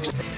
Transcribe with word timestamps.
Thanks. 0.00 0.37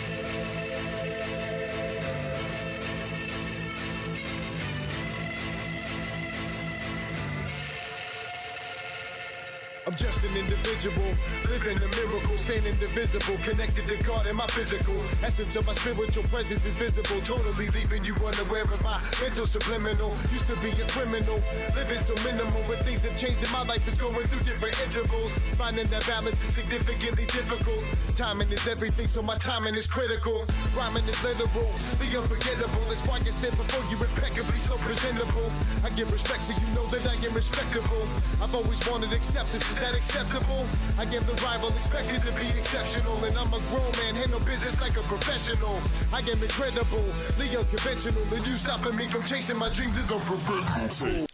I'm 9.91 9.97
just 9.97 10.23
an 10.23 10.37
individual, 10.37 11.11
living 11.51 11.77
a 11.83 11.89
miracle, 11.99 12.39
staying 12.39 12.65
indivisible, 12.65 13.35
connected 13.43 13.89
to 13.89 13.97
God 14.07 14.29
and 14.29 14.37
my 14.37 14.47
physical. 14.47 14.95
Essence 15.21 15.57
of 15.57 15.67
my 15.67 15.73
spiritual 15.73 16.23
presence 16.31 16.65
is 16.65 16.75
visible, 16.75 17.21
totally 17.27 17.67
leaving 17.75 18.05
you 18.05 18.15
unaware 18.15 18.63
of 18.71 18.81
my 18.85 19.03
mental 19.21 19.47
subliminal. 19.47 20.15
Used 20.31 20.47
to 20.47 20.55
be 20.63 20.71
a 20.79 20.87
criminal, 20.95 21.43
living 21.75 21.99
so 22.07 22.15
minimal, 22.23 22.63
but 22.71 22.79
things 22.87 23.01
have 23.01 23.17
changed 23.19 23.43
in 23.43 23.51
my 23.51 23.65
life. 23.67 23.83
It's 23.89 23.99
going 23.99 24.15
through 24.31 24.47
different 24.47 24.79
intervals. 24.87 25.33
Finding 25.59 25.89
that 25.89 26.07
balance 26.07 26.39
is 26.39 26.55
significantly 26.55 27.27
difficult. 27.27 27.83
Timing 28.15 28.53
is 28.53 28.69
everything, 28.69 29.09
so 29.09 29.23
my 29.23 29.39
timing 29.39 29.75
is 29.75 29.89
critical. 29.89 30.47
Rhyming 30.77 31.03
is 31.11 31.19
literal, 31.25 31.67
the 31.99 32.07
unforgettable. 32.15 32.87
That's 32.87 33.03
why 33.03 33.19
I 33.27 33.31
stand 33.31 33.59
before 33.59 33.83
you 33.91 33.99
impeccably 33.99 34.61
so 34.61 34.77
presentable. 34.87 35.51
I 35.83 35.91
give 35.91 36.13
respect 36.13 36.45
to 36.45 36.53
you 36.53 36.69
know 36.77 36.87
that 36.95 37.03
I 37.11 37.15
am 37.27 37.35
respectable. 37.35 38.07
I've 38.41 38.55
always 38.55 38.79
wanted 38.89 39.13
acceptance. 39.13 39.80
Is 39.81 39.87
that 39.87 39.97
acceptable? 39.97 40.67
I 40.99 41.05
am 41.05 41.25
the 41.25 41.33
rival, 41.43 41.71
expected 41.71 42.21
to 42.27 42.33
be 42.33 42.47
exceptional. 42.59 43.17
And 43.25 43.35
I'm 43.39 43.47
a 43.47 43.61
grown 43.71 43.91
man, 43.93 44.15
handle 44.15 44.41
business 44.41 44.79
like 44.79 44.99
a 44.99 45.03
professional. 45.03 45.81
I 46.13 46.19
am 46.19 46.43
incredible, 46.43 47.03
the 47.39 47.59
unconventional. 47.59 48.23
And 48.35 48.47
you 48.47 48.57
stopping 48.57 48.95
me 48.95 49.09
from 49.09 49.23
chasing 49.23 49.57
my 49.57 49.71
dreams 49.71 49.97
is 49.97 50.05
unpreventable. 50.05 51.27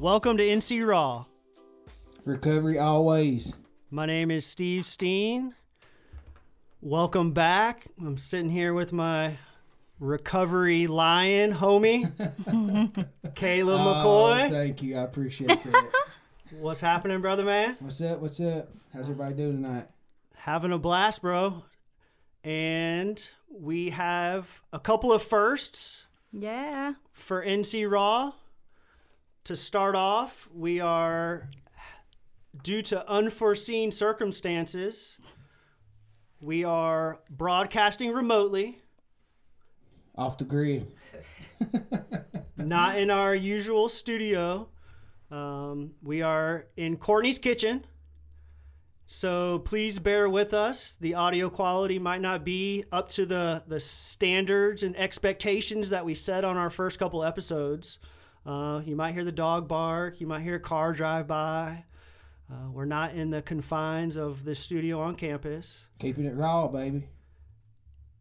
Welcome 0.00 0.38
to 0.38 0.42
NC 0.42 0.84
Raw. 0.84 1.24
Recovery 2.24 2.80
always. 2.80 3.54
My 3.92 4.06
name 4.06 4.32
is 4.32 4.44
Steve 4.44 4.86
Steen. 4.86 5.54
Welcome 6.80 7.30
back. 7.30 7.86
I'm 8.04 8.18
sitting 8.18 8.50
here 8.50 8.74
with 8.74 8.92
my 8.92 9.36
recovery 10.06 10.88
lion 10.88 11.52
homie, 11.54 12.02
Caleb 13.36 13.80
Oh, 13.80 13.84
McCoy. 14.34 14.50
thank 14.50 14.82
you. 14.82 14.98
I 14.98 15.02
appreciate 15.02 15.62
that. 15.62 15.90
What's 16.58 16.80
happening, 16.80 17.20
brother 17.20 17.44
man? 17.44 17.76
What's 17.78 18.00
up? 18.02 18.18
What's 18.18 18.40
up? 18.40 18.68
How's 18.92 19.08
everybody 19.08 19.34
doing 19.36 19.62
tonight? 19.62 19.88
Having 20.34 20.72
a 20.72 20.78
blast, 20.78 21.22
bro. 21.22 21.62
And 22.42 23.24
we 23.48 23.90
have 23.90 24.60
a 24.72 24.80
couple 24.80 25.12
of 25.12 25.22
firsts 25.22 26.06
Yeah. 26.32 26.94
for 27.12 27.44
NC 27.44 27.88
Raw. 27.90 28.32
To 29.44 29.56
start 29.56 29.94
off, 29.94 30.48
we 30.52 30.80
are, 30.80 31.48
due 32.62 32.82
to 32.82 33.08
unforeseen 33.08 33.90
circumstances, 33.92 35.18
we 36.40 36.64
are 36.64 37.20
broadcasting 37.30 38.12
remotely, 38.12 38.81
Off 40.16 40.38
the 40.38 40.44
grid. 40.44 40.92
not 42.56 42.98
in 42.98 43.10
our 43.10 43.34
usual 43.34 43.88
studio. 43.88 44.68
Um, 45.30 45.92
we 46.02 46.22
are 46.22 46.66
in 46.76 46.96
Courtney's 46.96 47.38
kitchen. 47.38 47.86
So 49.06 49.58
please 49.58 49.98
bear 49.98 50.28
with 50.28 50.54
us. 50.54 50.96
The 51.00 51.14
audio 51.14 51.50
quality 51.50 51.98
might 51.98 52.20
not 52.20 52.44
be 52.44 52.84
up 52.92 53.08
to 53.10 53.26
the, 53.26 53.62
the 53.66 53.80
standards 53.80 54.82
and 54.82 54.96
expectations 54.96 55.90
that 55.90 56.04
we 56.04 56.14
set 56.14 56.44
on 56.44 56.56
our 56.56 56.70
first 56.70 56.98
couple 56.98 57.24
episodes. 57.24 57.98
Uh, 58.46 58.80
you 58.84 58.96
might 58.96 59.12
hear 59.12 59.24
the 59.24 59.32
dog 59.32 59.68
bark. 59.68 60.20
You 60.20 60.26
might 60.26 60.40
hear 60.40 60.56
a 60.56 60.60
car 60.60 60.92
drive 60.92 61.26
by. 61.26 61.84
Uh, 62.50 62.70
we're 62.70 62.84
not 62.84 63.14
in 63.14 63.30
the 63.30 63.42
confines 63.42 64.16
of 64.16 64.44
the 64.44 64.54
studio 64.54 65.00
on 65.00 65.14
campus. 65.14 65.88
Keeping 65.98 66.24
it 66.24 66.34
raw, 66.34 66.66
baby. 66.68 67.08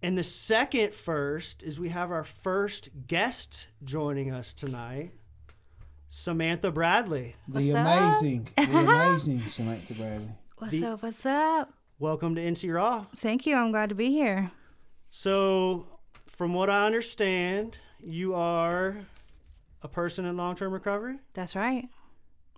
And 0.03 0.17
the 0.17 0.23
second 0.23 0.93
first 0.93 1.61
is 1.63 1.79
we 1.79 1.89
have 1.89 2.11
our 2.11 2.23
first 2.23 2.89
guest 3.07 3.67
joining 3.83 4.31
us 4.31 4.53
tonight, 4.53 5.11
Samantha 6.09 6.71
Bradley. 6.71 7.35
The 7.47 7.71
What's 7.71 7.75
up? 7.75 7.87
amazing, 7.87 8.47
the 8.57 8.77
amazing 8.77 9.47
Samantha 9.49 9.93
Bradley. 9.93 10.29
What's 10.57 10.71
The- 10.71 10.85
up? 10.85 11.03
What's 11.03 11.25
up? 11.25 11.73
Welcome 11.99 12.33
to 12.35 12.41
NC 12.41 12.73
Raw. 12.73 13.05
Thank 13.17 13.45
you. 13.45 13.55
I'm 13.55 13.69
glad 13.69 13.89
to 13.89 13.95
be 13.95 14.09
here. 14.09 14.49
So, 15.11 15.85
from 16.25 16.55
what 16.55 16.67
I 16.69 16.87
understand, 16.87 17.77
you 17.99 18.33
are 18.33 18.97
a 19.83 19.87
person 19.87 20.25
in 20.25 20.35
long-term 20.35 20.73
recovery. 20.73 21.19
That's 21.35 21.55
right. 21.55 21.89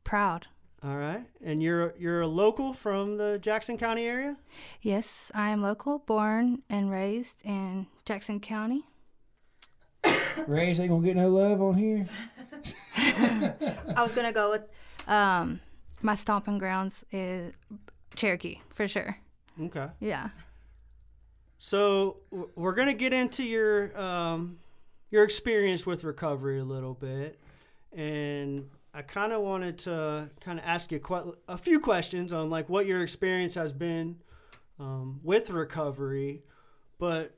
Proud. 0.05 0.47
All 0.85 0.97
right, 0.97 1.23
and 1.41 1.63
you're 1.63 1.93
you're 1.97 2.21
a 2.21 2.27
local 2.27 2.73
from 2.73 3.15
the 3.15 3.39
Jackson 3.39 3.77
County 3.77 4.05
area. 4.05 4.35
Yes, 4.81 5.31
I 5.33 5.49
am 5.49 5.61
local, 5.61 5.99
born 5.99 6.61
and 6.69 6.91
raised 6.91 7.37
in 7.45 7.87
Jackson 8.03 8.41
County. 8.41 8.83
Ray's 10.45 10.81
ain't 10.81 10.89
gonna 10.89 11.05
get 11.05 11.15
no 11.15 11.29
love 11.29 11.61
on 11.61 11.75
here. 11.75 12.05
I 12.97 14.01
was 14.03 14.11
gonna 14.11 14.33
go 14.33 14.49
with 14.49 14.63
um, 15.07 15.61
my 16.01 16.15
stomping 16.15 16.57
grounds 16.57 17.05
is 17.13 17.53
Cherokee 18.15 18.59
for 18.73 18.85
sure. 18.85 19.17
Okay. 19.61 19.87
Yeah. 20.01 20.29
So 21.59 22.17
we're 22.55 22.73
gonna 22.73 22.93
get 22.93 23.13
into 23.13 23.45
your 23.45 23.97
um, 23.97 24.57
your 25.11 25.23
experience 25.23 25.85
with 25.85 26.03
recovery 26.03 26.59
a 26.59 26.65
little 26.65 26.93
bit, 26.93 27.39
and 27.93 28.69
I 28.93 29.01
kind 29.01 29.33
of 29.33 29.41
wanted 29.41 29.79
to 29.79 30.29
kind 30.39 30.59
of 30.59 30.65
ask 30.65 30.91
you 30.91 30.99
que- 30.99 31.33
a 31.47 31.57
few 31.57 31.79
questions 31.79 32.31
on 32.31 32.49
like 32.49 32.69
what 32.69 32.85
your 32.85 33.01
experience 33.01 33.55
has 33.55 33.73
been 33.73 34.17
um, 34.79 35.19
with 35.23 35.49
recovery, 35.49 36.43
but 36.99 37.35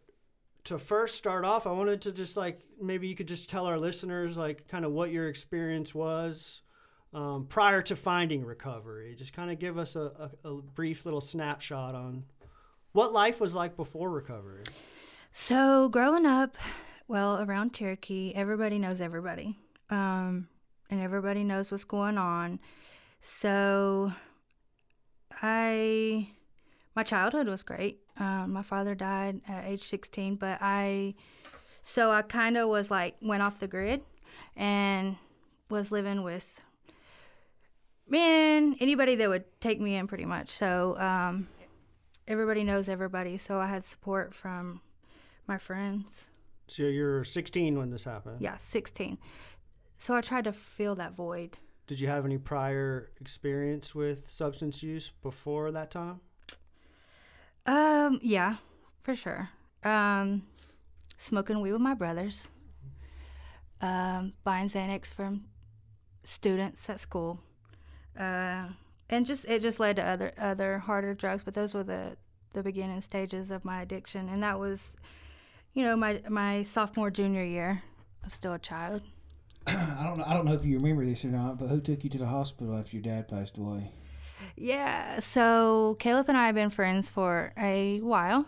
to 0.65 0.77
first 0.79 1.15
start 1.15 1.45
off, 1.45 1.67
I 1.67 1.71
wanted 1.71 2.01
to 2.01 2.11
just 2.11 2.35
like 2.35 2.59
maybe 2.81 3.07
you 3.07 3.15
could 3.15 3.27
just 3.27 3.49
tell 3.49 3.65
our 3.65 3.77
listeners 3.77 4.35
like 4.35 4.67
kind 4.67 4.83
of 4.83 4.91
what 4.91 5.11
your 5.11 5.29
experience 5.29 5.95
was 5.95 6.61
um, 7.13 7.45
prior 7.47 7.81
to 7.83 7.95
finding 7.95 8.44
recovery. 8.44 9.15
Just 9.15 9.31
kind 9.31 9.49
of 9.49 9.59
give 9.59 9.77
us 9.77 9.95
a, 9.95 10.31
a, 10.44 10.49
a 10.49 10.61
brief 10.61 11.05
little 11.05 11.21
snapshot 11.21 11.95
on 11.95 12.25
what 12.91 13.13
life 13.13 13.39
was 13.39 13.55
like 13.55 13.77
before 13.77 14.09
recovery. 14.09 14.63
So 15.31 15.89
growing 15.89 16.25
up, 16.25 16.57
well, 17.07 17.41
around 17.41 17.73
Cherokee, 17.73 18.33
everybody 18.35 18.79
knows 18.79 19.01
everybody, 19.01 19.59
um, 19.89 20.47
and 20.90 21.01
everybody 21.01 21.44
knows 21.44 21.72
what's 21.72 21.84
going 21.84 22.18
on. 22.18 22.59
So, 23.22 24.13
I, 25.41 26.29
my 26.96 27.03
childhood 27.03 27.47
was 27.47 27.63
great. 27.63 28.00
Um, 28.18 28.53
my 28.53 28.62
father 28.62 28.95
died 28.95 29.41
at 29.47 29.66
age 29.66 29.84
16, 29.84 30.35
but 30.35 30.59
I, 30.62 31.16
so 31.81 32.12
I 32.12 32.22
kind 32.22 32.57
of 32.57 32.69
was 32.69 32.90
like 32.90 33.16
went 33.22 33.44
off 33.44 33.59
the 33.59 33.68
grid, 33.68 34.01
and 34.56 35.18
was 35.69 35.91
living 35.91 36.24
with 36.24 36.62
men, 38.07 38.75
anybody 38.79 39.16
that 39.16 39.29
would 39.29 39.45
take 39.59 39.81
me 39.81 39.95
in, 39.95 40.07
pretty 40.07 40.25
much. 40.25 40.50
So, 40.51 40.97
um, 41.00 41.47
everybody 42.28 42.63
knows 42.63 42.90
everybody. 42.90 43.38
So 43.38 43.59
I 43.59 43.68
had 43.68 43.85
support 43.85 44.34
from 44.34 44.81
my 45.47 45.57
friends. 45.57 46.29
So 46.68 46.84
you're 46.84 47.24
16 47.24 47.78
when 47.78 47.91
this 47.91 48.03
happened. 48.03 48.38
Yeah, 48.41 48.57
16. 48.57 49.18
So 49.97 50.16
I 50.16 50.22
tried 50.22 50.44
to 50.45 50.53
fill 50.53 50.95
that 50.95 51.13
void. 51.13 51.57
Did 51.88 52.00
you 52.00 52.07
have 52.07 52.25
any 52.25 52.38
prior 52.38 53.11
experience 53.22 53.94
with 53.94 54.29
substance 54.29 54.81
use 54.81 55.11
before 55.22 55.72
that 55.72 55.91
time? 55.91 56.19
Um, 57.65 58.19
yeah, 58.24 58.57
for 59.03 59.15
sure. 59.15 59.50
Um, 59.83 60.44
smoking 61.18 61.62
weed 61.62 61.74
with 61.74 61.81
my 61.81 61.94
brothers. 61.94 62.47
Um, 63.81 64.33
buying 64.44 64.69
Xanax 64.69 65.13
from 65.13 65.45
students 66.24 66.89
at 66.89 67.00
school. 67.00 67.39
Uh, 68.19 68.69
and 69.09 69.25
just 69.25 69.45
it 69.45 69.62
just 69.62 69.80
led 69.80 69.97
to 69.97 70.03
other 70.03 70.31
other 70.38 70.80
harder 70.80 71.13
drugs, 71.13 71.44
but 71.44 71.53
those 71.53 71.74
were 71.74 71.83
the 71.83 72.18
the 72.53 72.63
beginning 72.63 73.01
stages 73.01 73.51
of 73.51 73.65
my 73.65 73.81
addiction, 73.81 74.30
and 74.30 74.42
that 74.42 74.59
was, 74.59 74.95
you 75.74 75.83
know, 75.83 75.95
my 75.95 76.21
my 76.30 76.63
sophomore 76.63 77.12
junior 77.12 77.44
year. 77.44 77.83
I 78.24 78.25
was 78.25 78.33
still 78.33 78.53
a 78.53 78.59
child. 78.59 79.03
I 79.67 80.03
don't 80.03 80.17
know. 80.17 80.23
I 80.25 80.33
don't 80.33 80.45
know 80.45 80.53
if 80.53 80.65
you 80.65 80.77
remember 80.77 81.06
this 81.06 81.25
or 81.25 81.29
not, 81.29 81.57
but 81.57 81.67
who 81.67 81.81
took 81.81 82.03
you 82.03 82.09
to 82.12 82.17
the 82.17 82.27
hospital 82.27 82.77
after 82.77 82.95
your 82.95 83.03
dad 83.03 83.27
passed 83.27 83.57
away? 83.57 83.91
Yeah, 84.56 85.19
so 85.19 85.97
Caleb 86.00 86.29
and 86.29 86.38
I 86.38 86.45
have 86.47 86.56
been 86.56 86.69
friends 86.69 87.09
for 87.09 87.53
a 87.57 88.00
while. 88.00 88.45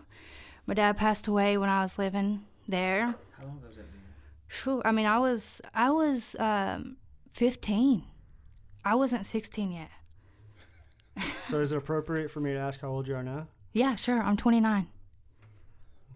My 0.66 0.74
dad 0.74 0.98
passed 0.98 1.28
away 1.28 1.58
when 1.58 1.70
I 1.70 1.82
was 1.82 1.98
living 1.98 2.46
there. 2.68 3.16
How 3.38 3.46
long 3.46 3.62
has 3.66 3.76
that 3.76 3.86
been? 3.92 4.82
I 4.86 4.92
mean, 4.92 5.06
I 5.06 5.20
was 5.20 5.62
I 5.74 5.90
was 5.90 6.36
um, 6.40 6.98
15. 7.34 8.04
I 8.86 8.96
wasn't 8.96 9.26
16 9.26 9.72
yet. 9.72 9.90
So 11.46 11.62
is 11.62 11.72
it 11.72 11.78
appropriate 11.78 12.30
for 12.30 12.42
me 12.42 12.54
to 12.54 12.60
ask 12.60 12.82
how 12.82 12.90
old 12.90 13.08
you 13.08 13.16
are 13.16 13.24
now? 13.24 13.48
Yeah, 13.72 13.96
sure. 13.96 14.22
I'm 14.22 14.36
29. 14.36 14.88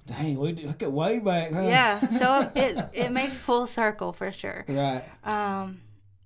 Dang, 0.05 0.39
we 0.39 0.53
look 0.53 0.81
at 0.81 0.91
way 0.91 1.19
back, 1.19 1.51
huh? 1.51 1.61
Yeah, 1.61 1.99
so 2.17 2.51
it 2.55 2.89
it 2.93 3.11
makes 3.11 3.37
full 3.37 3.67
circle 3.67 4.13
for 4.13 4.31
sure. 4.31 4.65
Right. 4.67 5.03
Um, 5.23 5.81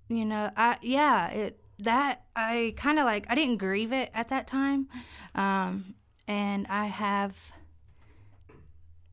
you 0.08 0.26
know, 0.26 0.50
I 0.56 0.78
yeah, 0.82 1.28
it 1.30 1.60
that 1.80 2.24
I 2.36 2.74
kind 2.78 3.00
of 3.00 3.06
like 3.06 3.26
I 3.30 3.36
didn't 3.36 3.58
grieve 3.58 3.92
it 3.92 4.12
at 4.14 4.30
that 4.30 4.48
time, 4.48 4.88
um, 5.34 5.96
and 6.28 6.68
I 6.68 6.86
have. 6.86 7.36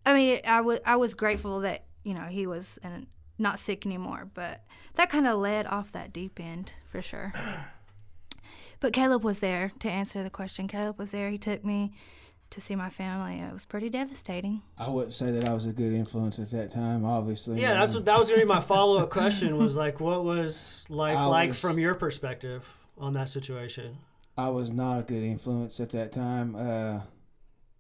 I 0.05 0.15
mean, 0.15 0.41
I 0.47 0.61
was 0.61 0.81
I 0.85 0.97
was 0.97 1.15
grateful 1.15 1.61
that 1.61 1.85
you 2.05 2.15
know 2.15 2.25
he 2.25 2.47
was 2.47 2.79
and 2.83 3.07
not 3.39 3.59
sick 3.59 3.85
anymore, 3.85 4.29
but 4.33 4.65
that 4.95 5.11
kind 5.11 5.27
of 5.27 5.39
led 5.39 5.67
off 5.67 5.93
that 5.93 6.13
deep 6.13 6.39
end 6.41 6.73
for 6.91 7.03
sure. 7.03 7.33
But 8.83 8.93
Caleb 8.93 9.23
was 9.23 9.39
there 9.39 9.71
to 9.79 9.89
answer 9.89 10.25
the 10.25 10.29
question. 10.29 10.67
Caleb 10.67 10.99
was 10.99 11.13
there. 11.13 11.31
He 11.31 11.39
took 11.39 11.65
me 11.65 11.93
to 12.53 12.61
see 12.61 12.77
my 12.77 12.89
family. 12.91 13.39
It 13.41 13.53
was 13.53 13.65
pretty 13.65 13.89
devastating. 13.91 14.63
I 14.79 14.89
wouldn't 14.89 15.13
say 15.13 15.31
that 15.33 15.49
I 15.49 15.53
was 15.55 15.67
a 15.67 15.73
good 15.73 15.93
influence 15.93 16.39
at 16.39 16.51
that 16.51 16.71
time. 16.71 17.05
Obviously, 17.05 17.61
Yeah, 17.61 17.75
that's 17.75 17.95
what 17.95 18.05
that 18.05 18.19
was 18.19 18.29
gonna 18.29 18.43
be 18.43 18.47
my 18.47 18.61
follow 18.75 18.99
up 19.03 19.11
question. 19.11 19.57
Was 19.59 19.75
like, 19.77 20.01
what 20.01 20.25
was 20.25 20.85
life 20.89 21.17
I 21.19 21.25
like 21.27 21.49
was- 21.51 21.61
from 21.61 21.79
your 21.79 21.95
perspective 21.95 22.67
on 22.99 23.15
that 23.15 23.29
situation? 23.29 23.97
I 24.37 24.49
was 24.49 24.71
not 24.71 25.01
a 25.01 25.03
good 25.03 25.23
influence 25.23 25.79
at 25.81 25.91
that 25.91 26.13
time. 26.13 26.55
Uh, 26.57 27.01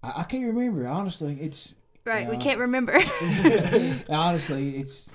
I, 0.02 0.20
I 0.20 0.22
can't 0.24 0.44
remember 0.54 0.86
honestly. 0.88 1.34
It's 1.40 1.74
Right, 2.04 2.28
we 2.28 2.36
can't 2.36 2.58
remember. 2.58 2.94
honestly, 4.08 4.76
it's 4.76 5.12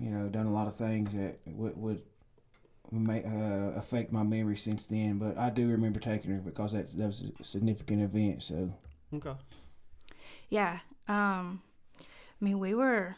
you 0.00 0.10
know 0.10 0.28
done 0.28 0.46
a 0.46 0.52
lot 0.52 0.66
of 0.66 0.74
things 0.74 1.12
that 1.14 1.38
would 1.46 1.76
would 1.76 2.02
may, 2.90 3.22
uh, 3.24 3.78
affect 3.78 4.12
my 4.12 4.22
memory 4.22 4.56
since 4.56 4.86
then. 4.86 5.18
But 5.18 5.36
I 5.38 5.50
do 5.50 5.68
remember 5.68 6.00
taking 6.00 6.30
her 6.30 6.38
because 6.38 6.72
that 6.72 6.90
that 6.96 7.06
was 7.06 7.24
a 7.40 7.44
significant 7.44 8.02
event. 8.02 8.42
So 8.42 8.72
Okay. 9.14 9.34
yeah. 10.48 10.78
Um, 11.06 11.62
I 12.00 12.04
mean, 12.44 12.58
we 12.58 12.74
were. 12.74 13.16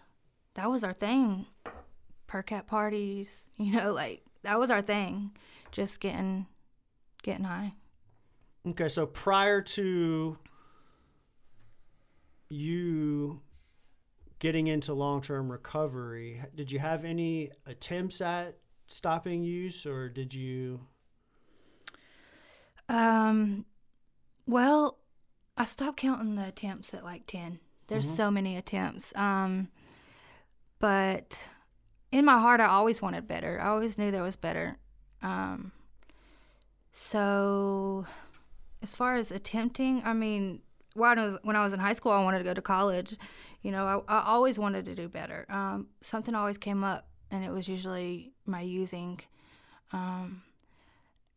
That 0.54 0.70
was 0.70 0.82
our 0.84 0.92
thing. 0.94 1.46
Per 2.26 2.42
cap 2.42 2.66
parties. 2.66 3.30
You 3.60 3.72
know, 3.72 3.92
like 3.92 4.22
that 4.42 4.58
was 4.58 4.70
our 4.70 4.80
thing. 4.80 5.32
Just 5.70 6.00
getting, 6.00 6.46
getting 7.22 7.44
high. 7.44 7.74
Okay, 8.66 8.88
so 8.88 9.04
prior 9.04 9.60
to 9.60 10.38
you 12.48 13.40
getting 14.38 14.66
into 14.66 14.94
long 14.94 15.20
term 15.20 15.50
recovery, 15.52 16.42
did 16.54 16.72
you 16.72 16.78
have 16.78 17.04
any 17.04 17.50
attempts 17.66 18.20
at 18.20 18.56
stopping 18.90 19.42
use 19.44 19.86
or 19.86 20.08
did 20.08 20.34
you 20.34 20.80
Um, 22.88 23.66
well, 24.46 24.98
I 25.56 25.64
stopped 25.64 25.98
counting 25.98 26.34
the 26.34 26.48
attempts 26.48 26.92
at 26.92 27.04
like 27.04 27.26
10. 27.26 27.60
There's 27.86 28.08
Mhm. 28.08 28.16
so 28.16 28.30
many 28.30 28.56
attempts. 28.56 29.14
Um, 29.16 29.68
but 30.78 31.46
in 32.10 32.24
my 32.24 32.38
heart, 32.40 32.60
I 32.60 32.66
always 32.66 33.00
wanted 33.02 33.28
better. 33.28 33.60
I 33.60 33.68
always 33.68 33.96
knew 33.98 34.10
there 34.10 34.22
was 34.22 34.36
better. 34.36 34.78
Um, 35.22 35.72
so 36.92 38.06
as 38.82 38.94
far 38.96 39.16
as 39.16 39.30
attempting, 39.30 40.02
I 40.04 40.12
mean, 40.12 40.62
when 40.94 41.18
I 41.18 41.26
was 41.26 41.38
when 41.42 41.56
I 41.56 41.62
was 41.62 41.72
in 41.72 41.78
high 41.80 41.92
school, 41.92 42.12
I 42.12 42.22
wanted 42.24 42.38
to 42.38 42.44
go 42.44 42.54
to 42.54 42.62
college. 42.62 43.16
You 43.62 43.70
know, 43.70 44.04
I, 44.08 44.14
I 44.20 44.24
always 44.24 44.58
wanted 44.58 44.86
to 44.86 44.94
do 44.94 45.08
better. 45.08 45.46
Um, 45.50 45.88
something 46.00 46.34
always 46.34 46.58
came 46.58 46.82
up, 46.82 47.06
and 47.30 47.44
it 47.44 47.50
was 47.50 47.68
usually 47.68 48.32
my 48.46 48.60
using. 48.60 49.20
Um, 49.92 50.42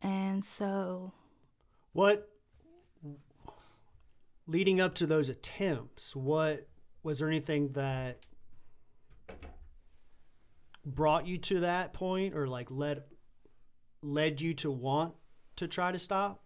and 0.02 0.44
so 0.44 1.12
what 1.92 2.28
leading 4.46 4.80
up 4.80 4.94
to 4.96 5.06
those 5.06 5.28
attempts, 5.28 6.14
what 6.14 6.66
was 7.02 7.18
there 7.18 7.28
anything 7.28 7.68
that 7.68 8.18
brought 10.84 11.26
you 11.26 11.38
to 11.38 11.60
that 11.60 11.92
point 11.94 12.34
or 12.34 12.46
like 12.46 12.70
led 12.70 13.02
led 14.02 14.40
you 14.40 14.52
to 14.52 14.70
want 14.70 15.14
to 15.56 15.66
try 15.66 15.90
to 15.92 15.98
stop? 15.98 16.42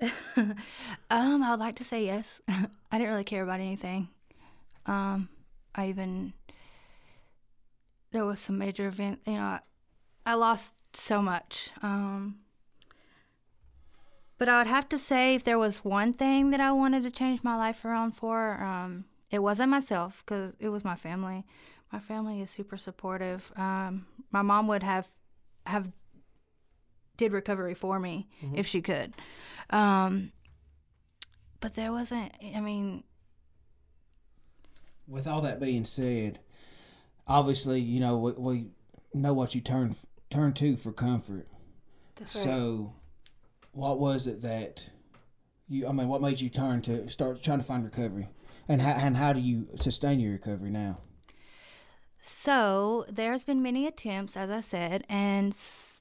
um, 0.36 0.54
I 1.10 1.50
would 1.50 1.60
like 1.60 1.76
to 1.76 1.84
say 1.84 2.04
yes. 2.04 2.40
I 2.48 2.68
didn't 2.92 3.08
really 3.08 3.24
care 3.24 3.42
about 3.42 3.60
anything. 3.60 4.08
Um, 4.86 5.28
I 5.74 5.88
even 5.88 6.32
there 8.16 8.24
was 8.24 8.40
some 8.40 8.56
major 8.56 8.88
event. 8.88 9.20
You 9.26 9.34
know, 9.34 9.40
I, 9.40 9.60
I 10.24 10.34
lost 10.34 10.72
so 10.94 11.20
much. 11.20 11.68
Um, 11.82 12.36
but 14.38 14.48
I 14.48 14.56
would 14.56 14.66
have 14.66 14.88
to 14.88 14.98
say, 14.98 15.34
if 15.34 15.44
there 15.44 15.58
was 15.58 15.84
one 15.84 16.14
thing 16.14 16.48
that 16.50 16.60
I 16.60 16.72
wanted 16.72 17.02
to 17.02 17.10
change 17.10 17.44
my 17.44 17.56
life 17.56 17.84
around 17.84 18.12
for, 18.12 18.54
um, 18.62 19.04
it 19.30 19.40
wasn't 19.40 19.68
myself 19.68 20.22
because 20.24 20.54
it 20.58 20.70
was 20.70 20.82
my 20.82 20.94
family. 20.94 21.44
My 21.92 21.98
family 21.98 22.40
is 22.40 22.48
super 22.48 22.78
supportive. 22.78 23.52
Um, 23.54 24.06
my 24.30 24.40
mom 24.40 24.66
would 24.68 24.82
have 24.82 25.08
have 25.66 25.92
did 27.18 27.32
recovery 27.32 27.74
for 27.74 27.98
me 27.98 28.28
if 28.54 28.66
she 28.66 28.80
could. 28.80 29.12
Um, 29.68 30.32
but 31.60 31.74
there 31.76 31.92
wasn't. 31.92 32.32
I 32.54 32.60
mean, 32.60 33.04
with 35.06 35.26
all 35.26 35.42
that 35.42 35.60
being 35.60 35.84
said, 35.84 36.40
obviously 37.26 37.80
you 37.80 38.00
know 38.00 38.16
we, 38.18 38.32
we 38.32 38.66
know 39.14 39.32
what 39.32 39.54
you 39.54 39.60
turn 39.60 39.94
turn 40.30 40.52
to 40.54 40.76
for 40.76 40.92
comfort. 40.92 41.46
right. 42.18 42.28
So, 42.28 42.94
what 43.72 43.98
was 43.98 44.26
it 44.26 44.40
that 44.42 44.90
you? 45.68 45.86
I 45.86 45.92
mean, 45.92 46.08
what 46.08 46.22
made 46.22 46.40
you 46.40 46.48
turn 46.48 46.82
to 46.82 47.08
start 47.08 47.42
trying 47.42 47.58
to 47.58 47.64
find 47.64 47.84
recovery, 47.84 48.28
and 48.68 48.80
how 48.82 48.92
and 48.92 49.16
how 49.16 49.32
do 49.32 49.40
you 49.40 49.68
sustain 49.74 50.20
your 50.20 50.32
recovery 50.32 50.70
now? 50.70 50.98
So 52.20 53.04
there's 53.08 53.44
been 53.44 53.62
many 53.62 53.86
attempts, 53.86 54.36
as 54.36 54.50
I 54.50 54.60
said, 54.60 55.04
and 55.08 55.54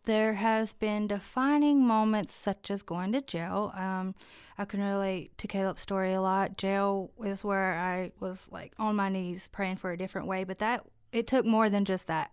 there 0.06 0.34
has 0.34 0.74
been 0.74 1.08
defining 1.08 1.86
moments 1.86 2.34
such 2.34 2.72
as 2.72 2.82
going 2.82 3.12
to 3.12 3.22
jail. 3.22 3.72
Um, 3.76 4.16
I 4.58 4.66
can 4.66 4.82
relate 4.82 5.38
to 5.38 5.48
Caleb's 5.48 5.82
story 5.82 6.14
a 6.14 6.22
lot. 6.22 6.58
Jail 6.58 7.12
is 7.24 7.44
where 7.44 7.74
I 7.74 8.12
was 8.20 8.48
like 8.52 8.74
on 8.80 8.96
my 8.96 9.10
knees 9.10 9.50
praying 9.52 9.78
for 9.78 9.92
a 9.92 9.98
different 9.98 10.28
way, 10.28 10.46
but 10.46 10.58
that 10.60 10.84
it 11.16 11.28
took 11.28 11.46
more 11.46 11.70
than 11.70 11.86
just 11.86 12.08
that. 12.08 12.32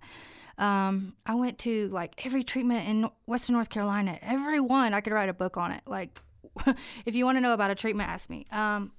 Um, 0.58 1.14
I 1.25 1.34
went 1.34 1.58
to 1.61 1.88
like 1.88 2.25
every 2.26 2.44
treatment 2.44 2.88
in 2.88 3.08
Western 3.26 3.55
North 3.55 3.70
Carolina, 3.70 4.19
every 4.20 4.61
one. 4.61 4.94
I 4.94 5.00
could 5.00 5.12
write 5.12 5.29
a 5.29 5.34
book 5.34 5.56
on 5.56 5.73
it. 5.73 5.82
Like, 5.87 6.20
if 7.06 7.14
you 7.14 7.25
want 7.25 7.37
to 7.37 7.40
know 7.40 7.52
about 7.55 7.70
a 7.70 7.75
treatment, 7.75 8.11
ask 8.11 8.29
me. 8.29 8.46
Um, 8.52 8.92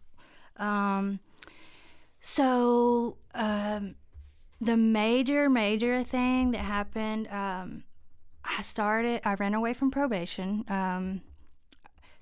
um, 0.57 1.19
so 2.19 3.17
um, 3.35 3.95
the 4.61 4.77
major 4.77 5.49
major 5.49 6.03
thing 6.03 6.51
that 6.51 6.59
happened 6.59 7.27
um, 7.27 7.83
i 8.45 8.61
started 8.61 9.19
i 9.25 9.33
ran 9.33 9.53
away 9.53 9.73
from 9.73 9.91
probation 9.91 10.63
um, 10.69 11.21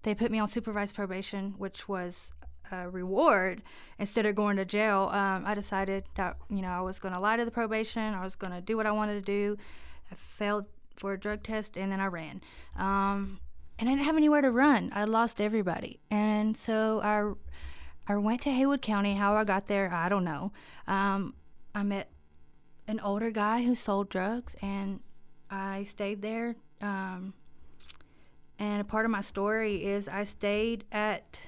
they 0.04 0.16
put 0.16 0.32
me 0.32 0.40
on 0.40 0.48
supervised 0.48 0.96
probation 0.96 1.54
which 1.58 1.88
was 1.88 2.32
reward 2.78 3.62
instead 4.00 4.26
of 4.26 4.36
going 4.36 4.58
to 4.58 4.66
jail 4.66 5.10
um, 5.12 5.44
i 5.46 5.54
decided 5.54 6.04
that 6.16 6.38
you 6.50 6.62
know 6.62 6.70
i 6.70 6.82
was 6.82 7.00
going 7.00 7.14
to 7.14 7.20
lie 7.20 7.38
to 7.38 7.46
the 7.46 7.52
probation 7.52 8.14
i 8.14 8.24
was 8.24 8.36
going 8.36 8.54
to 8.54 8.62
do 8.62 8.78
what 8.78 8.86
i 8.86 8.92
wanted 8.92 9.14
to 9.14 9.22
do 9.22 9.58
i 10.12 10.16
failed 10.16 10.66
for 10.96 11.14
a 11.14 11.20
drug 11.20 11.44
test 11.44 11.78
and 11.78 11.92
then 11.92 12.00
i 12.00 12.06
ran 12.06 12.42
um, 12.78 13.40
and 13.80 13.90
i 13.90 13.94
didn't 13.94 14.06
have 14.06 14.18
anywhere 14.18 14.42
to 14.42 14.52
run 14.52 14.92
i 14.94 15.04
lost 15.04 15.40
everybody 15.40 16.00
and 16.10 16.58
so 16.58 17.00
i 17.04 17.34
I 18.08 18.18
went 18.18 18.42
to 18.42 18.52
Haywood 18.52 18.82
County. 18.82 19.14
How 19.14 19.36
I 19.36 19.44
got 19.44 19.68
there, 19.68 19.92
I 19.94 20.10
don't 20.10 20.24
know. 20.24 20.52
Um, 20.88 21.34
I 21.74 21.84
met 21.84 22.10
an 22.88 23.00
older 23.00 23.32
guy 23.32 23.64
who 23.64 23.76
sold 23.76 24.10
drugs, 24.10 24.56
and 24.62 25.00
I 25.50 25.84
stayed 25.84 26.22
there. 26.22 26.56
Um, 26.82 27.34
and 28.60 28.82
a 28.82 28.84
part 28.84 29.06
of 29.06 29.12
my 29.12 29.22
story 29.22 29.86
is 29.86 30.08
I 30.08 30.24
stayed 30.24 30.84
at 30.92 31.40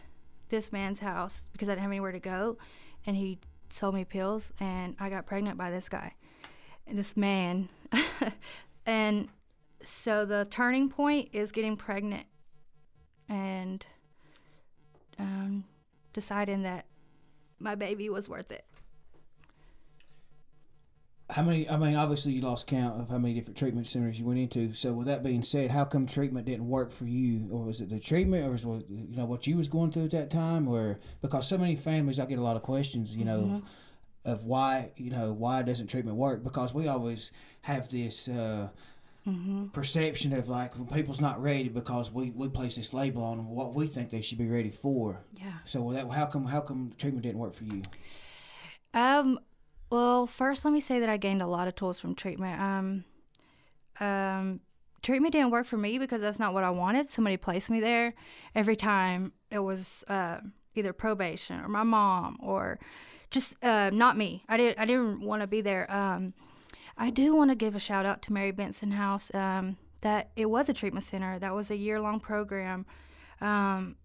this 0.53 0.71
man's 0.71 0.99
house 0.99 1.47
because 1.51 1.67
I 1.67 1.71
didn't 1.71 1.81
have 1.81 1.91
anywhere 1.91 2.11
to 2.11 2.19
go, 2.19 2.57
and 3.07 3.17
he 3.17 3.39
sold 3.69 3.95
me 3.95 4.05
pills, 4.05 4.53
and 4.59 4.95
I 4.99 5.09
got 5.09 5.25
pregnant 5.25 5.57
by 5.57 5.71
this 5.71 5.89
guy, 5.89 6.13
this 6.87 7.17
man. 7.17 7.69
and 8.85 9.29
so 9.81 10.25
the 10.25 10.47
turning 10.49 10.89
point 10.89 11.29
is 11.33 11.51
getting 11.51 11.75
pregnant, 11.75 12.27
and 13.27 13.83
um, 15.17 15.63
deciding 16.13 16.61
that 16.61 16.85
my 17.59 17.73
baby 17.73 18.07
was 18.07 18.29
worth 18.29 18.51
it. 18.51 18.63
How 21.29 21.41
many? 21.41 21.69
I 21.69 21.77
mean, 21.77 21.95
obviously 21.95 22.33
you 22.33 22.41
lost 22.41 22.67
count 22.67 22.99
of 22.99 23.09
how 23.09 23.17
many 23.17 23.33
different 23.33 23.57
treatment 23.57 23.87
centers 23.87 24.19
you 24.19 24.25
went 24.25 24.39
into. 24.39 24.73
So, 24.73 24.93
with 24.93 25.07
that 25.07 25.23
being 25.23 25.41
said, 25.41 25.71
how 25.71 25.85
come 25.85 26.05
treatment 26.05 26.45
didn't 26.45 26.67
work 26.67 26.91
for 26.91 27.05
you, 27.05 27.47
or 27.49 27.63
was 27.63 27.81
it 27.81 27.89
the 27.89 27.99
treatment, 27.99 28.45
or 28.45 28.51
was 28.51 28.65
it, 28.65 28.85
you 28.89 29.15
know 29.15 29.25
what 29.25 29.47
you 29.47 29.55
was 29.57 29.67
going 29.67 29.91
through 29.91 30.05
at 30.05 30.11
that 30.11 30.29
time, 30.29 30.67
or 30.67 30.99
because 31.21 31.47
so 31.47 31.57
many 31.57 31.75
families, 31.75 32.19
I 32.19 32.25
get 32.25 32.39
a 32.39 32.43
lot 32.43 32.57
of 32.57 32.61
questions, 32.61 33.15
you 33.15 33.23
know, 33.25 33.63
of, 34.25 34.33
of 34.33 34.45
why 34.45 34.91
you 34.97 35.11
know 35.11 35.31
why 35.31 35.61
doesn't 35.61 35.87
treatment 35.87 36.17
work? 36.17 36.43
Because 36.43 36.73
we 36.73 36.87
always 36.87 37.31
have 37.61 37.89
this. 37.89 38.27
Uh, 38.27 38.69
Perception 39.71 40.33
of 40.33 40.49
like 40.49 40.77
when 40.77 40.85
people's 40.85 41.21
not 41.21 41.41
ready 41.41 41.69
because 41.69 42.11
we, 42.11 42.31
we 42.31 42.49
place 42.49 42.75
this 42.75 42.93
label 42.93 43.23
on 43.23 43.47
what 43.47 43.73
we 43.73 43.87
think 43.87 44.09
they 44.09 44.21
should 44.21 44.37
be 44.37 44.47
ready 44.47 44.69
for. 44.69 45.23
Yeah. 45.31 45.53
So 45.63 45.81
with 45.81 45.95
that, 45.95 46.11
how 46.11 46.25
come 46.25 46.45
how 46.45 46.59
come 46.59 46.91
treatment 46.97 47.23
didn't 47.23 47.37
work 47.39 47.53
for 47.53 47.63
you? 47.63 47.83
Um, 48.93 49.39
well, 49.93 50.25
first, 50.25 50.65
let 50.65 50.73
me 50.73 50.79
say 50.79 50.99
that 51.01 51.07
I 51.07 51.17
gained 51.17 51.43
a 51.43 51.45
lot 51.45 51.67
of 51.67 51.75
tools 51.75 51.99
from 51.99 52.15
treatment. 52.15 52.59
Um, 52.59 53.03
um, 53.99 54.59
treatment 55.03 55.33
didn't 55.33 55.51
work 55.51 55.67
for 55.67 55.77
me 55.77 55.99
because 55.99 56.19
that's 56.19 56.39
not 56.39 56.51
what 56.51 56.63
I 56.63 56.71
wanted. 56.71 57.11
Somebody 57.11 57.37
placed 57.37 57.69
me 57.69 57.79
there. 57.79 58.15
Every 58.55 58.75
time 58.75 59.33
it 59.51 59.59
was 59.59 60.03
uh, 60.07 60.39
either 60.73 60.93
probation 60.93 61.59
or 61.59 61.67
my 61.67 61.83
mom 61.83 62.37
or 62.39 62.79
just 63.29 63.53
uh, 63.63 63.91
not 63.93 64.17
me. 64.17 64.43
I 64.49 64.57
didn't. 64.57 64.79
I 64.79 64.85
didn't 64.85 65.21
want 65.21 65.43
to 65.43 65.47
be 65.47 65.61
there. 65.61 65.91
Um, 65.93 66.33
I 66.97 67.11
do 67.11 67.35
want 67.35 67.51
to 67.51 67.55
give 67.55 67.75
a 67.75 67.79
shout 67.79 68.03
out 68.03 68.23
to 68.23 68.33
Mary 68.33 68.49
Benson 68.49 68.93
House. 68.93 69.29
Um, 69.31 69.77
that 70.01 70.31
it 70.35 70.47
was 70.47 70.69
a 70.69 70.73
treatment 70.73 71.05
center. 71.05 71.37
That 71.37 71.53
was 71.53 71.69
a 71.69 71.77
year 71.77 72.01
long 72.01 72.19
program. 72.19 72.87
Um, 73.41 73.97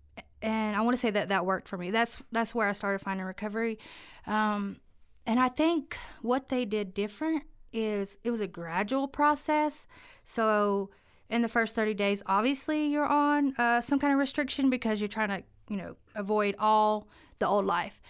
and 0.43 0.77
I 0.77 0.83
want 0.83 0.97
to 0.99 1.01
say 1.01 1.11
that 1.11 1.31
that 1.31 1.47
worked 1.47 1.67
for 1.67 1.79
me. 1.79 1.91
That's 1.91 2.19
that's 2.31 2.55
where 2.55 2.69
I 2.69 2.75
started 2.75 2.99
finding 2.99 3.25
recovery. 3.25 3.79
Um, 4.27 4.81
and 5.29 5.39
I 5.39 5.51
think 5.51 5.99
what 6.23 6.49
they 6.49 6.65
did 6.65 6.95
different 6.95 7.43
is 7.71 8.17
it 8.25 8.31
was 8.31 8.41
a 8.41 8.47
gradual 8.47 9.07
process. 9.07 9.87
So 10.25 10.89
in 11.29 11.43
the 11.43 11.51
first 11.51 11.75
30 11.75 11.93
days, 11.93 12.23
obviously 12.25 12.87
you're 12.87 13.07
on 13.07 13.55
uh, 13.59 13.83
some 13.83 13.99
kind 13.99 14.15
of 14.15 14.19
restriction 14.19 14.71
because 14.71 15.03
you're 15.03 15.09
trying 15.09 15.29
to, 15.29 15.43
you 15.69 15.77
know, 15.77 15.97
avoid 16.15 16.57
all 16.59 17.09
the 17.41 17.47
old 17.47 17.67
life. 17.67 18.01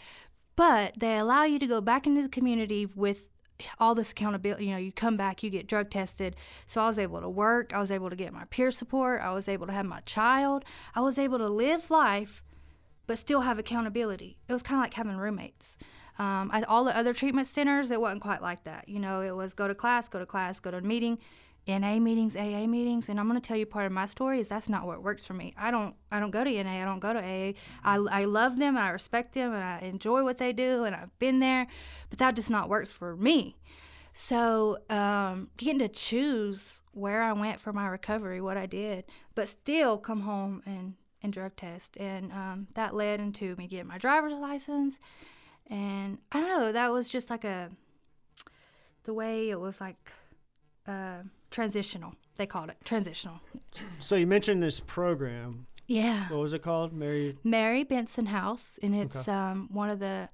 But 0.54 0.94
they 0.96 1.18
allow 1.18 1.42
you 1.42 1.58
to 1.58 1.66
go 1.66 1.80
back 1.80 2.06
into 2.06 2.22
the 2.22 2.28
community 2.28 2.86
with 2.86 3.30
all 3.80 3.96
this 3.96 4.12
accountability. 4.12 4.66
You 4.66 4.72
know, 4.74 4.78
you 4.78 4.92
come 4.92 5.16
back, 5.16 5.42
you 5.42 5.50
get 5.50 5.66
drug 5.66 5.90
tested. 5.90 6.36
So 6.68 6.80
I 6.80 6.86
was 6.86 7.00
able 7.00 7.20
to 7.20 7.28
work. 7.28 7.74
I 7.74 7.80
was 7.80 7.90
able 7.90 8.10
to 8.10 8.16
get 8.16 8.32
my 8.32 8.44
peer 8.44 8.70
support. 8.70 9.22
I 9.22 9.32
was 9.32 9.48
able 9.48 9.66
to 9.66 9.72
have 9.72 9.86
my 9.86 10.02
child. 10.02 10.64
I 10.94 11.00
was 11.00 11.18
able 11.18 11.38
to 11.38 11.48
live 11.48 11.90
life, 11.90 12.44
but 13.08 13.18
still 13.18 13.40
have 13.40 13.58
accountability. 13.58 14.38
It 14.48 14.52
was 14.52 14.62
kind 14.62 14.78
of 14.78 14.84
like 14.84 14.94
having 14.94 15.16
roommates. 15.16 15.76
Um, 16.18 16.50
at 16.52 16.68
all 16.68 16.84
the 16.84 16.96
other 16.96 17.14
treatment 17.14 17.46
centers, 17.46 17.90
it 17.90 18.00
wasn't 18.00 18.22
quite 18.22 18.42
like 18.42 18.64
that. 18.64 18.88
You 18.88 18.98
know, 18.98 19.20
it 19.20 19.34
was 19.36 19.54
go 19.54 19.68
to 19.68 19.74
class, 19.74 20.08
go 20.08 20.18
to 20.18 20.26
class, 20.26 20.58
go 20.58 20.70
to 20.70 20.78
a 20.78 20.80
meeting, 20.80 21.18
NA 21.68 21.98
meetings, 21.98 22.34
AA 22.34 22.66
meetings, 22.66 23.08
and 23.08 23.20
I'm 23.20 23.28
going 23.28 23.40
to 23.40 23.46
tell 23.46 23.56
you 23.56 23.66
part 23.66 23.86
of 23.86 23.92
my 23.92 24.06
story 24.06 24.40
is 24.40 24.48
that's 24.48 24.68
not 24.68 24.86
what 24.86 25.02
works 25.02 25.24
for 25.24 25.34
me. 25.34 25.54
I 25.58 25.70
don't 25.70 25.94
I 26.10 26.18
don't 26.18 26.30
go 26.30 26.42
to 26.42 26.64
NA, 26.64 26.82
I 26.82 26.84
don't 26.84 26.98
go 26.98 27.12
to 27.12 27.20
AA. 27.20 27.52
I, 27.84 27.96
I 27.96 28.24
love 28.24 28.56
them 28.56 28.76
I 28.76 28.90
respect 28.90 29.34
them 29.34 29.52
and 29.52 29.62
I 29.62 29.80
enjoy 29.80 30.24
what 30.24 30.38
they 30.38 30.52
do 30.52 30.84
and 30.84 30.96
I've 30.96 31.16
been 31.18 31.40
there, 31.40 31.66
but 32.10 32.18
that 32.18 32.34
just 32.36 32.50
not 32.50 32.68
works 32.68 32.90
for 32.90 33.14
me. 33.16 33.56
So 34.12 34.78
um, 34.88 35.50
getting 35.58 35.78
to 35.80 35.88
choose 35.88 36.80
where 36.92 37.22
I 37.22 37.32
went 37.32 37.60
for 37.60 37.72
my 37.72 37.86
recovery, 37.86 38.40
what 38.40 38.56
I 38.56 38.66
did, 38.66 39.04
but 39.34 39.48
still 39.48 39.98
come 39.98 40.22
home 40.22 40.62
and 40.66 40.94
and 41.20 41.32
drug 41.32 41.56
test, 41.56 41.96
and 41.96 42.32
um, 42.32 42.68
that 42.74 42.94
led 42.94 43.18
into 43.18 43.56
me 43.56 43.66
getting 43.66 43.88
my 43.88 43.98
driver's 43.98 44.38
license, 44.38 45.00
and 45.70 46.18
I 46.32 46.40
don't 46.40 46.48
know, 46.48 46.72
that 46.72 46.92
was 46.92 47.08
just 47.08 47.30
like 47.30 47.44
a 47.44 47.68
the 49.04 49.14
way 49.14 49.50
it 49.50 49.60
was 49.60 49.80
like. 49.80 50.12
Uh, 50.86 51.22
transitional. 51.50 52.14
They 52.36 52.46
called 52.46 52.70
it 52.70 52.76
transitional. 52.84 53.40
So 53.98 54.16
you 54.16 54.26
mentioned 54.26 54.62
this 54.62 54.80
program. 54.80 55.66
Yeah. 55.86 56.28
What 56.30 56.40
was 56.40 56.52
it 56.54 56.62
called? 56.62 56.92
Mary. 56.94 57.36
Mary 57.44 57.84
Benson 57.84 58.26
House, 58.26 58.78
and 58.82 58.94
it's 58.94 59.16
Okay. 59.16 59.32
um, 59.32 59.68
one 59.70 59.90
of 59.90 59.98
the 59.98 60.28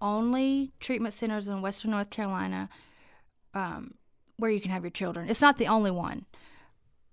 only 0.00 0.72
treatment 0.78 1.14
centers 1.14 1.48
in 1.48 1.62
Western 1.62 1.90
North 1.92 2.10
Carolina 2.10 2.68
um, 3.54 3.94
where 4.36 4.50
you 4.52 4.60
can 4.60 4.70
have 4.70 4.82
your 4.84 4.90
children. 4.90 5.28
It's 5.28 5.40
not 5.40 5.58
the 5.58 5.66
only 5.66 5.90
one, 5.90 6.26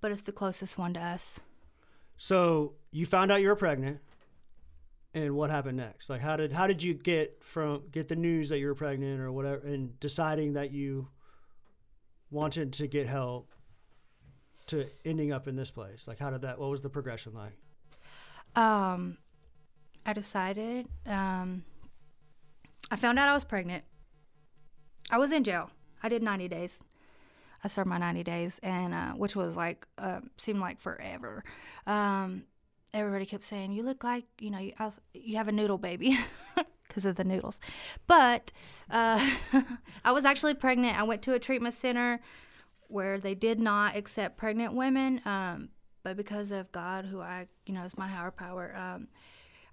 but 0.01 0.11
it's 0.11 0.21
the 0.21 0.31
closest 0.31 0.77
one 0.77 0.93
to 0.93 0.99
us. 0.99 1.39
So 2.17 2.73
you 2.91 3.05
found 3.07 3.31
out 3.31 3.41
you 3.41 3.47
were 3.47 3.55
pregnant, 3.55 3.99
and 5.15 5.33
what 5.33 5.49
happened 5.49 5.77
next? 5.77 6.09
Like, 6.09 6.21
how 6.21 6.35
did 6.35 6.51
how 6.51 6.67
did 6.67 6.83
you 6.83 6.93
get 6.93 7.41
from 7.41 7.83
get 7.91 8.09
the 8.09 8.15
news 8.15 8.49
that 8.49 8.59
you 8.59 8.67
were 8.67 8.75
pregnant 8.75 9.21
or 9.21 9.31
whatever, 9.31 9.65
and 9.65 9.97
deciding 9.99 10.53
that 10.53 10.71
you 10.71 11.07
wanted 12.29 12.73
to 12.73 12.87
get 12.87 13.07
help 13.07 13.49
to 14.67 14.87
ending 15.05 15.31
up 15.31 15.47
in 15.47 15.55
this 15.55 15.71
place? 15.71 16.03
Like, 16.05 16.19
how 16.19 16.29
did 16.29 16.41
that? 16.41 16.59
What 16.59 16.69
was 16.69 16.81
the 16.81 16.89
progression 16.89 17.33
like? 17.33 17.53
Um, 18.61 19.17
I 20.05 20.11
decided. 20.11 20.87
Um, 21.07 21.63
I 22.91 22.97
found 22.97 23.17
out 23.17 23.29
I 23.29 23.33
was 23.33 23.45
pregnant. 23.45 23.85
I 25.09 25.17
was 25.17 25.31
in 25.31 25.43
jail. 25.43 25.71
I 26.03 26.09
did 26.09 26.21
90 26.21 26.49
days. 26.49 26.79
I 27.63 27.67
served 27.67 27.87
my 27.87 27.97
90 27.97 28.23
days, 28.23 28.59
and 28.61 28.93
uh, 28.93 29.13
which 29.13 29.35
was 29.35 29.55
like 29.55 29.87
uh, 29.97 30.19
seemed 30.37 30.59
like 30.59 30.81
forever. 30.81 31.43
Um, 31.87 32.43
everybody 32.93 33.25
kept 33.25 33.43
saying, 33.43 33.71
"You 33.71 33.83
look 33.83 34.03
like 34.03 34.25
you 34.39 34.49
know 34.49 34.59
you, 34.59 34.73
you 35.13 35.37
have 35.37 35.47
a 35.47 35.51
noodle 35.51 35.77
baby." 35.77 36.17
Because 36.87 37.05
of 37.07 37.17
the 37.17 37.25
noodles, 37.25 37.59
but 38.07 38.53
uh, 38.89 39.19
I 40.05 40.13
was 40.13 40.23
actually 40.23 40.53
pregnant. 40.53 40.97
I 40.97 41.03
went 41.03 41.23
to 41.23 41.33
a 41.33 41.39
treatment 41.39 41.73
center 41.73 42.21
where 42.87 43.19
they 43.19 43.35
did 43.35 43.59
not 43.59 43.97
accept 43.97 44.37
pregnant 44.37 44.73
women, 44.73 45.19
um, 45.25 45.69
but 46.03 46.15
because 46.15 46.51
of 46.51 46.71
God, 46.71 47.03
who 47.03 47.19
I, 47.19 47.47
you 47.65 47.73
know, 47.73 47.83
is 47.83 47.97
my 47.97 48.07
higher 48.07 48.31
power, 48.31 48.73
um, 48.77 49.09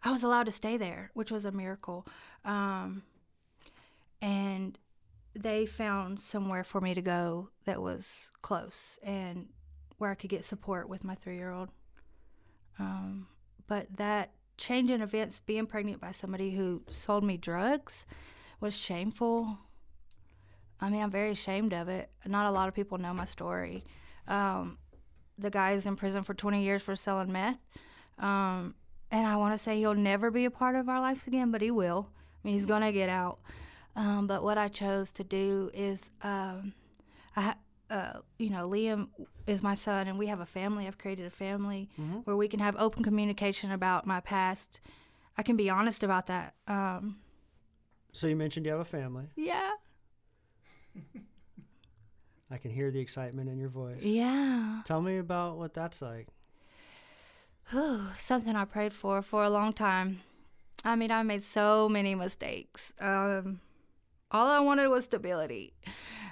I 0.03 0.11
was 0.11 0.23
allowed 0.23 0.47
to 0.47 0.53
stay 0.53 0.77
there, 0.77 1.11
which 1.15 1.31
was 1.31 1.45
a 1.45 1.53
miracle. 1.53 2.07
Um, 2.45 3.03
and 4.21 4.79
they 5.35 5.67
found 5.67 6.21
somewhere 6.21 6.65
for 6.65 6.81
me 6.81 6.95
to 6.95 7.03
go 7.03 7.51
that 7.65 7.81
was 7.81 8.31
close 8.43 8.99
and 9.03 9.49
where 9.99 10.11
I 10.11 10.15
could 10.15 10.31
get 10.31 10.45
support 10.45 10.89
with 10.89 11.05
my 11.05 11.15
three 11.15 11.37
year 11.37 11.53
old. 11.53 11.69
Um, 12.83 13.27
but 13.69 13.87
that 13.97 14.33
change 14.59 14.91
in 14.91 15.01
events, 15.01 15.41
being 15.41 15.67
pregnant 15.67 16.01
by 16.01 16.11
somebody 16.13 16.51
who 16.51 16.83
sold 16.91 17.25
me 17.25 17.37
drugs, 17.37 18.07
was 18.61 18.77
shameful. 18.77 19.59
I 20.81 20.91
mean, 20.91 21.03
I'm 21.03 21.11
very 21.11 21.31
ashamed 21.31 21.73
of 21.73 21.89
it. 21.89 22.11
Not 22.27 22.47
a 22.47 22.51
lot 22.51 22.69
of 22.69 22.75
people 22.75 22.99
know 22.99 23.15
my 23.15 23.25
story. 23.25 23.85
Um, 24.27 24.79
the 25.39 25.51
guy 25.51 25.73
is 25.73 25.87
in 25.87 25.97
prison 25.97 26.25
for 26.25 26.35
20 26.35 26.63
years 26.63 26.83
for 26.83 26.97
selling 26.97 27.33
meth. 27.33 27.59
Um, 28.19 28.75
and 29.11 29.27
I 29.27 29.37
want 29.37 29.55
to 29.55 29.63
say 29.63 29.79
he'll 29.79 29.95
never 29.95 30.31
be 30.31 30.45
a 30.45 30.51
part 30.51 30.75
of 30.75 30.89
our 30.89 31.01
lives 31.01 31.27
again, 31.27 31.51
but 31.51 31.63
he 31.63 31.71
will. 31.71 32.09
I 32.13 32.49
mean, 32.49 32.55
he's 32.55 32.67
going 32.67 32.83
to 32.83 32.93
get 32.93 33.09
out. 33.09 33.39
Um, 33.95 34.27
but 34.27 34.43
what 34.43 34.59
I 34.59 34.69
chose 34.69 35.13
to 35.13 35.25
do 35.25 35.71
is, 35.75 36.11
um, 36.23 36.73
I, 37.37 37.55
uh, 37.91 38.21
you 38.39 38.51
know, 38.51 38.69
Liam 38.69 39.09
is 39.47 39.63
my 39.63 39.75
son, 39.75 40.07
and 40.09 40.19
we 40.19 40.27
have 40.29 40.41
a 40.41 40.47
family. 40.47 40.87
I've 40.87 40.99
created 40.99 41.27
a 41.27 41.31
family 41.31 41.89
where 42.25 42.37
we 42.37 42.49
can 42.49 42.61
have 42.61 42.77
open 42.79 43.03
communication 43.03 43.71
about 43.71 44.07
my 44.07 44.21
past. 44.21 44.81
I 45.37 45.43
can 45.43 45.57
be 45.57 45.69
honest 45.71 46.03
about 46.03 46.27
that. 46.29 46.55
Um, 46.69 47.17
So 48.13 48.27
you 48.27 48.37
mentioned 48.37 48.67
you 48.67 48.73
have 48.73 48.81
a 48.81 48.85
family. 48.85 49.27
yeah. 49.37 49.71
I 52.51 52.59
can 52.59 52.71
hear 52.71 52.91
the 52.91 53.01
excitement 53.01 53.49
in 53.49 53.59
your 53.59 53.71
voice. 53.71 54.03
Yeah. 54.03 54.83
Tell 54.85 55.01
me 55.01 55.17
about 55.19 55.57
what 55.57 55.73
that's 55.73 56.03
like. 56.03 56.29
Whew, 57.71 58.09
something 58.19 58.55
I 58.55 58.67
prayed 58.67 58.93
for 58.93 59.23
for 59.23 59.43
a 59.43 59.49
long 59.49 59.73
time. 59.73 60.21
I 60.85 60.97
mean, 60.97 61.11
I 61.11 61.23
made 61.23 61.43
so 61.45 61.89
many 61.89 62.15
mistakes. 62.15 62.93
Um, 63.01 63.61
all 64.33 64.49
I 64.49 64.61
wanted 64.61 64.89
was 64.89 65.05
stability. 65.05 65.75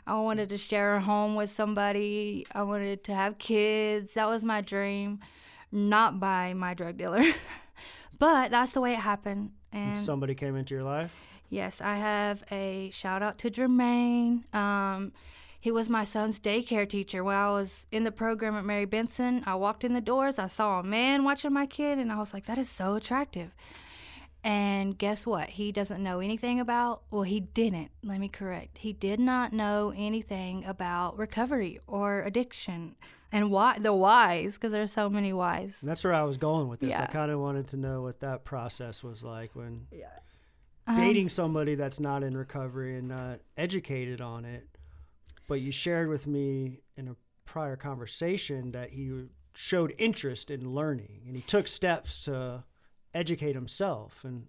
I 0.07 0.19
wanted 0.19 0.49
to 0.49 0.59
share 0.59 0.95
a 0.95 1.01
home 1.01 1.35
with 1.35 1.55
somebody. 1.55 2.47
I 2.55 2.63
wanted 2.63 3.05
to 3.05 3.15
have 3.15 3.39
kids. 3.39 4.15
That 4.15 4.29
was 4.29 4.45
my 4.45 4.61
dream, 4.61 5.21
not 5.71 6.19
by 6.19 6.55
my 6.55 6.75
drug 6.75 6.97
dealer. 6.97 7.23
but 8.19 8.51
that's 8.51 8.73
the 8.73 8.81
way 8.81 8.95
it 8.95 9.01
happened. 9.01 9.53
And 9.73 9.91
And 9.91 9.99
somebody 9.99 10.35
came 10.35 10.57
into 10.57 10.75
your 10.75 10.83
life. 10.83 11.13
Yes, 11.49 11.81
I 11.81 11.97
have 11.97 12.43
a 12.51 12.91
shout 12.93 13.23
out 13.23 13.39
to 13.39 13.51
Jermaine. 13.51 14.53
Um, 14.55 15.13
he 15.61 15.71
was 15.71 15.91
my 15.91 16.05
son's 16.05 16.41
daycare 16.41 16.89
teacher 16.89 17.23
when 17.23 17.37
I 17.37 17.51
was 17.51 17.87
in 17.93 18.05
the 18.05 18.13
program 18.13 18.55
at 18.57 18.65
Mary 18.65 18.87
Benson. 18.87 19.43
I 19.45 19.57
walked 19.57 19.85
in 19.85 19.93
the 19.93 20.01
doors, 20.01 20.39
I 20.39 20.47
saw 20.47 20.81
a 20.81 20.83
man 20.83 21.23
watching 21.23 21.53
my 21.53 21.67
kid, 21.67 21.99
and 21.99 22.11
I 22.11 22.19
was 22.19 22.33
like, 22.33 22.47
that 22.47 22.57
is 22.57 22.71
so 22.71 22.95
attractive. 22.95 23.51
And 24.43 24.97
guess 24.97 25.27
what? 25.27 25.51
He 25.51 25.71
doesn't 25.71 26.03
know 26.03 26.21
anything 26.21 26.61
about, 26.61 27.03
well, 27.11 27.23
he 27.23 27.41
didn't, 27.41 27.91
let 28.03 28.19
me 28.19 28.29
correct. 28.29 28.79
He 28.79 28.93
did 28.93 29.21
not 29.21 29.53
know 29.53 29.93
anything 29.95 30.65
about 30.65 31.19
recovery 31.19 31.81
or 31.87 32.23
addiction 32.23 32.97
and 33.33 33.51
why, 33.51 33.79
the 33.79 33.93
whys, 33.93 34.55
because 34.55 34.73
there's 34.73 34.93
so 34.93 35.11
many 35.11 35.33
whys. 35.33 35.77
And 35.83 35.91
that's 35.91 36.03
where 36.03 36.15
I 36.15 36.23
was 36.23 36.37
going 36.37 36.69
with 36.69 36.81
this. 36.81 36.95
I 36.95 37.07
kind 37.07 37.31
of 37.31 37.39
wanted 37.39 37.69
to 37.69 37.77
know 37.77 38.03
what 38.03 38.21
that 38.21 38.45
process 38.45 39.03
was 39.03 39.23
like 39.23 39.55
when 39.55 39.87
Um, 40.87 40.97
dating 40.97 41.29
somebody 41.29 41.75
that's 41.75 42.01
not 42.01 42.25
in 42.25 42.37
recovery 42.37 42.97
and 42.97 43.09
not 43.09 43.41
educated 43.57 44.21
on 44.21 44.45
it. 44.45 44.67
But 45.47 45.61
you 45.61 45.71
shared 45.71 46.09
with 46.09 46.27
me 46.27 46.81
in 46.97 47.09
a 47.09 47.17
prior 47.45 47.77
conversation 47.77 48.73
that 48.73 48.91
he 48.91 49.27
showed 49.55 49.95
interest 49.99 50.51
in 50.51 50.73
learning 50.73 51.23
and 51.27 51.37
he 51.37 51.43
took 51.43 51.69
steps 51.69 52.25
to 52.25 52.65
educate 53.15 53.55
himself. 53.55 54.25
And 54.25 54.47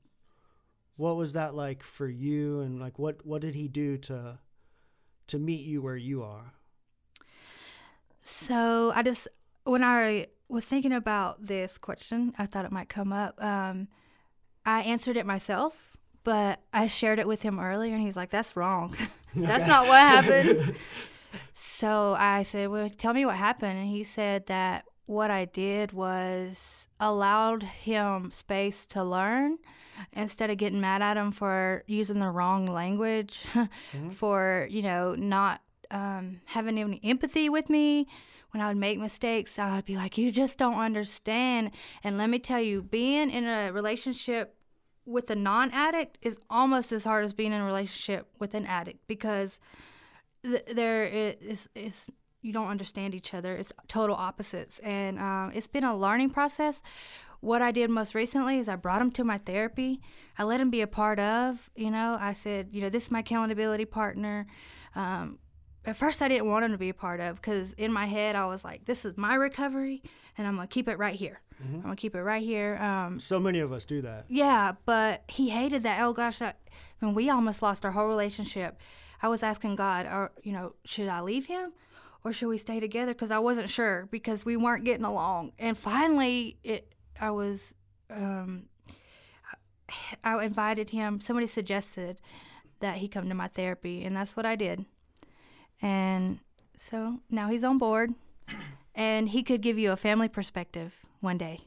what 0.95 1.15
was 1.15 1.33
that 1.33 1.55
like 1.55 1.83
for 1.83 2.07
you? 2.07 2.61
And 2.61 2.79
like, 2.79 2.99
what 2.99 3.25
what 3.25 3.41
did 3.41 3.55
he 3.55 3.67
do 3.67 3.97
to 3.97 4.39
to 5.27 5.39
meet 5.39 5.65
you 5.65 5.81
where 5.81 5.97
you 5.97 6.23
are? 6.23 6.53
So 8.21 8.91
I 8.95 9.03
just 9.03 9.27
when 9.63 9.83
I 9.83 10.27
was 10.47 10.65
thinking 10.65 10.93
about 10.93 11.45
this 11.45 11.77
question, 11.77 12.33
I 12.37 12.45
thought 12.45 12.65
it 12.65 12.71
might 12.71 12.89
come 12.89 13.13
up. 13.13 13.41
Um, 13.43 13.87
I 14.65 14.81
answered 14.81 15.17
it 15.17 15.25
myself, 15.25 15.97
but 16.23 16.59
I 16.73 16.87
shared 16.87 17.19
it 17.19 17.27
with 17.27 17.41
him 17.41 17.59
earlier, 17.59 17.93
and 17.93 18.03
he's 18.03 18.15
like, 18.15 18.29
"That's 18.29 18.55
wrong. 18.55 18.95
That's 19.35 19.67
not 19.67 19.87
what 19.87 19.99
happened." 19.99 20.75
So 21.81 22.15
I 22.17 22.43
said, 22.43 22.69
Well, 22.69 22.89
tell 22.89 23.13
me 23.13 23.25
what 23.25 23.37
happened. 23.37 23.79
And 23.79 23.87
he 23.87 24.03
said 24.03 24.45
that 24.47 24.85
what 25.11 25.29
I 25.29 25.43
did 25.43 25.91
was 25.91 26.87
allowed 26.99 27.63
him 27.63 28.31
space 28.31 28.85
to 28.85 29.03
learn 29.03 29.57
instead 30.13 30.49
of 30.49 30.57
getting 30.57 30.79
mad 30.79 31.01
at 31.01 31.17
him 31.17 31.33
for 31.33 31.83
using 31.85 32.19
the 32.19 32.29
wrong 32.29 32.65
language, 32.65 33.41
for, 34.13 34.67
you 34.71 34.81
know, 34.81 35.13
not 35.15 35.61
um, 35.91 36.39
having 36.45 36.77
any 36.77 37.01
empathy 37.03 37.49
with 37.49 37.69
me. 37.69 38.07
When 38.51 38.61
I 38.61 38.69
would 38.69 38.77
make 38.77 38.99
mistakes, 38.99 39.59
I 39.59 39.75
would 39.75 39.85
be 39.85 39.95
like, 39.95 40.17
You 40.17 40.31
just 40.31 40.57
don't 40.57 40.79
understand. 40.79 41.71
And 42.03 42.17
let 42.17 42.29
me 42.29 42.39
tell 42.39 42.61
you, 42.61 42.81
being 42.81 43.29
in 43.29 43.45
a 43.45 43.71
relationship 43.71 44.55
with 45.05 45.29
a 45.29 45.35
non 45.35 45.71
addict 45.71 46.17
is 46.21 46.37
almost 46.49 46.91
as 46.91 47.03
hard 47.03 47.23
as 47.25 47.33
being 47.33 47.53
in 47.53 47.61
a 47.61 47.65
relationship 47.65 48.27
with 48.39 48.53
an 48.53 48.65
addict 48.65 49.07
because 49.07 49.59
th- 50.43 50.65
there 50.73 51.05
is, 51.05 51.69
is 51.75 52.07
you 52.41 52.51
don't 52.53 52.67
understand 52.67 53.13
each 53.15 53.33
other. 53.33 53.55
It's 53.55 53.71
total 53.87 54.15
opposites, 54.15 54.79
and 54.79 55.19
um, 55.19 55.51
it's 55.53 55.67
been 55.67 55.83
a 55.83 55.95
learning 55.95 56.31
process. 56.31 56.81
What 57.39 57.61
I 57.61 57.71
did 57.71 57.89
most 57.89 58.13
recently 58.13 58.59
is 58.59 58.67
I 58.69 58.75
brought 58.75 59.01
him 59.01 59.11
to 59.13 59.23
my 59.23 59.37
therapy. 59.37 59.99
I 60.37 60.43
let 60.43 60.61
him 60.61 60.69
be 60.69 60.81
a 60.81 60.87
part 60.87 61.19
of. 61.19 61.69
You 61.75 61.89
know, 61.91 62.17
I 62.19 62.33
said, 62.33 62.69
you 62.71 62.81
know, 62.81 62.89
this 62.89 63.05
is 63.05 63.11
my 63.11 63.19
accountability 63.19 63.85
partner. 63.85 64.45
Um, 64.95 65.39
at 65.83 65.97
first, 65.97 66.21
I 66.21 66.27
didn't 66.27 66.47
want 66.47 66.65
him 66.65 66.71
to 66.71 66.77
be 66.77 66.89
a 66.89 66.93
part 66.93 67.19
of 67.19 67.35
because 67.37 67.73
in 67.73 67.91
my 67.91 68.05
head 68.05 68.35
I 68.35 68.45
was 68.45 68.63
like, 68.63 68.85
this 68.85 69.03
is 69.05 69.17
my 69.17 69.33
recovery, 69.33 70.03
and 70.37 70.45
I'm 70.47 70.55
gonna 70.55 70.67
keep 70.67 70.87
it 70.87 70.97
right 70.99 71.15
here. 71.15 71.41
I'm 71.63 71.81
gonna 71.81 71.95
keep 71.95 72.15
it 72.15 72.21
right 72.23 72.41
here. 72.43 72.77
Um, 72.77 73.19
So 73.19 73.39
many 73.39 73.59
of 73.59 73.71
us 73.71 73.85
do 73.85 74.01
that. 74.01 74.25
yeah, 74.29 74.73
but 74.85 75.23
he 75.27 75.49
hated 75.49 75.83
that. 75.83 76.01
Oh 76.01 76.11
gosh, 76.13 76.41
I, 76.41 76.53
I 77.01 77.05
mean, 77.05 77.13
we 77.15 77.29
almost 77.29 77.61
lost 77.61 77.85
our 77.85 77.91
whole 77.91 78.07
relationship. 78.07 78.79
I 79.23 79.27
was 79.29 79.41
asking 79.43 79.75
God, 79.75 80.05
or 80.07 80.31
you 80.43 80.53
know, 80.53 80.73
should 80.85 81.07
I 81.07 81.21
leave 81.21 81.45
him, 81.47 81.73
or 82.23 82.33
should 82.33 82.47
we 82.47 82.57
stay 82.57 82.79
together? 82.79 83.13
Because 83.13 83.31
I 83.31 83.39
wasn't 83.39 83.69
sure 83.69 84.07
because 84.11 84.45
we 84.45 84.57
weren't 84.57 84.83
getting 84.83 85.05
along. 85.05 85.53
And 85.57 85.77
finally, 85.77 86.57
it 86.63 86.93
I 87.19 87.29
was, 87.29 87.73
um, 88.09 88.63
I 90.23 90.43
invited 90.43 90.89
him. 90.89 91.21
Somebody 91.21 91.47
suggested 91.47 92.19
that 92.79 92.97
he 92.97 93.07
come 93.07 93.29
to 93.29 93.35
my 93.35 93.47
therapy, 93.47 94.03
and 94.03 94.15
that's 94.15 94.35
what 94.35 94.45
I 94.45 94.55
did. 94.55 94.85
And 95.81 96.39
so 96.89 97.19
now 97.29 97.49
he's 97.49 97.63
on 97.63 97.77
board, 97.77 98.13
and 98.95 99.29
he 99.29 99.43
could 99.43 99.61
give 99.61 99.77
you 99.77 99.91
a 99.91 99.95
family 99.95 100.27
perspective 100.27 100.95
one 101.19 101.37
day. 101.37 101.59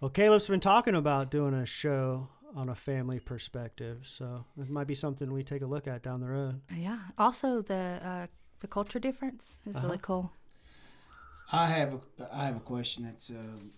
Well, 0.00 0.10
Caleb's 0.10 0.48
been 0.48 0.58
talking 0.58 0.96
about 0.96 1.30
doing 1.30 1.54
a 1.54 1.64
show 1.64 2.28
on 2.56 2.68
a 2.68 2.74
family 2.74 3.20
perspective, 3.20 4.00
so 4.04 4.44
it 4.58 4.68
might 4.68 4.88
be 4.88 4.96
something 4.96 5.32
we 5.32 5.44
take 5.44 5.62
a 5.62 5.66
look 5.66 5.86
at 5.86 6.02
down 6.02 6.20
the 6.20 6.28
road. 6.28 6.60
Yeah. 6.76 6.98
Also, 7.16 7.62
the 7.62 8.00
uh, 8.04 8.26
the 8.62 8.68
culture 8.68 8.98
difference 8.98 9.58
is 9.66 9.78
really 9.80 9.98
cool. 9.98 10.32
I 11.52 11.66
have 11.66 11.94
a 11.94 12.00
I 12.32 12.46
have 12.46 12.56
a 12.56 12.60
question 12.60 13.04
that's 13.04 13.28
um, 13.28 13.72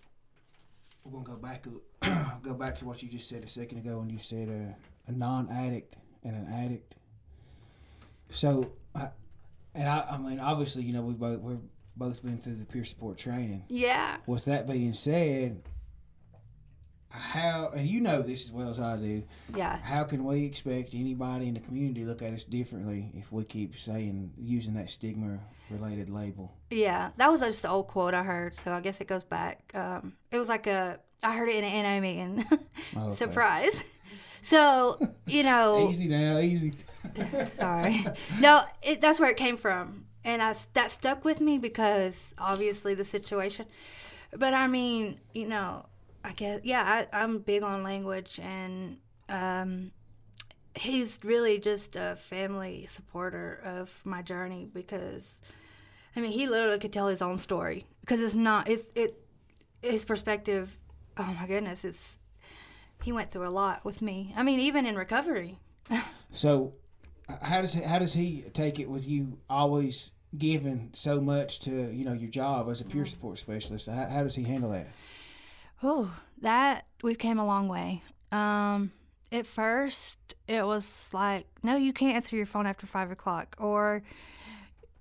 we're 1.03 1.19
gonna 1.19 1.35
go 1.35 1.41
back 1.41 1.65
go 2.43 2.53
back 2.53 2.77
to 2.77 2.85
what 2.85 3.03
you 3.03 3.09
just 3.09 3.27
said 3.27 3.43
a 3.43 3.47
second 3.47 3.79
ago 3.79 3.97
when 3.97 4.09
you 4.09 4.17
said 4.17 4.47
uh, 4.47 4.73
a 5.07 5.11
non-addict 5.11 5.97
and 6.23 6.35
an 6.35 6.53
addict. 6.53 6.95
So, 8.29 8.71
I, 8.95 9.09
and 9.73 9.89
I, 9.89 10.05
I 10.11 10.17
mean, 10.17 10.39
obviously, 10.39 10.83
you 10.83 10.93
know, 10.93 11.01
we 11.01 11.13
both 11.13 11.39
we're 11.39 11.57
both 11.97 12.23
been 12.23 12.37
through 12.37 12.55
the 12.55 12.65
peer 12.65 12.83
support 12.83 13.17
training. 13.17 13.65
Yeah. 13.67 14.17
With 14.25 14.45
that 14.45 14.67
being 14.67 14.93
said, 14.93 15.61
how 17.15 17.69
and 17.75 17.87
you 17.87 18.01
know 18.01 18.21
this 18.21 18.45
as 18.45 18.51
well 18.51 18.69
as 18.69 18.79
I 18.79 18.97
do. 18.97 19.23
Yeah. 19.55 19.77
How 19.77 20.03
can 20.03 20.23
we 20.23 20.45
expect 20.45 20.93
anybody 20.93 21.47
in 21.47 21.53
the 21.53 21.59
community 21.59 22.01
to 22.01 22.07
look 22.07 22.21
at 22.21 22.33
us 22.33 22.43
differently 22.43 23.11
if 23.13 23.31
we 23.31 23.43
keep 23.43 23.77
saying 23.77 24.33
using 24.37 24.73
that 24.75 24.89
stigma 24.89 25.39
related 25.69 26.09
label? 26.09 26.53
Yeah. 26.69 27.11
That 27.17 27.31
was 27.31 27.41
just 27.41 27.61
the 27.61 27.69
old 27.69 27.87
quote 27.87 28.13
I 28.13 28.23
heard, 28.23 28.55
so 28.55 28.71
I 28.71 28.81
guess 28.81 29.01
it 29.01 29.07
goes 29.07 29.23
back. 29.23 29.71
Um, 29.73 30.13
it 30.31 30.37
was 30.37 30.47
like 30.49 30.67
a 30.67 30.99
I 31.23 31.35
heard 31.35 31.49
it 31.49 31.55
in 31.55 31.63
an 31.63 31.83
NA 31.83 31.99
meeting. 32.01 32.45
Oh, 32.95 33.07
Okay. 33.07 33.15
Surprise. 33.15 33.83
So 34.41 34.99
you 35.25 35.43
know, 35.43 35.87
Easy 35.91 36.07
now, 36.07 36.37
easy. 36.39 36.73
sorry. 37.51 38.05
No, 38.39 38.63
it, 38.83 39.01
that's 39.01 39.19
where 39.19 39.29
it 39.29 39.37
came 39.37 39.57
from, 39.57 40.05
and 40.23 40.41
I 40.41 40.53
that 40.73 40.91
stuck 40.91 41.23
with 41.25 41.39
me 41.41 41.57
because 41.57 42.33
obviously 42.37 42.93
the 42.93 43.05
situation. 43.05 43.65
But 44.37 44.53
I 44.53 44.67
mean, 44.67 45.19
you 45.33 45.47
know, 45.47 45.85
I 46.25 46.31
guess 46.31 46.61
yeah, 46.63 47.05
I, 47.13 47.21
I'm 47.21 47.39
big 47.39 47.61
on 47.61 47.83
language, 47.83 48.39
and 48.41 48.97
um, 49.29 49.91
he's 50.75 51.19
really 51.23 51.59
just 51.59 51.95
a 51.95 52.15
family 52.15 52.87
supporter 52.87 53.61
of 53.63 54.01
my 54.03 54.23
journey 54.23 54.67
because, 54.73 55.39
I 56.15 56.21
mean, 56.21 56.31
he 56.31 56.47
literally 56.47 56.79
could 56.79 56.91
tell 56.91 57.07
his 57.07 57.21
own 57.21 57.37
story 57.37 57.85
because 58.01 58.19
it's 58.21 58.33
not 58.33 58.67
it 58.67 58.89
it 58.95 59.21
his 59.83 60.03
perspective. 60.03 60.77
Oh 61.15 61.35
my 61.39 61.45
goodness, 61.45 61.85
it's 61.85 62.17
he 63.03 63.11
went 63.11 63.31
through 63.31 63.47
a 63.47 63.49
lot 63.49 63.85
with 63.85 64.01
me. 64.01 64.33
I 64.35 64.41
mean, 64.41 64.59
even 64.59 64.85
in 64.85 64.95
recovery. 64.95 65.59
So, 66.31 66.73
how 67.41 67.61
does 67.61 67.75
how 67.75 67.97
does 67.97 68.11
he 68.11 68.43
take 68.51 68.77
it 68.77 68.89
with 68.89 69.07
you 69.07 69.37
always 69.49 70.11
giving 70.37 70.89
so 70.91 71.21
much 71.21 71.59
to 71.61 71.71
you 71.93 72.03
know 72.03 72.11
your 72.11 72.29
job 72.29 72.67
as 72.69 72.81
a 72.81 72.83
peer 72.83 73.05
support 73.05 73.37
specialist? 73.37 73.87
How, 73.87 74.05
how 74.07 74.23
does 74.23 74.35
he 74.35 74.43
handle 74.43 74.71
that? 74.71 74.89
Oh, 75.83 76.11
that 76.41 76.85
we've 77.03 77.17
came 77.17 77.39
a 77.39 77.45
long 77.45 77.67
way. 77.67 78.03
Um, 78.31 78.91
at 79.31 79.45
first, 79.45 80.17
it 80.47 80.65
was 80.65 81.09
like, 81.13 81.47
no, 81.63 81.75
you 81.75 81.93
can't 81.93 82.15
answer 82.15 82.35
your 82.35 82.45
phone 82.45 82.67
after 82.67 82.87
five 82.87 83.11
o'clock, 83.11 83.55
or 83.59 84.03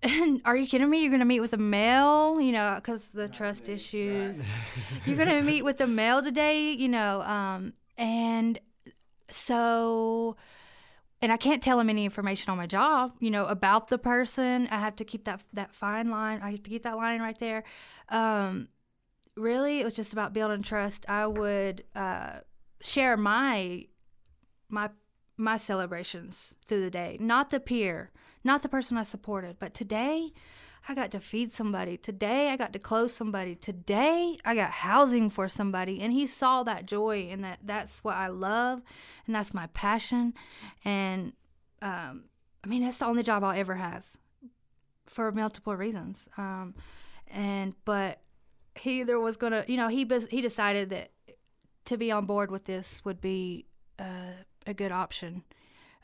are 0.44 0.56
you 0.56 0.66
kidding 0.66 0.90
me? 0.90 1.02
You're 1.02 1.10
gonna 1.10 1.24
meet 1.24 1.40
with 1.40 1.52
a 1.52 1.58
male, 1.58 2.40
you 2.40 2.52
know, 2.52 2.74
because 2.76 3.06
the 3.08 3.28
trust 3.28 3.68
issues. 3.68 4.38
You're 5.06 5.16
gonna 5.16 5.42
meet 5.42 5.62
with 5.62 5.80
a 5.80 5.86
male 6.02 6.22
today, 6.22 6.72
you 6.72 6.88
know, 6.88 7.22
um, 7.22 7.72
and 7.96 8.58
so. 9.30 10.36
And 11.22 11.32
I 11.32 11.38
can't 11.38 11.62
tell 11.62 11.80
him 11.80 11.88
any 11.88 12.04
information 12.04 12.50
on 12.50 12.58
my 12.58 12.66
job, 12.66 13.12
you 13.18 13.30
know, 13.30 13.46
about 13.46 13.88
the 13.88 13.96
person. 13.96 14.68
I 14.70 14.78
have 14.78 14.96
to 14.96 15.04
keep 15.04 15.24
that 15.24 15.40
that 15.54 15.74
fine 15.74 16.10
line. 16.10 16.40
I 16.42 16.50
have 16.50 16.62
to 16.64 16.70
keep 16.70 16.82
that 16.82 16.98
line 16.98 17.22
right 17.22 17.38
there. 17.38 17.64
Um, 18.10 18.68
really 19.36 19.80
it 19.80 19.84
was 19.84 19.94
just 19.94 20.12
about 20.12 20.32
building 20.32 20.62
trust. 20.62 21.04
I 21.08 21.26
would 21.26 21.84
uh, 21.94 22.40
share 22.82 23.16
my 23.16 23.86
my 24.68 24.90
my 25.36 25.56
celebrations 25.56 26.54
through 26.66 26.82
the 26.82 26.90
day. 26.90 27.16
Not 27.20 27.50
the 27.50 27.60
peer 27.60 28.10
not 28.44 28.62
the 28.62 28.68
person 28.68 28.96
i 28.96 29.02
supported 29.02 29.58
but 29.58 29.74
today 29.74 30.30
i 30.86 30.94
got 30.94 31.10
to 31.10 31.18
feed 31.18 31.54
somebody. 31.54 31.96
Today 31.96 32.50
i 32.50 32.56
got 32.56 32.72
to 32.74 32.78
clothe 32.78 33.10
somebody. 33.10 33.54
Today 33.54 34.36
i 34.44 34.54
got 34.54 34.70
housing 34.70 35.30
for 35.30 35.48
somebody. 35.48 36.00
And 36.00 36.12
he 36.12 36.26
saw 36.26 36.62
that 36.62 36.86
joy 36.86 37.28
and 37.30 37.42
that 37.42 37.60
that's 37.64 38.04
what 38.04 38.16
i 38.16 38.28
love 38.28 38.82
and 39.26 39.34
that's 39.34 39.54
my 39.54 39.66
passion. 39.68 40.34
And 40.84 41.32
um, 41.82 42.24
i 42.62 42.68
mean 42.68 42.84
that's 42.84 42.98
the 42.98 43.06
only 43.06 43.22
job 43.22 43.42
i'll 43.42 43.58
ever 43.58 43.76
have 43.76 44.04
for 45.06 45.32
multiple 45.32 45.74
reasons. 45.74 46.28
Um, 46.36 46.74
and 47.28 47.74
but 47.84 48.20
he 48.76 49.00
either 49.00 49.18
was 49.20 49.36
gonna, 49.36 49.64
you 49.68 49.76
know, 49.76 49.88
he 49.88 50.04
bes- 50.04 50.26
he 50.30 50.40
decided 50.40 50.90
that 50.90 51.10
to 51.86 51.96
be 51.96 52.10
on 52.10 52.24
board 52.26 52.50
with 52.50 52.64
this 52.64 53.04
would 53.04 53.20
be 53.20 53.66
uh, 53.98 54.32
a 54.66 54.74
good 54.74 54.90
option. 54.92 55.42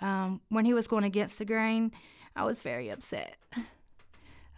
Um, 0.01 0.41
when 0.49 0.65
he 0.65 0.73
was 0.75 0.87
going 0.87 1.05
against 1.05 1.39
the 1.39 1.45
grain, 1.45 1.93
I 2.37 2.45
was 2.45 2.63
very 2.63 2.89
upset. 2.91 3.37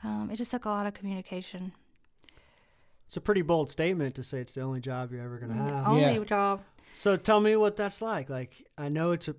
Um, 0.04 0.30
it 0.32 0.36
just 0.36 0.50
took 0.50 0.64
a 0.64 0.68
lot 0.68 0.86
of 0.86 0.94
communication. 0.94 1.72
It's 3.06 3.16
a 3.16 3.20
pretty 3.20 3.42
bold 3.42 3.70
statement 3.70 4.14
to 4.16 4.22
say 4.22 4.40
it's 4.40 4.52
the 4.54 4.62
only 4.62 4.80
job 4.80 5.12
you're 5.12 5.22
ever 5.22 5.38
going 5.38 5.52
to 5.52 5.62
have. 5.62 5.86
Only 5.86 6.00
Yeah. 6.00 6.24
job. 6.24 6.62
So 6.92 7.16
tell 7.16 7.40
me 7.40 7.56
what 7.56 7.76
that's 7.76 8.02
like. 8.02 8.28
Like 8.28 8.66
I 8.76 8.88
know 8.88 9.12
it's 9.12 9.28
a 9.28 9.36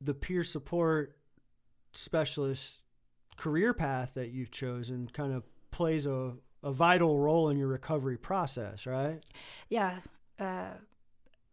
the 0.00 0.14
peer 0.14 0.44
support 0.44 1.16
specialist 1.92 2.82
career 3.36 3.72
path 3.74 4.12
that 4.14 4.30
you've 4.30 4.50
chosen 4.50 5.08
kind 5.12 5.32
of 5.32 5.44
plays 5.70 6.06
a, 6.06 6.34
a 6.62 6.72
vital 6.72 7.18
role 7.18 7.48
in 7.50 7.56
your 7.56 7.68
recovery 7.68 8.16
process, 8.16 8.86
right? 8.86 9.20
Yeah. 9.68 10.00
Uh, 10.38 10.70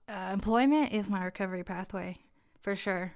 uh, 0.08 0.30
employment 0.34 0.92
is 0.94 1.10
my 1.10 1.24
recovery 1.24 1.64
pathway 1.64 2.18
for 2.62 2.76
sure. 2.76 3.14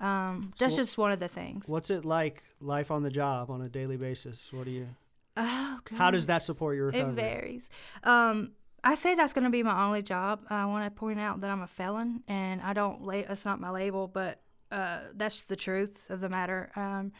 Um, 0.00 0.52
that's 0.58 0.72
So- 0.74 0.78
just 0.80 0.98
one 0.98 1.12
of 1.12 1.20
the 1.20 1.28
things. 1.28 1.64
What's 1.68 1.90
it 1.90 2.04
like 2.04 2.42
life 2.60 2.90
on 2.90 3.02
the 3.02 3.10
job 3.10 3.50
on 3.50 3.62
a 3.62 3.68
daily 3.68 3.96
basis? 3.96 4.52
What 4.52 4.64
do 4.64 4.70
you 4.70 4.88
Oh, 5.36 5.80
how 5.96 6.12
does 6.12 6.26
that 6.26 6.42
support 6.42 6.76
your 6.76 6.86
recovery? 6.86 7.10
It 7.12 7.14
varies. 7.16 7.68
Um, 8.04 8.52
I 8.84 8.94
say 8.94 9.14
that's 9.16 9.32
going 9.32 9.44
to 9.44 9.50
be 9.50 9.64
my 9.64 9.84
only 9.84 10.02
job. 10.02 10.44
I 10.48 10.64
want 10.66 10.84
to 10.84 10.90
point 10.96 11.18
out 11.18 11.40
that 11.40 11.50
I'm 11.50 11.62
a 11.62 11.66
felon, 11.66 12.22
and 12.28 12.60
I 12.62 12.72
don't. 12.72 13.02
La- 13.02 13.22
that's 13.22 13.44
not 13.44 13.58
my 13.58 13.70
label, 13.70 14.06
but 14.06 14.40
uh, 14.70 15.00
that's 15.14 15.40
the 15.42 15.56
truth 15.56 16.08
of 16.08 16.20
the 16.20 16.28
matter. 16.28 16.70
Um, 16.76 17.10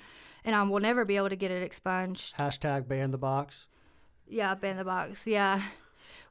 and 0.44 0.54
I 0.54 0.62
will 0.62 0.78
never 0.78 1.04
be 1.04 1.16
able 1.16 1.30
to 1.30 1.36
get 1.36 1.50
it 1.50 1.62
expunged. 1.62 2.36
Hashtag 2.36 2.86
ban 2.86 3.10
the 3.10 3.18
box. 3.18 3.66
Yeah, 4.28 4.54
ban 4.54 4.76
the 4.76 4.84
box. 4.84 5.26
Yeah, 5.26 5.62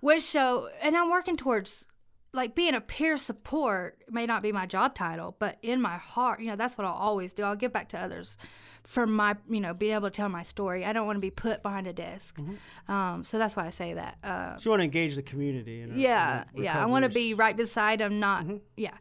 which 0.02 0.24
so, 0.24 0.70
and 0.82 0.96
I'm 0.98 1.10
working 1.10 1.38
towards 1.38 1.86
like 2.34 2.56
being 2.56 2.74
a 2.74 2.82
peer 2.82 3.18
support 3.18 3.98
may 4.10 4.26
not 4.26 4.42
be 4.42 4.52
my 4.52 4.66
job 4.66 4.96
title, 4.96 5.36
but 5.38 5.58
in 5.62 5.80
my 5.82 5.98
heart, 5.98 6.40
you 6.40 6.48
know, 6.48 6.56
that's 6.56 6.78
what 6.78 6.86
I'll 6.86 6.94
always 6.94 7.32
do. 7.34 7.44
I'll 7.44 7.56
give 7.56 7.72
back 7.72 7.90
to 7.90 8.00
others, 8.00 8.38
for 8.86 9.06
my 9.06 9.36
you 9.48 9.62
know 9.62 9.74
being 9.74 9.94
able 9.94 10.10
to 10.10 10.16
tell 10.16 10.30
my 10.30 10.42
story. 10.44 10.84
I 10.84 10.92
don't 10.94 11.06
want 11.06 11.18
to 11.18 11.22
be 11.22 11.30
put 11.32 11.62
behind 11.62 11.86
a 11.88 11.94
desk. 11.94 12.36
Mm-hmm. 12.38 12.92
Um, 12.92 13.24
so 13.24 13.38
that's 13.38 13.56
why 13.56 13.68
I 13.68 13.70
say 13.70 13.94
that. 13.94 14.18
Uh, 14.24 14.58
So 14.58 14.66
you 14.68 14.72
want 14.72 14.80
to 14.82 14.86
engage 14.86 15.16
the 15.16 15.22
community. 15.22 15.82
In 15.82 15.92
a- 15.92 15.94
in 15.94 16.00
yeah, 16.00 16.44
a 16.58 16.62
yeah. 16.62 16.84
I 16.84 16.88
want 16.88 17.04
to 17.04 17.10
be 17.10 17.34
right 17.36 17.56
beside 17.56 18.00
them. 18.00 18.20
Not 18.20 18.44
Mm-hmm. 18.46 18.58
yeah. 18.78 18.98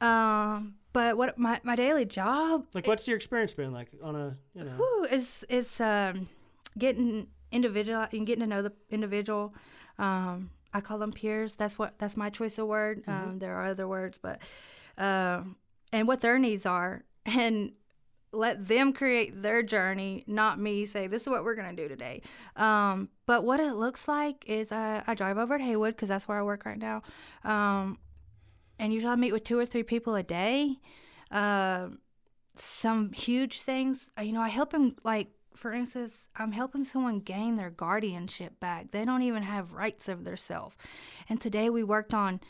Um, 0.00 0.74
but 0.92 1.16
what 1.16 1.38
my 1.38 1.60
my 1.64 1.74
daily 1.76 2.04
job 2.04 2.66
Like, 2.74 2.86
what's 2.86 3.06
your 3.08 3.16
experience 3.16 3.52
been 3.54 3.72
like 3.72 3.88
on 4.02 4.14
a, 4.14 4.36
you 4.54 4.64
know? 4.64 4.72
Whew, 4.76 5.06
it's 5.10 5.44
it's 5.48 5.80
um, 5.80 6.28
getting 6.76 7.26
individual 7.52 8.06
and 8.12 8.26
getting 8.26 8.40
to 8.42 8.46
know 8.46 8.62
the 8.62 8.72
individual. 8.90 9.54
Um, 9.98 10.50
I 10.72 10.80
call 10.80 10.98
them 10.98 11.12
peers. 11.12 11.54
That's 11.54 11.78
what 11.78 11.94
that's 11.98 12.16
my 12.16 12.30
choice 12.30 12.58
of 12.58 12.66
word. 12.66 13.02
Um, 13.06 13.38
there 13.38 13.56
are 13.56 13.66
other 13.66 13.88
words, 13.88 14.18
but 14.20 14.38
um, 14.98 15.56
and 15.92 16.06
what 16.06 16.20
their 16.20 16.38
needs 16.38 16.66
are, 16.66 17.04
and 17.26 17.72
let 18.30 18.68
them 18.68 18.92
create 18.92 19.42
their 19.42 19.62
journey, 19.62 20.22
not 20.26 20.60
me 20.60 20.84
say 20.84 21.06
this 21.06 21.22
is 21.22 21.28
what 21.28 21.44
we're 21.44 21.54
gonna 21.54 21.72
do 21.72 21.88
today. 21.88 22.20
Um, 22.56 23.08
but 23.26 23.44
what 23.44 23.58
it 23.60 23.72
looks 23.74 24.06
like 24.06 24.44
is 24.46 24.70
I, 24.70 25.02
I 25.06 25.14
drive 25.14 25.38
over 25.38 25.56
to 25.56 25.64
Haywood 25.64 25.96
because 25.96 26.10
that's 26.10 26.28
where 26.28 26.38
I 26.38 26.42
work 26.42 26.66
right 26.66 26.78
now, 26.78 27.02
um, 27.44 27.98
and 28.78 28.92
usually 28.92 29.12
I 29.12 29.16
meet 29.16 29.32
with 29.32 29.44
two 29.44 29.58
or 29.58 29.64
three 29.66 29.82
people 29.82 30.14
a 30.14 30.22
day. 30.22 30.76
Um 31.30 32.00
some 32.60 33.12
huge 33.12 33.62
things. 33.62 34.10
uh, 34.18 34.22
You 34.22 34.32
know, 34.32 34.40
I 34.40 34.48
help 34.48 34.70
them 34.72 34.96
like 35.04 35.28
for 35.58 35.72
instance, 35.72 36.28
I'm 36.36 36.52
helping 36.52 36.84
someone 36.84 37.18
gain 37.18 37.56
their 37.56 37.70
guardianship 37.70 38.60
back. 38.60 38.92
They 38.92 39.04
don't 39.04 39.22
even 39.22 39.42
have 39.42 39.72
rights 39.72 40.08
of 40.08 40.22
their 40.22 40.36
self. 40.36 40.76
And 41.28 41.40
today 41.40 41.68
we 41.68 41.82
worked 41.82 42.14
on 42.14 42.40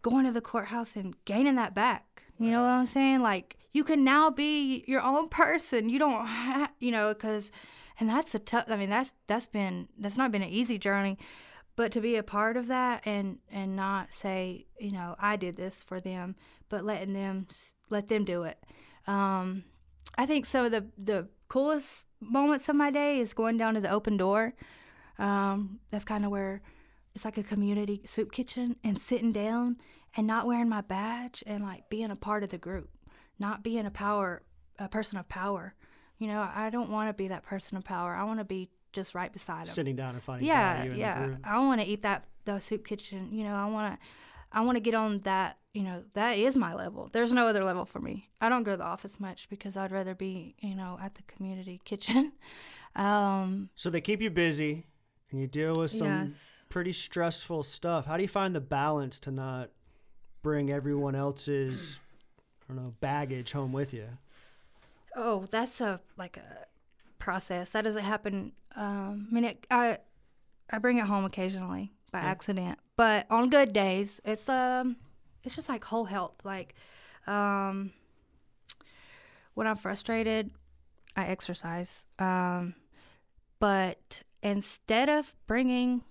going 0.00 0.24
to 0.24 0.32
the 0.32 0.40
courthouse 0.40 0.96
and 0.96 1.14
gaining 1.26 1.56
that 1.56 1.74
back. 1.74 2.22
You 2.38 2.50
know 2.50 2.62
what 2.62 2.70
I'm 2.70 2.86
saying? 2.86 3.20
Like 3.20 3.58
you 3.72 3.84
can 3.84 4.02
now 4.02 4.30
be 4.30 4.82
your 4.86 5.02
own 5.02 5.28
person. 5.28 5.90
You 5.90 5.98
don't 5.98 6.26
have, 6.26 6.70
you 6.80 6.90
know, 6.90 7.12
because 7.12 7.52
and 8.00 8.08
that's 8.08 8.34
a 8.34 8.38
tough 8.38 8.64
I 8.68 8.76
mean, 8.76 8.90
that's 8.90 9.12
that's 9.26 9.46
been 9.46 9.88
that's 9.98 10.16
not 10.16 10.32
been 10.32 10.42
an 10.42 10.48
easy 10.48 10.78
journey. 10.78 11.18
But 11.76 11.92
to 11.92 12.00
be 12.00 12.16
a 12.16 12.22
part 12.22 12.56
of 12.56 12.68
that 12.68 13.02
and 13.04 13.38
and 13.50 13.76
not 13.76 14.10
say, 14.10 14.66
you 14.80 14.92
know, 14.92 15.16
I 15.18 15.36
did 15.36 15.56
this 15.56 15.82
for 15.82 16.00
them, 16.00 16.34
but 16.70 16.84
letting 16.84 17.12
them 17.12 17.46
let 17.90 18.08
them 18.08 18.24
do 18.24 18.44
it. 18.44 18.58
Um, 19.06 19.64
I 20.16 20.24
think 20.24 20.46
some 20.46 20.64
of 20.64 20.70
the 20.70 20.86
the 20.96 21.28
coolest 21.48 22.04
moments 22.20 22.68
of 22.68 22.76
my 22.76 22.90
day 22.90 23.20
is 23.20 23.32
going 23.34 23.56
down 23.56 23.74
to 23.74 23.80
the 23.80 23.90
open 23.90 24.16
door. 24.16 24.54
Um, 25.18 25.80
that's 25.90 26.04
kind 26.04 26.24
of 26.24 26.30
where 26.30 26.62
it's 27.14 27.24
like 27.24 27.38
a 27.38 27.42
community 27.42 28.02
soup 28.06 28.32
kitchen 28.32 28.76
and 28.82 29.00
sitting 29.00 29.32
down 29.32 29.76
and 30.16 30.26
not 30.26 30.46
wearing 30.46 30.68
my 30.68 30.80
badge 30.80 31.42
and 31.46 31.62
like 31.62 31.88
being 31.88 32.10
a 32.10 32.16
part 32.16 32.42
of 32.42 32.50
the 32.50 32.58
group, 32.58 32.90
not 33.38 33.62
being 33.62 33.86
a 33.86 33.90
power 33.90 34.42
a 34.78 34.88
person 34.88 35.18
of 35.18 35.28
power. 35.28 35.74
You 36.18 36.26
know, 36.28 36.48
I 36.52 36.70
don't 36.70 36.90
want 36.90 37.08
to 37.08 37.12
be 37.14 37.28
that 37.28 37.44
person 37.44 37.76
of 37.76 37.84
power. 37.84 38.14
I 38.14 38.24
want 38.24 38.40
to 38.40 38.44
be 38.44 38.70
just 38.92 39.14
right 39.14 39.32
beside 39.32 39.66
them 39.66 39.74
Sitting 39.74 39.96
down 39.96 40.14
and 40.14 40.22
finding 40.22 40.46
yeah 40.46 40.76
value 40.76 40.90
in 40.92 40.96
the 40.96 41.00
yeah 41.00 41.26
group. 41.26 41.38
i 41.42 41.58
want 41.58 41.80
to 41.80 41.86
eat 41.86 42.02
that 42.02 42.26
the 42.44 42.60
soup 42.60 42.86
kitchen 42.86 43.30
you 43.32 43.42
know 43.42 43.56
i 43.56 43.64
want 43.66 43.92
to 43.92 44.06
i 44.52 44.60
want 44.60 44.76
to 44.76 44.80
get 44.80 44.94
on 44.94 45.18
that 45.22 45.58
you 45.74 45.82
know 45.82 46.02
that 46.14 46.38
is 46.38 46.56
my 46.56 46.74
level. 46.74 47.10
There's 47.12 47.32
no 47.32 47.46
other 47.46 47.62
level 47.64 47.84
for 47.84 48.00
me. 48.00 48.30
I 48.40 48.48
don't 48.48 48.62
go 48.62 48.70
to 48.70 48.76
the 48.78 48.84
office 48.84 49.20
much 49.20 49.48
because 49.50 49.76
i'd 49.76 49.92
rather 49.92 50.14
be 50.14 50.54
you 50.60 50.74
know 50.74 50.98
at 51.02 51.14
the 51.16 51.22
community 51.22 51.80
kitchen. 51.84 52.32
Um 52.96 53.68
So 53.74 53.90
they 53.90 54.00
keep 54.00 54.22
you 54.22 54.30
busy, 54.30 54.86
and 55.30 55.40
you 55.40 55.46
deal 55.46 55.74
with 55.76 55.90
some 55.90 56.26
yes. 56.26 56.64
pretty 56.68 56.92
stressful 56.92 57.64
stuff. 57.64 58.06
How 58.06 58.16
do 58.16 58.22
you 58.22 58.28
find 58.28 58.54
the 58.54 58.60
balance 58.60 59.18
to 59.20 59.30
not 59.30 59.70
bring 60.42 60.70
everyone 60.70 61.14
else's, 61.14 61.98
I 62.62 62.72
don't 62.74 62.82
know, 62.82 62.94
baggage 63.00 63.52
home 63.52 63.72
with 63.72 63.92
you? 63.92 64.06
oh 65.16 65.46
that's 65.50 65.80
a 65.80 66.00
like 66.16 66.36
a 66.38 66.66
process. 67.18 67.70
That 67.70 67.82
doesn't 67.82 68.02
happen 68.04 68.52
um 68.76 69.28
i 69.30 69.34
mean 69.34 69.44
it, 69.44 69.66
i 69.70 69.98
i 70.70 70.78
bring 70.78 70.98
it 70.98 71.04
home 71.04 71.24
occasionally 71.24 71.92
by 72.10 72.18
accident 72.20 72.78
but 72.96 73.26
on 73.30 73.50
good 73.50 73.72
days 73.72 74.20
it's 74.24 74.48
um 74.48 74.96
it's 75.44 75.54
just 75.54 75.68
like 75.68 75.84
whole 75.84 76.04
health 76.04 76.36
like 76.44 76.74
um 77.26 77.92
when 79.54 79.66
i'm 79.66 79.76
frustrated 79.76 80.50
i 81.16 81.26
exercise 81.26 82.06
um 82.18 82.74
but 83.58 84.22
instead 84.42 85.08
of 85.08 85.32
bringing 85.46 86.02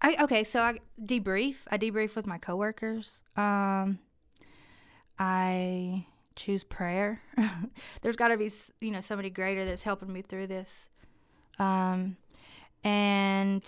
I, 0.00 0.16
okay, 0.24 0.44
so 0.44 0.60
I 0.60 0.78
debrief. 1.02 1.56
I 1.70 1.78
debrief 1.78 2.14
with 2.14 2.26
my 2.26 2.38
coworkers. 2.38 3.20
Um, 3.36 3.98
I 5.18 6.06
choose 6.36 6.62
prayer. 6.62 7.20
There's 8.02 8.16
got 8.16 8.28
to 8.28 8.36
be, 8.36 8.52
you 8.80 8.92
know, 8.92 9.00
somebody 9.00 9.30
greater 9.30 9.64
that's 9.64 9.82
helping 9.82 10.12
me 10.12 10.22
through 10.22 10.46
this. 10.46 10.90
Um, 11.58 12.16
and 12.84 13.64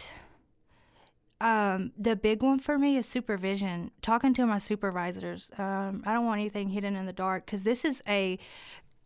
um, 1.41 1.93
the 1.97 2.17
big 2.17 2.43
one 2.43 2.59
for 2.59 2.79
me 2.79 2.97
is 2.97 3.07
supervision. 3.07 3.91
Talking 4.03 4.35
to 4.35 4.47
my 4.47 4.59
supervisors. 4.59 5.51
Um, 5.59 6.03
I 6.07 6.13
don't 6.13 6.27
want 6.27 6.41
anything 6.41 6.69
hidden 6.69 6.97
in 6.97 7.07
the 7.07 7.13
dark 7.13 7.47
because 7.47 7.63
this 7.63 7.85
is 7.85 8.03
a 8.07 8.39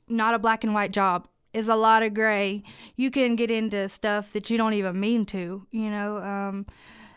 not 0.08 0.34
a 0.34 0.38
black 0.38 0.64
and 0.64 0.74
white 0.74 0.92
job. 0.92 1.28
Is 1.52 1.68
a 1.68 1.76
lot 1.76 2.02
of 2.02 2.14
gray. 2.14 2.64
You 2.96 3.12
can 3.12 3.36
get 3.36 3.48
into 3.48 3.88
stuff 3.88 4.32
that 4.32 4.50
you 4.50 4.58
don't 4.58 4.74
even 4.74 4.98
mean 4.98 5.24
to. 5.26 5.66
You 5.70 5.90
know. 5.90 6.18
Um, 6.18 6.66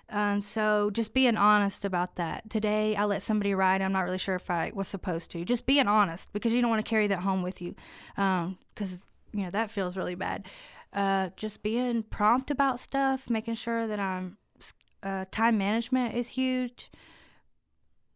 and 0.10 0.46
so 0.46 0.90
just 0.92 1.14
being 1.14 1.36
honest 1.36 1.84
about 1.84 2.16
that. 2.16 2.50
Today 2.50 2.96
I 2.96 3.04
let 3.06 3.22
somebody 3.22 3.54
ride. 3.54 3.82
I'm 3.82 3.92
not 3.92 4.02
really 4.02 4.18
sure 4.18 4.36
if 4.36 4.50
I 4.50 4.72
was 4.74 4.88
supposed 4.88 5.32
to. 5.32 5.44
Just 5.44 5.66
being 5.66 5.88
honest 5.88 6.32
because 6.32 6.54
you 6.54 6.62
don't 6.62 6.70
want 6.70 6.86
to 6.86 6.90
carry 6.90 7.08
that 7.08 7.20
home 7.20 7.42
with 7.42 7.62
you. 7.62 7.76
Because, 8.16 9.06
you 9.34 9.44
know, 9.44 9.50
that 9.52 9.70
feels 9.70 9.98
really 9.98 10.16
bad. 10.16 10.46
Uh, 10.94 11.32
just 11.36 11.62
being 11.62 12.04
prompt 12.04 12.50
about 12.50 12.80
stuff, 12.80 13.30
making 13.30 13.56
sure 13.56 13.86
that 13.88 14.00
I'm, 14.00 14.38
uh, 15.04 15.26
time 15.32 15.58
management 15.58 16.16
is 16.16 16.30
huge. 16.30 16.90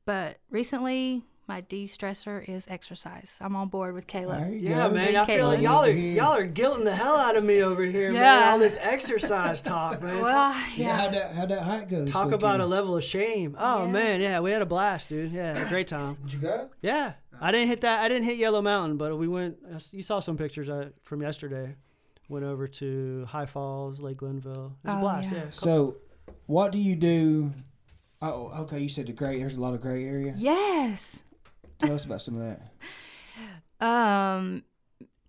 But 0.05 0.37
recently, 0.49 1.23
my 1.47 1.61
de-stressor 1.61 2.47
is 2.47 2.65
exercise. 2.67 3.33
I'm 3.39 3.55
on 3.55 3.67
board 3.67 3.93
with 3.93 4.07
Caleb. 4.07 4.39
There 4.39 4.49
you 4.53 4.69
Yeah, 4.69 4.87
go. 4.87 4.95
man. 4.95 5.15
I 5.15 5.25
feel 5.25 5.47
like 5.47 5.61
y'all 5.61 5.83
are 5.83 5.89
y'all 5.89 6.33
are 6.35 6.47
guilting 6.47 6.85
the 6.85 6.95
hell 6.95 7.17
out 7.17 7.35
of 7.35 7.43
me 7.43 7.61
over 7.61 7.83
here, 7.83 8.11
man. 8.11 8.21
Yeah. 8.21 8.51
All 8.51 8.59
this 8.59 8.77
exercise 8.81 9.61
talk, 9.61 10.01
man. 10.01 10.21
Well, 10.21 10.31
Yeah, 10.53 10.65
yeah. 10.75 10.95
how'd 10.97 11.13
that, 11.13 11.33
how'd 11.35 11.49
that 11.49 11.61
hike 11.61 11.89
go? 11.89 12.01
this 12.01 12.11
Talk 12.11 12.31
about 12.31 12.61
a 12.61 12.65
level 12.65 12.95
of 12.97 13.03
shame. 13.03 13.55
Oh 13.59 13.85
Yeah. 13.85 13.91
man, 13.91 14.21
yeah, 14.21 14.39
we 14.39 14.51
had 14.51 14.61
a 14.61 14.65
blast, 14.65 15.09
dude. 15.09 15.31
Yeah, 15.31 15.65
a 15.65 15.69
great 15.69 15.87
time. 15.87 16.17
Did 16.23 16.33
you 16.33 16.39
go? 16.39 16.69
Yeah, 16.81 17.13
I 17.39 17.51
didn't 17.51 17.67
hit 17.67 17.81
that. 17.81 18.01
I 18.01 18.07
didn't 18.07 18.23
hit 18.25 18.37
Yellow 18.37 18.61
Mountain, 18.61 18.97
but 18.97 19.17
we 19.17 19.27
went. 19.27 19.57
You 19.91 20.01
saw 20.01 20.19
some 20.19 20.37
pictures 20.37 20.69
uh, 20.69 20.89
from 21.03 21.21
yesterday. 21.21 21.75
Went 22.29 22.45
over 22.45 22.65
to 22.65 23.25
High 23.25 23.45
Falls, 23.45 23.99
Lake 23.99 24.17
Glenville. 24.17 24.77
It 24.83 24.87
was 24.87 24.93
a 24.93 24.97
Oh, 24.97 25.01
blast. 25.01 25.31
yeah. 25.31 25.37
Yeah. 25.37 25.49
So, 25.49 25.97
what 26.45 26.71
do 26.71 26.79
you 26.79 26.95
do? 26.95 27.53
Oh, 28.21 28.51
okay. 28.61 28.79
You 28.79 28.89
said 28.89 29.07
the 29.07 29.13
gray. 29.13 29.39
There's 29.39 29.55
a 29.55 29.61
lot 29.61 29.73
of 29.73 29.81
gray 29.81 30.05
area. 30.05 30.33
Yes. 30.37 31.23
Tell 31.79 31.93
us 31.93 32.05
about 32.05 32.21
some 32.21 32.35
of 32.35 32.41
that. 32.41 32.61
Um, 33.81 34.63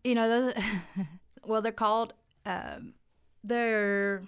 you 0.05 0.15
know, 0.15 0.29
those, 0.29 0.55
well, 1.47 1.63
they're 1.63 1.73
called, 1.73 2.13
um, 2.45 2.93
they're, 3.43 4.25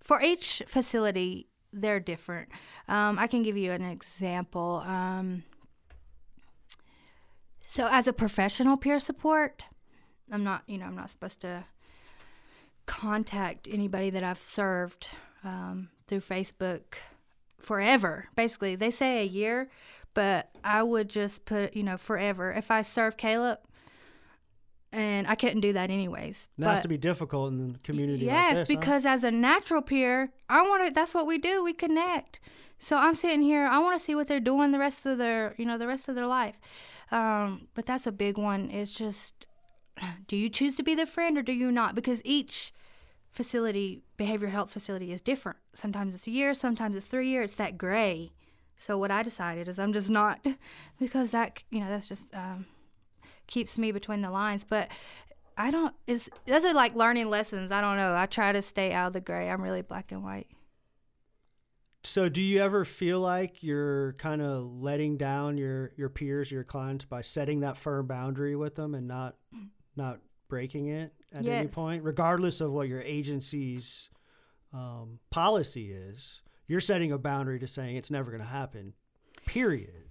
for 0.00 0.22
each 0.22 0.62
facility, 0.68 1.48
they're 1.72 1.98
different. 1.98 2.50
Um, 2.86 3.18
I 3.18 3.26
can 3.26 3.42
give 3.42 3.56
you 3.56 3.72
an 3.72 3.82
example. 3.82 4.84
Um, 4.86 5.42
so, 7.64 7.88
as 7.90 8.06
a 8.06 8.12
professional 8.12 8.76
peer 8.76 9.00
support, 9.00 9.64
I'm 10.30 10.44
not, 10.44 10.62
you 10.68 10.78
know, 10.78 10.86
I'm 10.86 10.94
not 10.94 11.10
supposed 11.10 11.40
to 11.40 11.64
contact 12.86 13.66
anybody 13.68 14.10
that 14.10 14.22
I've 14.22 14.38
served 14.38 15.08
um, 15.42 15.88
through 16.06 16.20
Facebook 16.20 16.94
forever. 17.58 18.28
Basically, 18.36 18.76
they 18.76 18.90
say 18.90 19.22
a 19.22 19.26
year, 19.26 19.68
but 20.12 20.50
I 20.62 20.82
would 20.82 21.08
just 21.08 21.44
put, 21.44 21.74
you 21.74 21.82
know, 21.82 21.96
forever. 21.96 22.52
If 22.52 22.70
I 22.70 22.82
serve 22.82 23.16
Caleb, 23.16 23.58
and 24.92 25.26
I 25.26 25.34
couldn't 25.34 25.60
do 25.60 25.72
that 25.72 25.90
anyways. 25.90 26.48
And 26.56 26.66
that 26.66 26.70
has 26.70 26.80
to 26.82 26.88
be 26.88 26.96
difficult 26.96 27.50
in 27.50 27.72
the 27.72 27.78
community. 27.80 28.26
like 28.26 28.32
Yes, 28.34 28.58
this, 28.60 28.68
huh? 28.68 28.80
because 28.80 29.04
as 29.04 29.24
a 29.24 29.30
natural 29.30 29.82
peer, 29.82 30.30
I 30.48 30.62
want 30.62 30.86
to. 30.86 30.94
That's 30.94 31.14
what 31.14 31.26
we 31.26 31.36
do. 31.36 31.64
We 31.64 31.72
connect. 31.72 32.38
So 32.78 32.96
I'm 32.96 33.14
sitting 33.14 33.42
here. 33.42 33.66
I 33.66 33.80
want 33.80 33.98
to 33.98 34.04
see 34.04 34.14
what 34.14 34.28
they're 34.28 34.38
doing 34.38 34.70
the 34.70 34.78
rest 34.78 35.04
of 35.04 35.18
their, 35.18 35.54
you 35.58 35.64
know, 35.64 35.78
the 35.78 35.88
rest 35.88 36.08
of 36.08 36.14
their 36.14 36.26
life. 36.26 36.54
Um, 37.10 37.68
but 37.74 37.86
that's 37.86 38.06
a 38.06 38.12
big 38.12 38.38
one. 38.38 38.70
It's 38.70 38.92
just, 38.92 39.46
do 40.28 40.36
you 40.36 40.48
choose 40.48 40.74
to 40.76 40.82
be 40.82 40.94
the 40.94 41.06
friend 41.06 41.36
or 41.36 41.42
do 41.42 41.52
you 41.52 41.72
not? 41.72 41.94
Because 41.94 42.20
each 42.24 42.72
facility, 43.34 44.02
behavioral 44.16 44.50
health 44.50 44.70
facility, 44.70 45.12
is 45.12 45.20
different. 45.20 45.58
Sometimes 45.74 46.14
it's 46.14 46.26
a 46.26 46.30
year. 46.30 46.54
Sometimes 46.54 46.96
it's 46.96 47.06
three 47.06 47.28
years. 47.28 47.50
It's 47.50 47.58
that 47.58 47.76
gray. 47.76 48.32
So 48.76 48.96
what 48.96 49.10
I 49.10 49.22
decided 49.22 49.68
is 49.68 49.78
I'm 49.78 49.92
just 49.92 50.08
not, 50.08 50.46
because 51.00 51.32
that, 51.32 51.62
you 51.70 51.80
know, 51.80 51.88
that's 51.88 52.08
just 52.08 52.22
um, 52.32 52.66
keeps 53.46 53.76
me 53.76 53.92
between 53.92 54.22
the 54.22 54.30
lines. 54.30 54.64
But 54.68 54.88
I 55.56 55.70
don't. 55.70 55.94
Is 56.06 56.30
those 56.46 56.64
are 56.64 56.72
like 56.72 56.94
learning 56.94 57.28
lessons. 57.28 57.70
I 57.72 57.80
don't 57.80 57.96
know. 57.96 58.14
I 58.14 58.26
try 58.26 58.52
to 58.52 58.62
stay 58.62 58.92
out 58.92 59.08
of 59.08 59.12
the 59.12 59.20
gray. 59.20 59.50
I'm 59.50 59.62
really 59.62 59.82
black 59.82 60.12
and 60.12 60.22
white. 60.22 60.48
So, 62.02 62.28
do 62.28 62.42
you 62.42 62.60
ever 62.60 62.84
feel 62.84 63.20
like 63.20 63.62
you're 63.62 64.12
kind 64.14 64.42
of 64.42 64.64
letting 64.64 65.16
down 65.16 65.56
your 65.56 65.92
your 65.96 66.08
peers, 66.08 66.50
your 66.50 66.64
clients, 66.64 67.04
by 67.04 67.20
setting 67.20 67.60
that 67.60 67.76
firm 67.76 68.06
boundary 68.06 68.56
with 68.56 68.74
them 68.74 68.94
and 68.94 69.06
not 69.06 69.36
not 69.96 70.18
breaking 70.48 70.88
it 70.88 71.12
at 71.34 71.44
any 71.46 71.68
point, 71.68 72.04
regardless 72.04 72.60
of 72.60 72.72
what 72.72 72.88
your 72.88 73.02
agency's 73.02 74.08
um, 74.72 75.18
policy 75.30 75.92
is. 75.92 76.40
You're 76.66 76.80
setting 76.80 77.12
a 77.12 77.18
boundary 77.18 77.58
to 77.60 77.66
saying 77.66 77.96
it's 77.96 78.10
never 78.10 78.30
going 78.30 78.42
to 78.42 78.48
happen. 78.48 78.94
Period. 79.46 80.04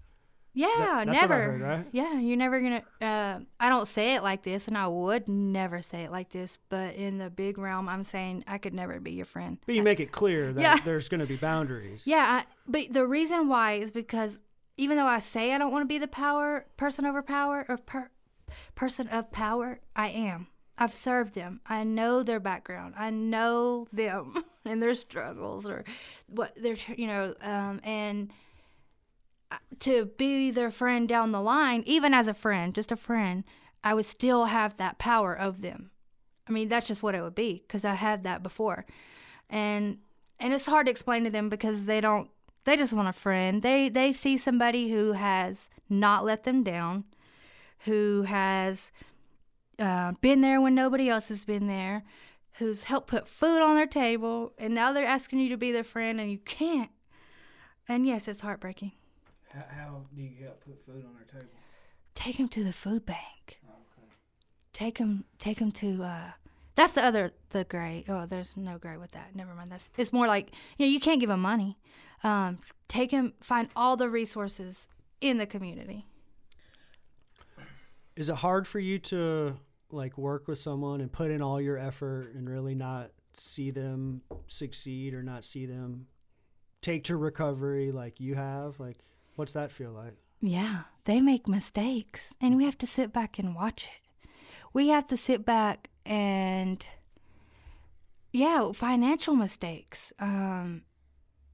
Yeah, 0.56 0.68
that's 0.68 0.80
what 0.80 1.10
I 1.10 1.14
never. 1.14 1.42
heard, 1.42 1.62
right? 1.62 1.88
Yeah, 1.92 2.20
you're 2.20 2.38
never 2.38 2.62
gonna. 2.62 2.84
Uh, 3.02 3.40
I 3.60 3.70
don't 3.70 3.88
say 3.88 4.14
it 4.14 4.22
like 4.22 4.44
this, 4.44 4.68
and 4.68 4.78
I 4.78 4.88
would 4.88 5.28
never 5.28 5.82
say 5.82 6.04
it 6.04 6.12
like 6.12 6.30
this. 6.30 6.60
But 6.70 6.94
in 6.94 7.18
the 7.18 7.32
big 7.32 7.58
realm, 7.58 7.90
I'm 7.90 8.04
saying 8.04 8.44
I 8.46 8.60
could 8.60 8.74
never 8.76 9.00
be 9.00 9.14
your 9.14 9.26
friend. 9.26 9.58
But 9.66 9.74
you 9.74 9.82
make 9.82 10.00
it 10.00 10.12
clear 10.12 10.54
that 10.54 10.62
Yeah. 10.62 10.78
there's 10.86 11.10
going 11.10 11.22
to 11.22 11.26
be 11.26 11.38
boundaries. 11.38 12.06
Yeah, 12.06 12.44
I, 12.44 12.46
but 12.68 12.94
the 12.94 13.08
reason 13.08 13.48
why 13.48 13.74
is 13.74 13.90
because 13.90 14.38
even 14.78 14.96
though 14.96 15.08
I 15.08 15.18
say 15.20 15.54
I 15.54 15.58
don't 15.58 15.72
want 15.72 15.84
to 15.84 15.88
be 15.88 15.98
the 15.98 16.08
power 16.08 16.68
person 16.78 17.06
over 17.08 17.24
power 17.24 17.66
or 17.68 17.78
per, 17.78 18.12
person 18.76 19.08
of 19.08 19.32
power, 19.32 19.80
I 19.96 20.10
am. 20.10 20.48
I've 20.78 20.94
served 20.94 21.36
them. 21.36 21.62
I 21.68 21.84
know 21.84 22.24
their 22.24 22.40
background. 22.40 22.96
I 22.98 23.10
know 23.10 23.88
them 23.94 24.44
and 24.66 24.82
their 24.82 24.96
struggles 24.96 25.68
or 25.68 25.84
what 26.28 26.54
they're, 26.56 26.78
you 26.96 27.08
know, 27.08 27.36
um, 27.42 27.80
and 27.84 28.32
to 29.80 30.06
be 30.18 30.52
their 30.52 30.72
friend 30.72 31.08
down 31.08 31.32
the 31.32 31.42
line, 31.42 31.84
even 31.86 32.14
as 32.14 32.28
a 32.28 32.34
friend, 32.34 32.74
just 32.74 32.92
a 32.92 32.96
friend, 32.96 33.44
I 33.84 33.94
would 33.94 34.06
still 34.06 34.46
have 34.46 34.78
that 34.78 34.98
power 34.98 35.34
of 35.34 35.62
them. 35.62 35.92
I 36.48 36.52
mean, 36.52 36.70
that's 36.70 36.88
just 36.88 37.04
what 37.04 37.16
it 37.16 37.22
would 37.22 37.36
be 37.36 37.64
because 37.68 37.86
I 37.86 37.94
had 37.94 38.24
that 38.24 38.44
before, 38.44 38.86
and 39.50 40.00
and 40.40 40.54
it's 40.54 40.66
hard 40.66 40.88
to 40.88 40.92
explain 40.92 41.24
to 41.24 41.30
them 41.30 41.50
because 41.50 41.86
they 41.86 42.02
don't. 42.02 42.30
They 42.66 42.76
just 42.76 42.94
want 42.94 43.08
a 43.08 43.14
friend. 43.14 43.62
They 43.62 43.88
they 43.88 44.12
see 44.12 44.38
somebody 44.38 44.92
who 44.92 45.14
has 45.14 45.70
not 45.90 46.26
let 46.26 46.44
them 46.44 46.64
down, 46.64 47.06
who 47.80 48.24
has 48.24 48.92
uh, 49.80 50.14
been 50.22 50.42
there 50.42 50.62
when 50.62 50.76
nobody 50.76 51.10
else 51.10 51.30
has 51.30 51.46
been 51.46 51.68
there, 51.68 52.04
who's 52.54 52.84
helped 52.84 53.08
put 53.08 53.28
food 53.28 53.62
on 53.62 53.76
their 53.76 53.88
table, 53.88 54.54
and 54.58 54.74
now 54.74 54.92
they're 54.94 55.06
asking 55.08 55.40
you 55.40 55.50
to 55.50 55.58
be 55.58 55.72
their 55.72 55.84
friend, 55.84 56.20
and 56.20 56.32
you 56.32 56.38
can't. 56.40 56.92
And 57.88 58.06
yes, 58.06 58.28
it's 58.28 58.42
heartbreaking. 58.42 58.92
How, 59.54 59.66
how 59.70 60.02
do 60.16 60.22
you 60.22 60.32
help 60.44 60.64
put 60.64 60.86
food 60.86 61.06
on 61.06 61.14
their 61.16 61.26
table? 61.26 61.52
Take 62.16 62.38
them 62.38 62.48
to 62.50 62.64
the 62.64 62.74
food 62.74 63.06
bank. 63.06 63.60
Okay. 63.68 64.08
Take 64.72 64.98
them. 64.98 65.26
Take 65.40 65.60
them 65.60 65.72
to. 65.74 66.04
Uh, 66.04 66.32
that's 66.76 66.94
the 66.94 67.04
other 67.04 67.34
the 67.50 67.64
gray. 67.64 68.06
Oh, 68.08 68.26
there's 68.26 68.56
no 68.56 68.78
gray 68.78 68.98
with 68.98 69.12
that. 69.12 69.36
Never 69.36 69.54
mind. 69.54 69.72
That's 69.72 69.90
it's 69.98 70.14
more 70.14 70.28
like 70.28 70.52
you 70.78 70.86
know 70.86 70.92
you 70.92 71.00
can't 71.00 71.20
give 71.20 71.30
them 71.30 71.42
money. 71.42 71.78
Um, 72.24 72.60
take 72.88 73.12
them. 73.12 73.34
Find 73.42 73.70
all 73.76 73.98
the 73.98 74.10
resources 74.10 74.88
in 75.22 75.38
the 75.38 75.46
community. 75.46 76.06
Is 78.16 78.30
it 78.30 78.36
hard 78.36 78.68
for 78.68 78.80
you 78.80 79.00
to 79.00 79.58
like 79.92 80.18
work 80.18 80.48
with 80.48 80.60
someone 80.60 81.02
and 81.02 81.12
put 81.12 81.32
in 81.32 81.42
all 81.42 81.62
your 81.62 81.78
effort 81.78 82.34
and 82.36 82.50
really 82.50 82.76
not 82.76 83.12
see 83.34 83.72
them 83.72 84.22
succeed 84.48 85.14
or 85.14 85.24
not 85.24 85.44
see 85.44 85.66
them 85.66 86.08
take 86.82 87.04
to 87.06 87.18
recovery 87.18 87.92
like 87.92 88.20
you 88.20 88.36
have? 88.36 88.80
Like, 88.80 88.98
what's 89.36 89.54
that 89.54 89.72
feel 89.72 89.92
like? 89.92 90.16
Yeah, 90.42 90.82
they 91.06 91.22
make 91.22 91.48
mistakes, 91.48 92.36
and 92.42 92.58
we 92.58 92.66
have 92.66 92.78
to 92.80 92.88
sit 92.88 93.14
back 93.14 93.40
and 93.40 93.56
watch 93.56 93.86
it. 93.86 94.28
We 94.74 94.90
have 94.90 95.08
to 95.08 95.16
sit 95.16 95.46
back 95.46 95.90
and, 96.06 96.86
yeah, 98.34 98.74
financial 98.74 99.36
mistakes, 99.36 100.12
um, 100.20 100.82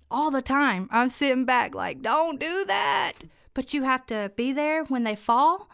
all 0.09 0.31
the 0.31 0.41
time. 0.41 0.89
I'm 0.91 1.09
sitting 1.09 1.45
back 1.45 1.75
like, 1.75 2.01
don't 2.01 2.39
do 2.39 2.65
that. 2.65 3.13
But 3.53 3.73
you 3.73 3.83
have 3.83 4.05
to 4.07 4.31
be 4.35 4.53
there 4.53 4.83
when 4.85 5.03
they 5.03 5.15
fall 5.15 5.69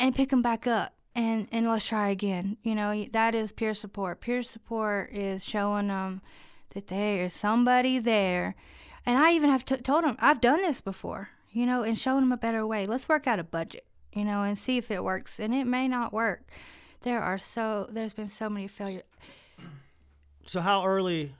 and 0.00 0.16
pick 0.16 0.30
them 0.30 0.42
back 0.42 0.66
up. 0.66 0.94
And, 1.14 1.48
and 1.52 1.68
let's 1.68 1.86
try 1.86 2.08
again. 2.08 2.56
You 2.62 2.74
know, 2.74 3.06
that 3.12 3.34
is 3.34 3.52
peer 3.52 3.74
support. 3.74 4.20
Peer 4.20 4.42
support 4.42 5.12
is 5.12 5.44
showing 5.44 5.88
them 5.88 6.22
that 6.74 6.86
there 6.86 7.24
is 7.24 7.34
somebody 7.34 7.98
there. 7.98 8.54
And 9.04 9.18
I 9.18 9.32
even 9.32 9.50
have 9.50 9.64
t- 9.64 9.76
told 9.76 10.04
them, 10.04 10.16
I've 10.18 10.40
done 10.40 10.62
this 10.62 10.80
before, 10.80 11.30
you 11.52 11.66
know, 11.66 11.82
and 11.82 11.98
showing 11.98 12.22
them 12.22 12.32
a 12.32 12.36
better 12.36 12.66
way. 12.66 12.86
Let's 12.86 13.08
work 13.08 13.26
out 13.26 13.38
a 13.38 13.44
budget, 13.44 13.84
you 14.12 14.24
know, 14.24 14.42
and 14.42 14.58
see 14.58 14.78
if 14.78 14.90
it 14.90 15.04
works. 15.04 15.38
And 15.38 15.54
it 15.54 15.66
may 15.66 15.88
not 15.88 16.12
work. 16.12 16.48
There 17.02 17.20
are 17.20 17.38
so, 17.38 17.88
there's 17.90 18.12
been 18.12 18.30
so 18.30 18.48
many 18.48 18.68
failures. 18.68 19.02
So, 20.46 20.60
how 20.60 20.84
early 20.84 21.34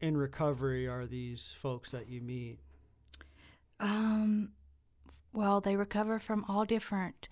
in 0.00 0.16
recovery 0.16 0.86
are 0.86 1.06
these 1.06 1.54
folks 1.58 1.90
that 1.92 2.08
you 2.08 2.20
meet? 2.20 2.58
Um, 3.80 4.50
well, 5.32 5.60
they 5.60 5.76
recover 5.76 6.18
from 6.18 6.44
all 6.48 6.64
different. 6.64 7.28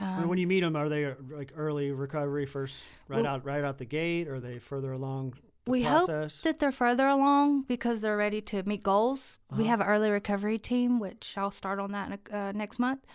Um, 0.00 0.28
when 0.28 0.38
you 0.38 0.46
meet 0.46 0.60
them, 0.60 0.74
are 0.76 0.88
they 0.88 1.04
uh, 1.04 1.14
like 1.30 1.52
early 1.56 1.92
recovery 1.92 2.46
first, 2.46 2.82
right 3.08 3.22
Well- 3.22 3.34
out, 3.34 3.44
right 3.44 3.62
out 3.64 3.78
the 3.78 3.84
gate? 3.84 4.28
Or 4.28 4.36
are 4.36 4.40
they 4.40 4.58
further 4.58 4.92
along 4.92 5.34
the 5.64 5.70
we 5.70 5.84
process? 5.84 6.36
hope 6.38 6.42
that 6.44 6.58
they're 6.58 6.72
further 6.72 7.06
along 7.06 7.62
because 7.62 8.00
they're 8.00 8.16
ready 8.16 8.40
to 8.42 8.62
meet 8.64 8.82
goals. 8.82 9.38
We 9.50 9.58
Uh-huh. 9.64 9.70
have 9.70 9.80
an 9.80 9.86
early 9.86 10.10
recovery 10.10 10.58
team, 10.58 10.98
which 10.98 11.34
I'll 11.38 11.50
start 11.52 11.78
on 11.78 11.92
that 11.92 12.18
uh, 12.32 12.52
next 12.52 12.78
month, 12.78 13.06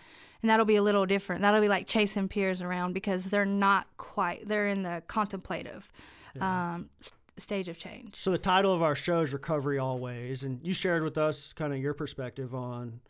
and 0.42 0.48
that'll 0.50 0.64
be 0.66 0.76
a 0.76 0.82
little 0.82 1.04
different. 1.06 1.42
That'll 1.42 1.60
be 1.60 1.68
like 1.68 1.86
chasing 1.86 2.28
peers 2.28 2.62
around 2.62 2.92
because 2.94 3.26
they're 3.26 3.44
not 3.44 3.86
quite. 3.98 4.48
They're 4.48 4.68
in 4.68 4.82
the 4.82 5.02
contemplative 5.06 5.92
um, 6.40 6.88
stage 7.36 7.68
of 7.68 7.76
change. 7.78 8.16
So 8.16 8.30
the 8.30 8.38
title 8.38 8.72
of 8.74 8.82
our 8.82 8.94
show 8.94 9.20
is 9.20 9.32
Recovery 9.32 9.78
Always, 9.78 10.44
and 10.44 10.60
you 10.64 10.72
shared 10.72 11.02
with 11.02 11.18
us 11.18 11.52
kind 11.52 11.72
of 11.72 11.78
your 11.78 11.92
perspective 11.94 12.54
on 12.54 13.00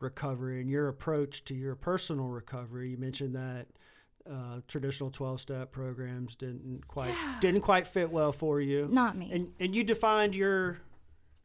recovery 0.00 0.60
and 0.60 0.70
your 0.70 0.88
approach 0.88 1.44
to 1.44 1.54
your 1.54 1.74
personal 1.74 2.26
recovery. 2.26 2.90
You 2.90 2.96
mentioned 2.96 3.34
that 3.34 3.66
uh, 4.30 4.60
traditional 4.68 5.10
twelve-step 5.10 5.72
programs 5.72 6.36
didn't 6.36 6.86
quite 6.88 7.14
didn't 7.40 7.62
quite 7.62 7.86
fit 7.86 8.10
well 8.10 8.32
for 8.32 8.60
you, 8.60 8.88
Not 8.90 9.16
me. 9.16 9.30
and 9.32 9.52
and 9.58 9.74
you 9.74 9.84
defined 9.84 10.34
your 10.34 10.78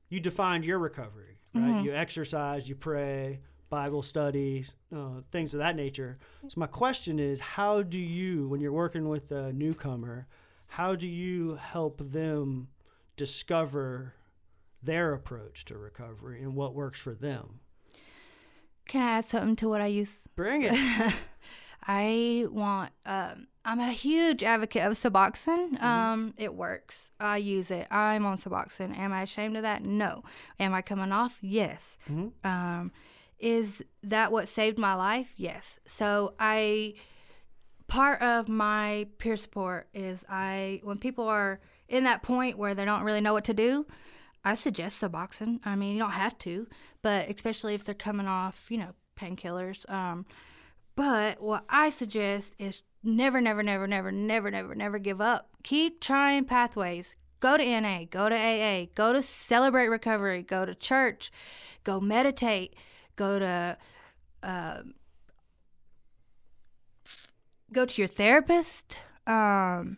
you 0.10 0.20
defined 0.20 0.66
your 0.66 0.80
recovery, 0.80 1.40
right? 1.54 1.64
Mm-hmm. 1.64 1.86
You 1.86 1.94
exercise, 1.96 2.70
you 2.70 2.76
pray, 2.76 3.40
Bible 3.70 4.02
study, 4.04 4.66
uh, 4.96 5.22
things 5.32 5.54
of 5.54 5.60
that 5.60 5.76
nature. 5.76 6.20
So 6.48 6.60
my 6.60 6.68
question 6.68 7.18
is, 7.18 7.40
how 7.40 7.82
do 7.82 8.00
you, 8.00 8.48
when 8.48 8.62
you're 8.62 8.72
working 8.72 9.10
with 9.10 9.32
a 9.32 9.52
newcomer, 9.52 10.28
how 10.68 10.96
do 10.96 11.08
you 11.08 11.56
help 11.56 12.00
them 12.00 12.68
discover 13.18 14.14
their 14.84 15.14
approach 15.14 15.66
to 15.66 15.78
recovery 15.78 16.44
and 16.44 16.56
what 16.56 16.76
works 16.76 17.00
for 17.00 17.16
them? 17.16 17.62
Can 18.88 19.02
I 19.02 19.18
add 19.18 19.30
something 19.30 19.56
to 19.58 19.70
what 19.70 19.82
I 19.82 19.88
use? 19.88 20.18
Bring 20.36 20.64
it. 20.64 20.74
I 21.88 22.46
want. 22.50 22.92
Um, 23.06 23.48
I'm 23.64 23.80
a 23.80 23.92
huge 23.92 24.44
advocate 24.44 24.84
of 24.84 24.94
Suboxone. 24.94 25.82
Um, 25.82 26.34
it 26.38 26.54
works. 26.54 27.12
I 27.20 27.38
use 27.38 27.72
it. 27.72 27.88
I'm 27.92 28.26
on 28.26 28.38
Suboxone. 28.38 28.98
Am 28.98 29.12
I 29.12 29.24
ashamed 29.24 29.56
of 29.56 29.64
that? 29.64 29.84
No. 29.84 30.24
Am 30.60 30.74
I 30.74 30.82
coming 30.82 31.12
off? 31.12 31.38
Yes. 31.42 31.98
Um, 32.44 32.92
is 33.40 33.82
that 34.04 34.32
what 34.32 34.48
saved 34.48 34.78
my 34.78 34.94
life? 34.94 35.34
Yes. 35.38 35.80
So 35.86 36.34
I. 36.40 36.96
Part 37.88 38.20
of 38.24 38.50
my 38.50 39.06
peer 39.20 39.38
support 39.38 39.88
is 39.94 40.26
I 40.28 40.82
when 40.84 40.98
people 40.98 41.28
are 41.28 41.60
in 41.88 42.06
that 42.06 42.24
point 42.24 42.58
where 42.58 42.74
they 42.74 42.84
don't 42.84 43.04
really 43.04 43.22
know 43.22 43.34
what 43.34 43.46
to 43.46 43.54
do, 43.54 43.86
I 44.46 44.54
suggest 44.54 45.02
Suboxone. 45.02 45.60
I 45.66 45.76
mean, 45.76 45.94
you 45.94 46.00
don't 46.00 46.12
have 46.12 46.38
to, 46.40 46.68
but 47.02 47.28
especially 47.30 47.74
if 47.74 47.84
they're 47.84 47.96
coming 47.96 48.28
off, 48.28 48.68
you 48.70 48.78
know, 48.78 48.92
painkillers. 49.20 49.90
Um, 49.90 50.28
but 50.96 51.42
what 51.42 51.66
I 51.68 51.90
suggest 51.90 52.54
is 52.60 52.84
never, 53.04 53.42
never, 53.42 53.64
never, 53.64 53.88
never, 53.88 54.12
never, 54.12 54.52
never, 54.52 54.76
never 54.76 55.00
give 55.00 55.20
up. 55.20 55.50
Keep 55.64 56.00
trying 56.00 56.46
pathways. 56.46 57.16
Go 57.40 57.58
to 57.58 57.82
NA, 57.82 58.04
go 58.10 58.30
to 58.30 58.36
AA, 58.36 58.86
go 58.96 59.14
to 59.14 59.22
Celebrate 59.22 59.88
Recovery, 59.88 60.44
go 60.44 60.64
to 60.64 60.76
church, 60.76 61.32
go 61.84 62.00
meditate, 62.00 62.76
go 63.16 63.40
to 63.40 63.78
um, 64.42 64.94
go 67.72 67.86
to 67.86 68.02
your 68.02 68.08
therapist. 68.08 69.00
Um, 69.28 69.98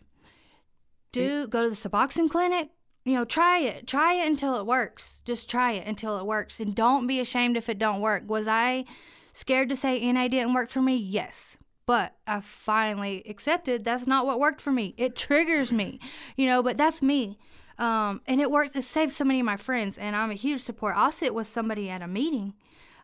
do 1.12 1.46
go 1.46 1.62
to 1.62 1.70
the 1.70 1.76
Suboxone 1.76 2.30
clinic. 2.30 2.70
You 3.08 3.14
know, 3.14 3.24
try 3.24 3.60
it. 3.60 3.86
Try 3.86 4.14
it 4.22 4.26
until 4.26 4.56
it 4.56 4.66
works. 4.66 5.22
Just 5.24 5.48
try 5.48 5.72
it 5.72 5.86
until 5.86 6.18
it 6.18 6.26
works, 6.26 6.60
and 6.60 6.74
don't 6.74 7.06
be 7.06 7.20
ashamed 7.20 7.56
if 7.56 7.70
it 7.70 7.78
don't 7.78 8.02
work. 8.02 8.24
Was 8.26 8.46
I 8.46 8.84
scared 9.32 9.70
to 9.70 9.76
say 9.76 10.12
NA 10.12 10.28
didn't 10.28 10.52
work 10.52 10.68
for 10.68 10.82
me? 10.82 10.96
Yes. 10.96 11.56
But 11.86 12.16
I 12.26 12.40
finally 12.42 13.22
accepted 13.26 13.82
that's 13.82 14.06
not 14.06 14.26
what 14.26 14.38
worked 14.38 14.60
for 14.60 14.70
me. 14.72 14.92
It 14.98 15.16
triggers 15.16 15.72
me, 15.72 16.00
you 16.36 16.44
know, 16.44 16.62
but 16.62 16.76
that's 16.76 17.00
me. 17.00 17.38
Um, 17.78 18.20
and 18.26 18.42
it 18.42 18.50
worked. 18.50 18.76
It 18.76 18.84
saved 18.84 19.12
so 19.12 19.24
many 19.24 19.40
of 19.40 19.46
my 19.46 19.56
friends, 19.56 19.96
and 19.96 20.14
I'm 20.14 20.30
a 20.30 20.34
huge 20.34 20.60
support. 20.60 20.94
I'll 20.94 21.10
sit 21.10 21.34
with 21.34 21.46
somebody 21.46 21.88
at 21.88 22.02
a 22.02 22.06
meeting. 22.06 22.52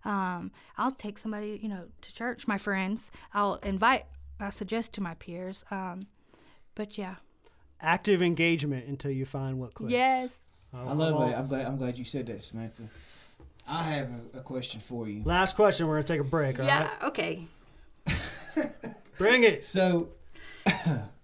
Um, 0.04 0.52
I'll 0.76 0.92
take 0.92 1.16
somebody, 1.16 1.58
you 1.62 1.70
know, 1.70 1.86
to 2.02 2.12
church, 2.12 2.46
my 2.46 2.58
friends. 2.58 3.10
I'll 3.32 3.54
invite, 3.62 4.04
I 4.38 4.50
suggest 4.50 4.92
to 4.92 5.00
my 5.00 5.14
peers. 5.14 5.64
Um, 5.70 6.00
but 6.74 6.98
yeah. 6.98 7.14
Active 7.84 8.22
engagement 8.22 8.86
until 8.86 9.10
you 9.10 9.24
find 9.24 9.60
what 9.60 9.74
clicks. 9.74 9.92
Yes. 9.92 10.30
Uh, 10.72 10.88
I 10.88 10.92
love 10.92 11.30
it. 11.30 11.34
I'm 11.34 11.46
glad. 11.46 11.66
I'm 11.66 11.76
glad 11.76 11.98
you 11.98 12.04
said 12.04 12.26
that, 12.26 12.42
Samantha. 12.42 12.84
I 13.68 13.82
have 13.82 14.10
a, 14.34 14.38
a 14.38 14.40
question 14.42 14.80
for 14.80 15.08
you. 15.08 15.22
Last 15.24 15.56
question. 15.56 15.86
We're 15.86 15.94
gonna 15.94 16.04
take 16.04 16.20
a 16.20 16.24
break. 16.24 16.58
All 16.58 16.66
right. 16.66 16.90
Yeah. 17.00 17.08
Okay. 17.08 17.46
Bring 19.18 19.44
it. 19.44 19.64
So, 19.64 20.08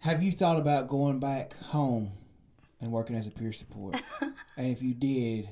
Have 0.00 0.22
you 0.22 0.30
thought 0.30 0.58
about 0.58 0.88
going 0.88 1.18
back 1.18 1.54
home 1.64 2.12
and 2.80 2.92
working 2.92 3.16
as 3.16 3.26
a 3.26 3.30
peer 3.30 3.52
support? 3.52 4.00
and 4.56 4.68
if 4.68 4.80
you 4.80 4.94
did, 4.94 5.48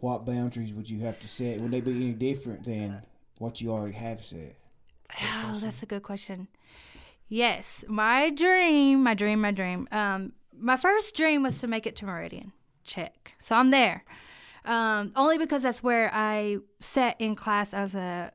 what 0.00 0.24
boundaries 0.24 0.72
would 0.72 0.88
you 0.88 1.00
have 1.00 1.20
to 1.20 1.28
set? 1.28 1.60
Would 1.60 1.70
they 1.70 1.80
be 1.80 1.92
any 1.92 2.12
different 2.12 2.64
than 2.64 3.02
what 3.38 3.60
you 3.60 3.70
already 3.70 3.94
have 3.94 4.24
set? 4.24 4.56
Oh, 5.22 5.58
that's 5.60 5.82
a 5.82 5.86
good 5.86 6.02
question. 6.02 6.48
Yes, 7.28 7.84
my 7.88 8.30
dream, 8.30 9.02
my 9.02 9.14
dream, 9.14 9.40
my 9.40 9.50
dream. 9.50 9.88
Um, 9.90 10.32
my 10.56 10.76
first 10.76 11.16
dream 11.16 11.42
was 11.42 11.58
to 11.58 11.66
make 11.66 11.86
it 11.86 11.96
to 11.96 12.04
Meridian. 12.04 12.52
Check. 12.84 13.34
So 13.42 13.56
I'm 13.56 13.70
there. 13.70 14.04
Um, 14.64 15.12
only 15.16 15.38
because 15.38 15.62
that's 15.62 15.82
where 15.82 16.10
I 16.12 16.58
sat 16.80 17.20
in 17.20 17.34
class 17.34 17.74
as 17.74 17.94
a 17.94 18.32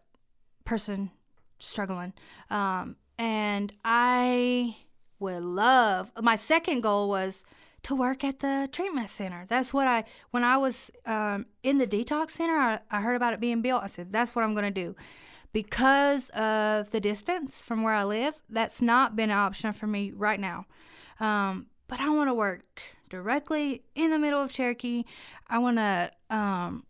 person 0.65 1.11
struggling. 1.59 2.13
Um, 2.49 2.95
and 3.17 3.73
I 3.83 4.77
would 5.19 5.43
love. 5.43 6.11
My 6.21 6.35
second 6.35 6.81
goal 6.81 7.09
was 7.09 7.43
to 7.83 7.95
work 7.95 8.23
at 8.23 8.39
the 8.39 8.69
treatment 8.71 9.09
center. 9.09 9.45
That's 9.47 9.73
what 9.73 9.87
I, 9.87 10.03
when 10.31 10.43
I 10.43 10.57
was 10.57 10.91
um, 11.05 11.45
in 11.63 11.77
the 11.77 11.87
detox 11.87 12.31
center, 12.31 12.57
I, 12.57 12.79
I 12.91 13.01
heard 13.01 13.15
about 13.15 13.33
it 13.33 13.39
being 13.39 13.61
built. 13.61 13.83
I 13.83 13.87
said, 13.87 14.11
that's 14.11 14.35
what 14.35 14.43
I'm 14.43 14.53
going 14.53 14.65
to 14.65 14.71
do. 14.71 14.95
Because 15.51 16.29
of 16.29 16.91
the 16.91 16.99
distance 16.99 17.63
from 17.63 17.81
where 17.81 17.93
I 17.93 18.03
live, 18.03 18.35
that's 18.49 18.81
not 18.81 19.15
been 19.15 19.31
an 19.31 19.37
option 19.37 19.73
for 19.73 19.87
me 19.87 20.11
right 20.11 20.39
now. 20.39 20.65
Um, 21.19 21.67
but 21.87 21.99
I 21.99 22.09
want 22.09 22.29
to 22.29 22.33
work 22.33 22.81
directly 23.09 23.83
in 23.95 24.11
the 24.11 24.19
middle 24.19 24.41
of 24.41 24.51
Cherokee. 24.51 25.03
I 25.47 25.57
want 25.57 25.77
to 25.77 26.11
um, 26.29 26.85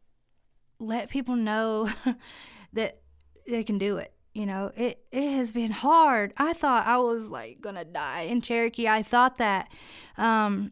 let 0.80 1.10
people 1.10 1.36
know 1.36 1.90
that 2.74 3.00
they 3.48 3.64
can 3.64 3.78
do 3.78 3.98
it. 3.98 4.14
You 4.34 4.46
know, 4.46 4.72
it, 4.76 5.04
it 5.12 5.32
has 5.32 5.52
been 5.52 5.72
hard. 5.72 6.34
I 6.38 6.54
thought 6.54 6.86
I 6.86 6.98
was 6.98 7.30
like 7.30 7.62
gonna 7.62 7.84
die 7.84 8.22
in 8.22 8.42
Cherokee. 8.42 8.88
I 8.88 9.02
thought 9.02 9.38
that 9.40 9.70
um, 10.18 10.72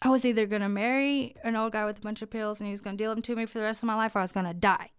I 0.00 0.08
was 0.08 0.24
either 0.24 0.46
gonna 0.46 0.70
marry 0.70 1.34
an 1.44 1.54
old 1.54 1.72
guy 1.72 1.84
with 1.84 1.98
a 1.98 2.00
bunch 2.00 2.22
of 2.22 2.30
pills 2.30 2.60
and 2.60 2.66
he 2.66 2.72
was 2.72 2.80
gonna 2.80 2.96
deal 2.96 3.14
them 3.14 3.22
to 3.22 3.36
me 3.36 3.44
for 3.44 3.58
the 3.58 3.64
rest 3.64 3.82
of 3.82 3.86
my 3.86 3.94
life, 3.94 4.16
or 4.16 4.20
I 4.20 4.22
was 4.22 4.32
gonna 4.32 4.54
die. 4.54 4.90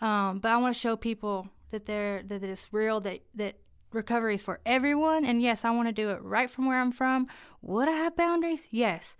Um, 0.00 0.40
but 0.40 0.50
I 0.50 0.56
want 0.56 0.74
to 0.74 0.80
show 0.80 0.96
people 0.96 1.48
that 1.70 1.86
they're 1.86 2.22
that 2.22 2.42
it's 2.42 2.72
real, 2.72 3.00
that 3.00 3.20
that 3.34 3.56
recovery 3.92 4.34
is 4.34 4.42
for 4.42 4.60
everyone. 4.66 5.24
And 5.24 5.40
yes, 5.40 5.64
I 5.64 5.70
want 5.70 5.88
to 5.88 5.92
do 5.92 6.10
it 6.10 6.22
right 6.22 6.50
from 6.50 6.66
where 6.66 6.80
I'm 6.80 6.92
from. 6.92 7.28
Would 7.62 7.88
I 7.88 7.92
have 7.92 8.16
boundaries? 8.16 8.68
Yes. 8.70 9.16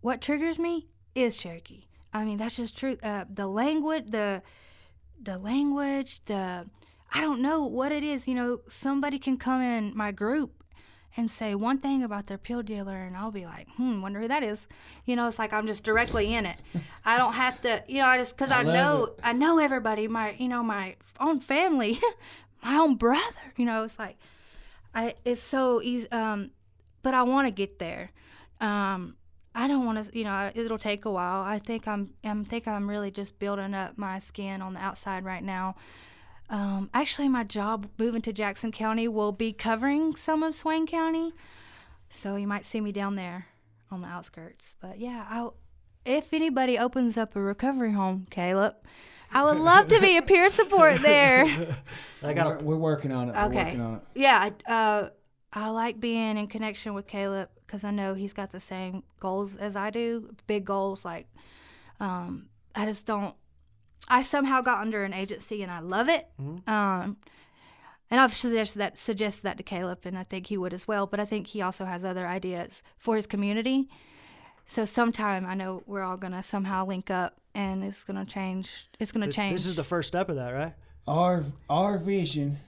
What 0.00 0.20
triggers 0.20 0.58
me 0.58 0.88
is 1.14 1.36
Cherokee. 1.36 1.84
I 2.12 2.24
mean, 2.24 2.38
that's 2.38 2.56
just 2.56 2.76
true. 2.76 2.96
Uh, 3.02 3.24
the 3.28 3.46
language, 3.46 4.10
the 4.10 4.42
the 5.20 5.38
language, 5.38 6.22
the 6.26 6.66
I 7.12 7.20
don't 7.20 7.40
know 7.40 7.64
what 7.64 7.92
it 7.92 8.02
is. 8.02 8.28
You 8.28 8.34
know, 8.34 8.60
somebody 8.68 9.18
can 9.18 9.36
come 9.36 9.62
in 9.62 9.96
my 9.96 10.12
group 10.12 10.57
and 11.16 11.30
say 11.30 11.54
one 11.54 11.78
thing 11.78 12.02
about 12.02 12.26
their 12.26 12.38
pill 12.38 12.62
dealer, 12.62 12.96
and 12.96 13.16
I'll 13.16 13.32
be 13.32 13.44
like, 13.44 13.68
hmm, 13.76 14.00
wonder 14.00 14.20
who 14.20 14.28
that 14.28 14.42
is. 14.42 14.66
You 15.04 15.16
know, 15.16 15.26
it's 15.26 15.38
like 15.38 15.52
I'm 15.52 15.66
just 15.66 15.82
directly 15.82 16.34
in 16.34 16.46
it. 16.46 16.58
I 17.04 17.18
don't 17.18 17.32
have 17.32 17.60
to, 17.62 17.82
you 17.88 18.00
know, 18.00 18.06
I 18.06 18.18
just 18.18 18.36
because 18.36 18.50
I, 18.50 18.60
I 18.60 18.62
know 18.62 19.04
it. 19.06 19.20
I 19.22 19.32
know 19.32 19.58
everybody, 19.58 20.08
my 20.08 20.34
you 20.38 20.48
know 20.48 20.62
my 20.62 20.96
own 21.18 21.40
family, 21.40 21.98
my 22.62 22.76
own 22.76 22.96
brother. 22.96 23.52
You 23.56 23.64
know, 23.64 23.84
it's 23.84 23.98
like 23.98 24.16
I 24.94 25.14
it's 25.24 25.42
so 25.42 25.82
easy. 25.82 26.10
Um, 26.12 26.50
but 27.02 27.14
I 27.14 27.22
want 27.22 27.46
to 27.46 27.50
get 27.50 27.78
there. 27.78 28.10
Um, 28.60 29.16
I 29.54 29.66
don't 29.66 29.84
want 29.84 30.04
to, 30.04 30.16
you 30.16 30.24
know, 30.24 30.50
it'll 30.54 30.78
take 30.78 31.04
a 31.04 31.10
while. 31.10 31.42
I 31.42 31.58
think 31.58 31.88
I'm, 31.88 32.14
I'm 32.22 32.44
think 32.44 32.68
I'm 32.68 32.88
really 32.88 33.10
just 33.10 33.38
building 33.38 33.74
up 33.74 33.98
my 33.98 34.18
skin 34.18 34.62
on 34.62 34.74
the 34.74 34.80
outside 34.80 35.24
right 35.24 35.42
now. 35.42 35.74
Um, 36.50 36.88
actually, 36.94 37.28
my 37.28 37.44
job 37.44 37.88
moving 37.98 38.22
to 38.22 38.32
Jackson 38.32 38.72
County 38.72 39.06
will 39.08 39.32
be 39.32 39.52
covering 39.52 40.16
some 40.16 40.42
of 40.42 40.54
Swain 40.54 40.86
County, 40.86 41.32
so 42.10 42.36
you 42.36 42.46
might 42.46 42.64
see 42.64 42.80
me 42.80 42.90
down 42.92 43.16
there 43.16 43.46
on 43.90 44.00
the 44.00 44.08
outskirts. 44.08 44.76
But 44.80 44.98
yeah, 44.98 45.26
I, 45.28 45.48
if 46.06 46.32
anybody 46.32 46.78
opens 46.78 47.18
up 47.18 47.36
a 47.36 47.40
recovery 47.40 47.92
home, 47.92 48.26
Caleb, 48.30 48.76
I 49.30 49.44
would 49.44 49.58
love 49.58 49.88
to 49.88 50.00
be 50.00 50.16
a 50.16 50.22
peer 50.22 50.48
support 50.48 50.98
there. 51.02 51.44
I 52.22 52.32
got 52.32 52.62
we're, 52.62 52.76
we're 52.76 52.76
working 52.82 53.12
on 53.12 53.28
it. 53.28 53.34
We're 53.34 53.44
Okay. 53.46 53.64
working 53.64 53.80
on 53.82 53.94
it. 53.96 54.00
Yeah, 54.14 54.50
I- 54.66 54.72
uh, 54.72 55.10
I 55.52 55.68
like 55.70 55.98
being 56.00 56.36
in 56.38 56.46
connection 56.46 56.92
with 56.94 57.06
Caleb 57.06 57.48
because 57.66 57.82
I 57.84 57.90
know 57.90 58.14
he's 58.14 58.32
got 58.34 58.52
the 58.52 58.60
same 58.60 59.02
goals 59.20 59.54
as 59.56 59.76
I 59.76 59.88
do, 59.90 60.34
big 60.46 60.64
goals. 60.66 61.04
Like, 61.04 61.26
um, 62.00 62.46
I 62.74 62.84
just 62.86 63.04
don't. 63.06 63.34
I 64.06 64.22
somehow 64.22 64.60
got 64.60 64.78
under 64.78 65.04
an 65.04 65.12
agency 65.12 65.62
and 65.62 65.72
I 65.72 65.80
love 65.80 66.08
it. 66.08 66.28
Um, 66.66 67.16
and 68.10 68.20
I've 68.20 68.32
suggested 68.32 68.78
that 68.78 68.96
suggested 68.96 69.42
that 69.42 69.56
to 69.58 69.62
Caleb, 69.62 70.00
and 70.04 70.16
I 70.16 70.22
think 70.24 70.46
he 70.46 70.56
would 70.56 70.72
as 70.72 70.88
well. 70.88 71.06
But 71.06 71.20
I 71.20 71.24
think 71.26 71.46
he 71.48 71.60
also 71.60 71.84
has 71.84 72.04
other 72.04 72.26
ideas 72.26 72.82
for 72.96 73.16
his 73.16 73.26
community. 73.26 73.88
So 74.66 74.84
sometime 74.84 75.44
I 75.46 75.54
know 75.54 75.82
we're 75.86 76.02
all 76.02 76.16
gonna 76.16 76.42
somehow 76.42 76.86
link 76.86 77.10
up, 77.10 77.38
and 77.54 77.84
it's 77.84 78.04
gonna 78.04 78.24
change. 78.24 78.70
It's 78.98 79.12
gonna 79.12 79.26
this, 79.26 79.34
change. 79.34 79.54
this 79.56 79.66
is 79.66 79.74
the 79.74 79.84
first 79.84 80.08
step 80.08 80.28
of 80.30 80.36
that, 80.36 80.50
right? 80.50 80.74
Our 81.06 81.44
our 81.68 81.98
vision 81.98 82.58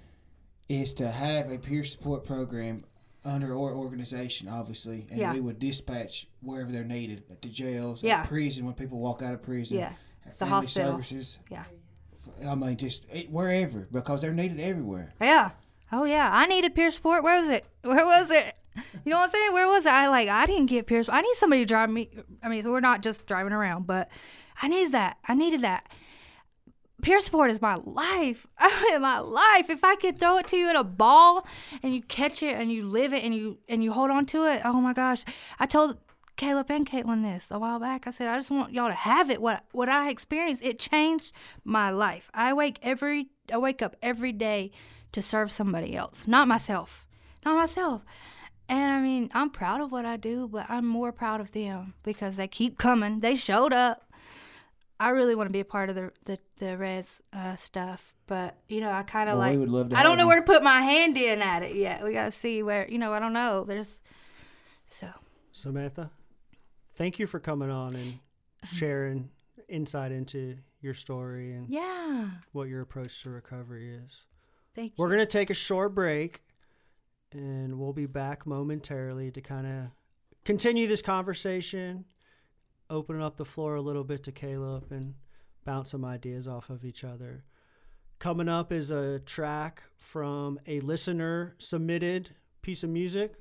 is 0.69 0.93
to 0.95 1.11
have 1.11 1.51
a 1.51 1.59
peer 1.59 1.85
support 1.85 2.25
program 2.25 2.85
under 3.25 3.53
our 3.53 3.73
organization, 3.75 4.49
obviously, 4.49 5.07
and 5.11 5.19
Yeah. 5.19 5.33
we 5.35 5.41
would 5.41 5.59
dispatch 5.59 6.27
wherever 6.43 6.71
they're 6.71 6.85
needed, 6.85 7.25
to 7.43 7.49
jails, 7.49 8.03
Yeah. 8.03 8.25
prison 8.25 8.65
when 8.67 8.75
people 8.75 8.99
walk 8.99 9.21
out 9.23 9.35
of 9.35 9.43
prison, 9.43 9.79
Yeah. 9.79 9.93
The 10.25 10.31
family 10.31 10.55
hospital. 10.55 10.91
services. 10.93 11.39
yeah. 11.51 11.65
I 12.47 12.55
mean, 12.55 12.77
just 12.77 13.07
wherever 13.29 13.89
because 13.91 14.23
they're 14.23 14.33
needed 14.33 14.61
everywhere. 14.61 15.13
Yeah. 15.21 15.51
Oh 15.93 16.05
yeah. 16.05 16.31
I 16.33 16.47
needed 16.47 16.75
peer 16.75 16.91
support. 16.91 17.23
Where 17.23 17.39
was 17.41 17.49
it? 17.49 17.65
Where 17.83 18.05
was 18.07 18.31
it? 18.31 18.55
You 19.05 19.11
know 19.11 19.19
what 19.19 19.25
I'm 19.25 19.31
saying? 19.31 19.53
Where 19.53 19.69
was 19.69 19.85
it? 19.85 19.93
I 19.93 20.09
like 20.09 20.29
I 20.29 20.47
didn't 20.47 20.67
get 20.67 20.87
peer 20.87 21.03
support. 21.03 21.19
I 21.19 21.23
need 21.23 21.35
somebody 21.35 21.63
to 21.63 21.67
drive 21.67 21.91
me. 21.91 22.09
I 22.43 22.49
mean, 22.49 22.63
so 22.63 22.71
we're 22.71 22.81
not 22.81 23.03
just 23.03 23.27
driving 23.27 23.53
around, 23.53 23.87
but 23.87 24.09
I 24.63 24.69
needed 24.69 24.93
that. 24.93 25.19
I 25.27 25.35
needed 25.35 25.63
that. 25.63 25.87
Peer 27.03 27.21
support 27.21 27.51
is 27.51 27.63
my 27.63 27.77
life. 27.85 28.47
I 28.59 28.83
mean, 28.85 29.01
my 29.01 29.19
life. 29.19 29.71
If 29.71 29.83
I 29.83 29.97
could 29.97 30.19
throw 30.19 30.37
it 30.39 30.47
to 30.49 30.57
you 30.57 30.71
in 30.71 30.77
a 30.77 30.85
ball 30.85 31.47
and 31.83 31.95
you 31.95 32.03
catch 32.03 32.43
it 32.43 32.57
and 32.57 32.71
you 32.71 32.87
live 32.87 33.13
it 33.13 33.25
and 33.25 33.35
you 33.35 33.59
and 33.69 33.83
you 33.83 33.93
hold 33.93 34.11
on 34.11 34.27
to 34.27 34.45
it, 34.47 34.63
oh 34.65 34.81
my 34.81 34.93
gosh! 34.93 35.25
I 35.59 35.67
told 35.67 35.99
Caleb 36.41 36.71
and 36.71 36.89
Caitlin 36.89 37.23
this 37.23 37.49
a 37.51 37.59
while 37.59 37.79
back. 37.79 38.07
I 38.07 38.11
said 38.11 38.27
I 38.27 38.37
just 38.39 38.51
want 38.51 38.73
y'all 38.73 38.89
to 38.89 38.95
have 38.95 39.29
it. 39.29 39.43
What 39.43 39.63
what 39.73 39.91
I 39.91 40.09
experienced, 40.09 40.63
it 40.65 40.79
changed 40.79 41.33
my 41.65 41.91
life. 41.91 42.31
I 42.33 42.55
wake 42.55 42.79
every 42.83 43.29
I 43.53 43.59
wake 43.59 43.83
up 43.83 43.95
every 44.01 44.33
day 44.33 44.71
to 45.13 45.21
serve 45.21 45.53
somebody 45.53 45.95
else, 45.95 46.27
not 46.27 46.49
myself, 46.49 47.07
not 47.45 47.57
myself. 47.57 48.07
And 48.71 48.91
I 48.91 49.01
mean, 49.03 49.29
I'm 49.35 49.51
proud 49.51 49.83
of 49.83 49.93
what 49.93 50.07
I 50.07 50.17
do, 50.17 50.49
but 50.49 50.65
I'm 50.71 50.87
more 50.87 51.13
proud 51.13 51.43
of 51.43 51.53
them 51.53 51.93
because 52.03 52.37
they 52.37 52.49
keep 52.49 52.79
coming. 52.79 53.21
They 53.21 53.35
showed 53.35 53.75
up. 53.75 54.11
I 54.99 55.11
really 55.11 55.35
want 55.35 55.49
to 55.49 55.53
be 55.53 55.61
a 55.61 55.65
part 55.67 55.91
of 55.91 55.95
the 55.95 56.11
the, 56.25 56.39
the 56.57 56.79
res 56.79 57.21
uh, 57.35 57.57
stuff, 57.57 58.15
but 58.27 58.57
you 58.67 58.81
know, 58.81 58.91
I 58.91 59.03
kind 59.03 59.29
of 59.29 59.37
Well, 59.37 59.47
we 59.51 59.57
like. 59.57 59.59
would 59.59 59.69
love 59.69 59.91
to 59.91 59.99
I 59.99 60.03
don't 60.03 60.17
know 60.17 60.25
you. 60.25 60.29
where 60.29 60.41
to 60.41 60.47
put 60.47 60.63
my 60.63 60.81
hand 60.81 61.19
in 61.19 61.43
at 61.43 61.63
it 61.63 61.75
yet. 61.75 62.03
We 62.03 62.15
got 62.15 62.25
to 62.25 62.31
see 62.33 62.63
where 62.63 62.89
you 62.89 62.97
know. 62.97 63.13
I 63.13 63.19
don't 63.19 63.35
know. 63.35 63.65
There's 63.65 63.99
so 64.87 65.09
Samantha, 65.53 66.11
thank 67.01 67.19
you 67.19 67.27
for 67.27 67.41
coming 67.41 67.71
on 67.71 67.97
and 67.97 68.19
sharing 68.75 69.31
insight 69.71 70.13
into 70.13 70.59
your 70.83 70.93
story 70.93 71.55
and 71.55 71.67
yeah. 71.71 72.29
what 72.53 72.69
your 72.69 72.83
approach 72.83 73.23
to 73.23 73.31
recovery 73.31 73.95
is. 73.95 74.25
Thank 74.75 74.93
you. 74.93 74.97
We're 74.99 75.09
going 75.09 75.21
to 75.21 75.27
take 75.27 75.49
a 75.49 75.55
short 75.55 75.95
break 75.95 76.43
and 77.33 77.79
we'll 77.79 77.95
be 77.95 78.05
back 78.05 78.47
momentarily 78.47 79.31
to 79.31 79.41
kind 79.41 79.67
of 79.67 79.85
continue 80.45 80.87
this 80.87 81.01
conversation, 81.01 82.05
open 82.91 83.23
up 83.23 83.39
the 83.39 83.47
floor 83.47 83.77
a 83.77 83.81
little 83.81 84.05
bit 84.05 84.23
to 84.25 84.33
Caleb 84.33 84.93
and 84.93 85.15
bounce 85.65 85.93
some 85.93 86.05
ideas 86.05 86.47
off 86.47 86.69
of 86.69 86.85
each 86.85 87.03
other. 87.03 87.45
Coming 88.19 88.49
up 88.49 88.73
is 88.73 88.91
a 88.91 89.21
track 89.21 89.85
from 89.97 90.61
a 90.67 90.81
listener 90.81 91.55
submitted 91.57 92.35
piece 92.61 92.85
of 92.85 92.91
music 92.91 93.37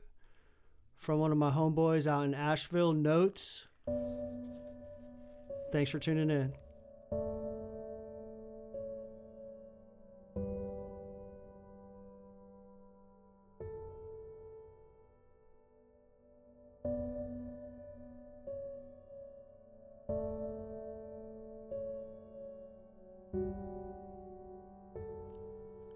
from 1.00 1.20
one 1.20 1.32
of 1.32 1.38
my 1.38 1.50
homeboys 1.50 2.06
out 2.06 2.26
in 2.26 2.34
Asheville, 2.34 2.94
Notes. 2.94 3.66
Thanks 5.72 5.90
for 5.90 5.98
tuning 5.98 6.30
in. 6.30 6.54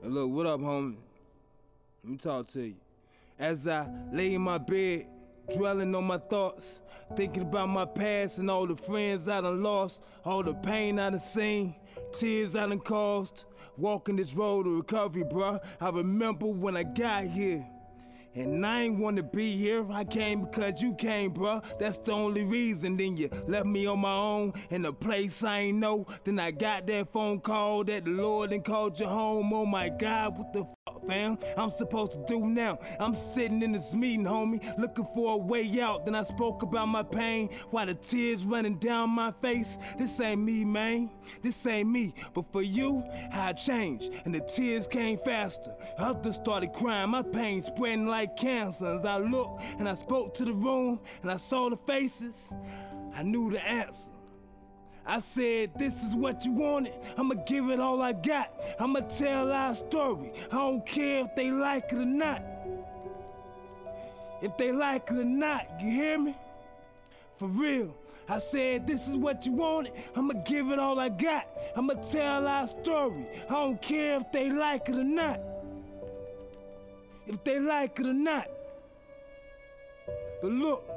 Hey, 0.01 0.09
look, 0.09 0.31
what 0.31 0.45
up, 0.45 0.61
homie? 0.61 0.95
Let 2.03 2.11
me 2.11 2.17
talk 2.17 2.47
to 2.47 2.61
you. 2.61 2.75
As 3.43 3.67
I 3.67 3.85
lay 4.13 4.35
in 4.35 4.41
my 4.41 4.57
bed, 4.57 5.05
dwelling 5.53 5.93
on 5.95 6.05
my 6.05 6.17
thoughts, 6.17 6.79
thinking 7.17 7.41
about 7.41 7.67
my 7.67 7.83
past 7.83 8.37
and 8.37 8.49
all 8.49 8.65
the 8.65 8.77
friends 8.77 9.27
I 9.27 9.41
done 9.41 9.61
lost, 9.61 10.01
all 10.23 10.43
the 10.43 10.53
pain 10.53 10.97
I 10.97 11.09
done 11.09 11.19
seen, 11.19 11.75
tears 12.13 12.55
I 12.55 12.67
done 12.67 12.79
caused. 12.79 13.43
Walking 13.75 14.15
this 14.15 14.33
road 14.33 14.63
to 14.63 14.77
recovery, 14.77 15.23
bruh. 15.23 15.59
I 15.81 15.89
remember 15.89 16.45
when 16.45 16.77
I 16.77 16.83
got 16.83 17.25
here. 17.25 17.67
And 18.35 18.65
I 18.65 18.83
ain't 18.83 18.97
wanna 18.97 19.23
be 19.23 19.55
here. 19.55 19.85
I 19.91 20.03
came 20.03 20.41
because 20.41 20.81
you 20.81 20.95
came, 20.95 21.33
bruh. 21.33 21.63
That's 21.79 21.99
the 21.99 22.13
only 22.13 22.43
reason. 22.43 22.97
Then 22.97 23.15
you 23.15 23.29
left 23.47 23.67
me 23.67 23.85
on 23.85 23.99
my 23.99 24.13
own 24.13 24.53
in 24.71 24.85
a 24.85 24.93
place 24.93 25.43
I 25.43 25.59
ain't 25.59 25.77
know. 25.77 26.07
Then 26.23 26.39
I 26.39 26.51
got 26.51 26.87
that 26.87 27.11
phone 27.11 27.39
call 27.39 27.83
that 27.85 28.05
the 28.05 28.11
Lord 28.11 28.51
and 28.51 28.65
called 28.65 28.99
you 28.99 29.05
home. 29.05 29.53
Oh 29.53 29.65
my 29.65 29.89
God, 29.89 30.37
what 30.37 30.53
the 30.53 30.65
fuck, 30.65 31.05
fam? 31.07 31.37
I'm 31.57 31.69
supposed 31.69 32.13
to 32.13 32.25
do 32.27 32.45
now. 32.45 32.79
I'm 32.99 33.13
sitting 33.13 33.61
in 33.61 33.73
this 33.73 33.93
meeting, 33.93 34.25
homie, 34.25 34.61
looking 34.79 35.07
for 35.13 35.33
a 35.33 35.37
way 35.37 35.79
out. 35.81 36.05
Then 36.05 36.15
I 36.15 36.23
spoke 36.23 36.63
about 36.63 36.87
my 36.87 37.03
pain 37.03 37.49
while 37.69 37.85
the 37.85 37.93
tears 37.93 38.43
running 38.45 38.77
down 38.79 39.11
my 39.11 39.31
face. 39.41 39.77
This 39.97 40.19
ain't 40.19 40.41
me, 40.41 40.65
man. 40.65 41.11
This 41.43 41.65
ain't 41.67 41.89
me. 41.89 42.13
But 42.33 42.51
for 42.51 42.63
you, 42.63 43.03
I 43.31 43.53
changed, 43.53 44.11
and 44.25 44.33
the 44.33 44.39
tears 44.41 44.87
came 44.87 45.17
faster. 45.19 45.73
Others 45.97 46.35
started 46.35 46.73
crying. 46.73 47.11
My 47.11 47.21
pain 47.21 47.61
spreading 47.61 48.07
like 48.07 48.22
like 48.23 48.37
cancer. 48.37 48.93
As 48.93 49.05
I 49.05 49.17
looked 49.17 49.63
and 49.79 49.87
I 49.87 49.95
spoke 49.95 50.33
to 50.35 50.45
the 50.45 50.53
room 50.53 50.99
and 51.21 51.31
I 51.31 51.37
saw 51.37 51.69
the 51.69 51.77
faces, 51.77 52.49
I 53.13 53.23
knew 53.23 53.51
the 53.51 53.61
answer. 53.63 54.11
I 55.05 55.19
said, 55.19 55.71
This 55.77 56.03
is 56.03 56.15
what 56.15 56.45
you 56.45 56.53
wanted. 56.53 56.93
I'ma 57.17 57.35
give 57.45 57.69
it 57.69 57.79
all 57.79 58.01
I 58.01 58.13
got. 58.13 58.49
I'ma 58.79 59.01
tell 59.01 59.51
our 59.51 59.75
story. 59.75 60.31
I 60.51 60.55
don't 60.55 60.85
care 60.85 61.25
if 61.25 61.35
they 61.35 61.51
like 61.51 61.91
it 61.91 61.99
or 61.99 62.05
not. 62.05 62.41
If 64.41 64.57
they 64.57 64.71
like 64.71 65.09
it 65.11 65.17
or 65.17 65.25
not, 65.25 65.67
you 65.81 65.89
hear 65.91 66.17
me? 66.17 66.35
For 67.37 67.47
real. 67.47 67.93
I 68.29 68.39
said, 68.39 68.87
This 68.87 69.09
is 69.09 69.17
what 69.17 69.45
you 69.45 69.51
wanted. 69.51 69.93
I'ma 70.15 70.35
give 70.45 70.69
it 70.69 70.79
all 70.79 70.97
I 70.97 71.09
got. 71.09 71.45
I'ma 71.75 71.95
tell 71.95 72.47
our 72.47 72.67
story. 72.67 73.27
I 73.49 73.53
don't 73.53 73.81
care 73.81 74.21
if 74.21 74.31
they 74.31 74.49
like 74.49 74.87
it 74.87 74.95
or 74.95 75.03
not 75.03 75.52
if 77.27 77.43
they 77.43 77.59
like 77.59 77.99
it 77.99 78.05
or 78.05 78.13
not. 78.13 78.47
But 80.41 80.51
look, 80.51 80.89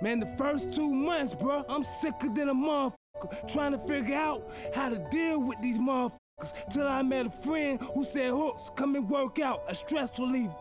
man, 0.00 0.20
the 0.20 0.34
first 0.38 0.72
two 0.72 0.92
months, 0.92 1.34
bro, 1.34 1.64
I'm 1.68 1.82
sicker 1.82 2.28
than 2.28 2.48
a 2.48 2.54
motherfucker. 2.54 3.48
Trying 3.52 3.72
to 3.72 3.78
figure 3.86 4.16
out 4.16 4.42
how 4.74 4.88
to 4.88 4.98
deal 5.10 5.40
with 5.40 5.60
these 5.62 5.78
motherfuckers. 5.78 6.70
Till 6.72 6.88
I 6.88 7.02
met 7.02 7.26
a 7.26 7.30
friend 7.30 7.80
who 7.94 8.04
said, 8.04 8.30
Hooks, 8.30 8.70
come 8.76 8.96
and 8.96 9.08
work 9.08 9.38
out, 9.38 9.62
a 9.68 9.74
stress 9.74 10.18
reliever 10.18 10.54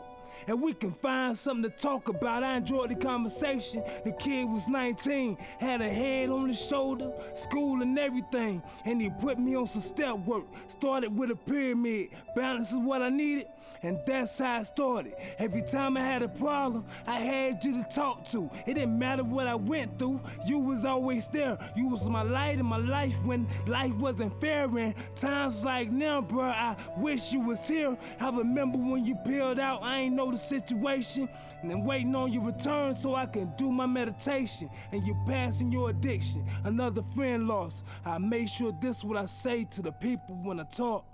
and 0.48 0.62
we 0.62 0.74
can 0.74 0.94
find 0.94 1.38
something 1.38 1.70
to 1.70 1.78
talk 1.78 2.10
about. 2.10 2.44
I 2.44 2.58
enjoyed 2.58 2.90
the 2.90 2.96
conversation. 2.96 3.84
The 4.04 4.12
kid 4.14 4.46
was 4.46 4.68
19, 4.68 5.38
had 5.60 5.82
a 5.82 5.90
head 5.90 6.30
on 6.30 6.50
his 6.50 6.60
shoulder, 6.60 7.12
school 7.36 7.82
and 7.82 7.98
everything, 7.98 8.62
and 8.86 9.02
he 9.02 9.10
put 9.10 9.40
me 9.40 9.56
on 9.56 9.68
some 9.68 9.82
step 9.82 10.18
work. 10.20 10.46
Started 10.68 11.16
with 11.16 11.32
a 11.32 11.36
pyramid, 11.36 12.10
balance 12.36 12.72
is 12.72 12.80
what 12.80 13.02
I 13.02 13.10
needed, 13.10 13.48
and 13.84 14.00
that's 14.06 14.38
how 14.38 14.60
I 14.60 14.64
started. 14.64 15.14
Every 15.38 15.62
time 15.64 15.98
I 15.98 16.02
had 16.02 16.24
a 16.24 16.30
problem, 16.30 16.86
I 17.06 17.20
had 17.20 17.64
you 17.64 17.74
to 17.74 17.88
talk 17.90 18.28
to. 18.30 18.50
It 18.66 18.76
didn't 18.76 18.98
matter 18.98 19.24
what 19.24 19.48
I 19.48 19.56
went 19.56 19.98
through, 20.00 20.22
you 20.46 20.60
was 20.60 20.86
always 20.86 21.28
there. 21.28 21.58
You 21.76 21.88
was 21.88 22.04
my 22.08 22.22
light 22.22 22.60
in 22.60 22.66
my 22.66 22.78
life 22.78 23.24
when 23.24 23.48
life 23.68 23.94
wasn't 23.96 24.40
fair. 24.40 24.66
And 24.78 24.94
times 25.16 25.64
like 25.64 25.92
now, 25.92 26.22
bro, 26.22 26.44
I 26.44 26.76
wish 26.98 27.32
you 27.32 27.42
was 27.42 27.66
here. 27.68 27.98
I 28.20 28.30
remember 28.30 28.78
when 28.78 29.06
you 29.06 29.16
peeled 29.16 29.60
out, 29.60 29.84
I 29.84 30.00
ain't 30.00 30.16
know 30.16 30.31
the 30.32 30.38
situation 30.38 31.30
and 31.62 31.72
I'm 31.72 31.86
waiting 31.86 32.16
on 32.16 32.32
your 32.32 32.44
return 32.44 32.96
so 32.96 33.16
I 33.16 33.26
can 33.26 33.54
do 33.58 33.72
my 33.72 33.86
meditation. 33.86 34.70
And 34.92 35.06
you're 35.06 35.24
passing 35.28 35.72
your 35.72 35.90
addiction. 35.90 36.46
Another 36.64 37.04
friend 37.16 37.48
lost. 37.48 37.86
I 38.06 38.18
make 38.18 38.48
sure 38.48 38.72
this 38.82 38.98
is 38.98 39.04
what 39.04 39.18
I 39.18 39.26
say 39.26 39.66
to 39.72 39.82
the 39.82 39.92
people 39.92 40.36
when 40.44 40.60
I 40.60 40.64
talk. 40.64 41.06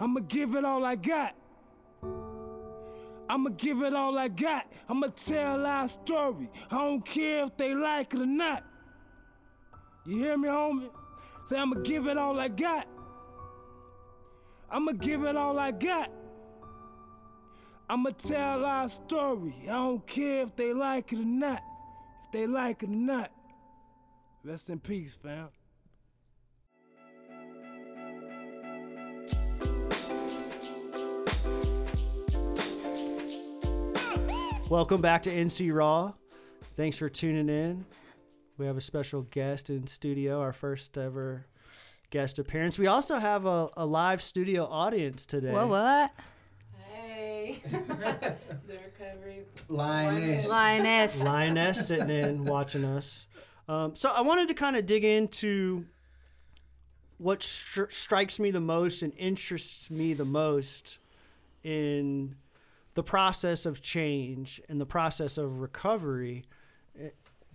I'ma 0.00 0.20
give 0.20 0.54
it 0.54 0.64
all 0.64 0.84
I 0.84 0.94
got. 0.94 1.34
I'ma 3.28 3.50
give 3.50 3.82
it 3.82 3.94
all 3.94 4.16
I 4.18 4.28
got. 4.28 4.66
I'ma 4.88 5.08
tell 5.08 5.66
our 5.66 5.88
story. 5.88 6.48
I 6.70 6.78
don't 6.78 7.04
care 7.04 7.44
if 7.44 7.56
they 7.56 7.74
like 7.74 8.14
it 8.14 8.20
or 8.20 8.26
not. 8.26 8.64
You 10.06 10.18
hear 10.18 10.38
me, 10.38 10.48
homie? 10.48 10.90
Say, 11.44 11.58
I'ma 11.58 11.80
give 11.80 12.06
it 12.06 12.16
all 12.16 12.38
I 12.40 12.48
got. 12.48 12.86
I'ma 14.70 14.92
give 14.92 15.24
it 15.24 15.34
all 15.34 15.58
I 15.58 15.70
got. 15.70 16.10
I'ma 17.88 18.10
tell 18.10 18.66
our 18.66 18.88
story. 18.88 19.54
I 19.62 19.72
don't 19.72 20.06
care 20.06 20.42
if 20.42 20.54
they 20.56 20.74
like 20.74 21.10
it 21.12 21.20
or 21.20 21.24
not. 21.24 21.62
If 22.26 22.32
they 22.32 22.46
like 22.46 22.82
it 22.82 22.90
or 22.90 22.92
not. 22.92 23.30
Rest 24.44 24.68
in 24.68 24.78
peace, 24.78 25.16
fam. 25.16 25.48
Welcome 34.70 35.00
back 35.00 35.22
to 35.22 35.30
NC 35.30 35.74
Raw. 35.74 36.12
Thanks 36.76 36.98
for 36.98 37.08
tuning 37.08 37.48
in. 37.48 37.86
We 38.58 38.66
have 38.66 38.76
a 38.76 38.82
special 38.82 39.22
guest 39.22 39.70
in 39.70 39.86
studio, 39.86 40.40
our 40.40 40.52
first 40.52 40.98
ever 40.98 41.46
guest 42.10 42.38
appearance. 42.38 42.78
We 42.78 42.86
also 42.86 43.18
have 43.18 43.46
a, 43.46 43.68
a 43.76 43.86
live 43.86 44.22
studio 44.22 44.64
audience 44.66 45.26
today. 45.26 45.52
What? 45.52 45.68
What? 45.68 46.10
Hey, 46.92 47.60
the 47.66 48.36
recovery. 48.68 49.44
Lioness. 49.68 50.50
Lioness. 50.50 51.22
Lioness 51.22 51.88
sitting 51.88 52.10
in 52.10 52.44
watching 52.44 52.84
us. 52.84 53.26
Um, 53.68 53.94
so 53.94 54.10
I 54.10 54.22
wanted 54.22 54.48
to 54.48 54.54
kind 54.54 54.76
of 54.76 54.86
dig 54.86 55.04
into 55.04 55.84
what 57.18 57.40
stri- 57.40 57.92
strikes 57.92 58.38
me 58.38 58.50
the 58.50 58.60
most 58.60 59.02
and 59.02 59.12
interests 59.16 59.90
me 59.90 60.14
the 60.14 60.24
most 60.24 60.98
in 61.62 62.36
the 62.94 63.02
process 63.02 63.66
of 63.66 63.82
change 63.82 64.60
and 64.68 64.80
the 64.80 64.86
process 64.86 65.36
of 65.36 65.60
recovery 65.60 66.44
eh, 66.98 67.10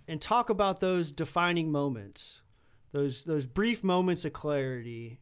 and 0.06 0.20
talk 0.20 0.50
about 0.50 0.80
those 0.80 1.10
defining 1.10 1.72
moments 1.72 2.42
those 2.94 3.24
those 3.24 3.44
brief 3.44 3.82
moments 3.82 4.24
of 4.24 4.32
clarity 4.32 5.18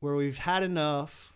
where 0.00 0.14
we've 0.14 0.38
had 0.38 0.62
enough 0.62 1.34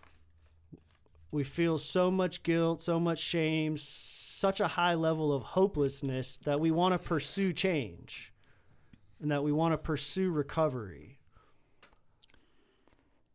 we 1.31 1.45
feel 1.45 1.77
so 1.77 2.11
much 2.11 2.43
guilt 2.43 2.81
so 2.81 2.99
much 2.99 3.19
shame 3.19 3.77
such 3.77 4.61
a 4.61 4.69
high 4.69 4.95
level 4.95 5.31
of 5.31 5.43
hopelessness 5.43 6.39
that 6.39 6.59
we 6.59 6.71
want 6.71 6.93
to 6.95 6.99
pursue 6.99 7.53
change 7.53 8.33
and 9.21 9.31
that 9.31 9.45
we 9.45 9.53
want 9.53 9.75
to 9.75 9.79
pursue 9.79 10.31
recovery 10.31 11.19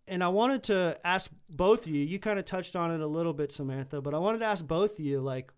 and 0.07 0.23
I 0.23 0.29
wanted 0.29 0.63
to 0.63 0.97
ask 1.03 1.29
both 1.49 1.85
of 1.85 1.91
you. 1.91 2.01
You 2.01 2.17
kind 2.17 2.39
of 2.39 2.45
touched 2.45 2.77
on 2.77 2.91
it 2.91 3.01
a 3.01 3.07
little 3.07 3.33
bit, 3.33 3.51
Samantha, 3.51 3.99
but 3.99 4.13
I 4.13 4.17
wanted 4.19 4.37
to 4.37 4.45
ask 4.45 4.65
both 4.65 4.93
of 4.93 5.01
you, 5.01 5.19
like, 5.19 5.51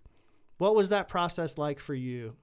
what 0.57 0.73
was 0.73 0.89
that 0.89 1.07
process 1.07 1.59
like 1.59 1.80
for 1.80 1.93
you? 1.93 2.36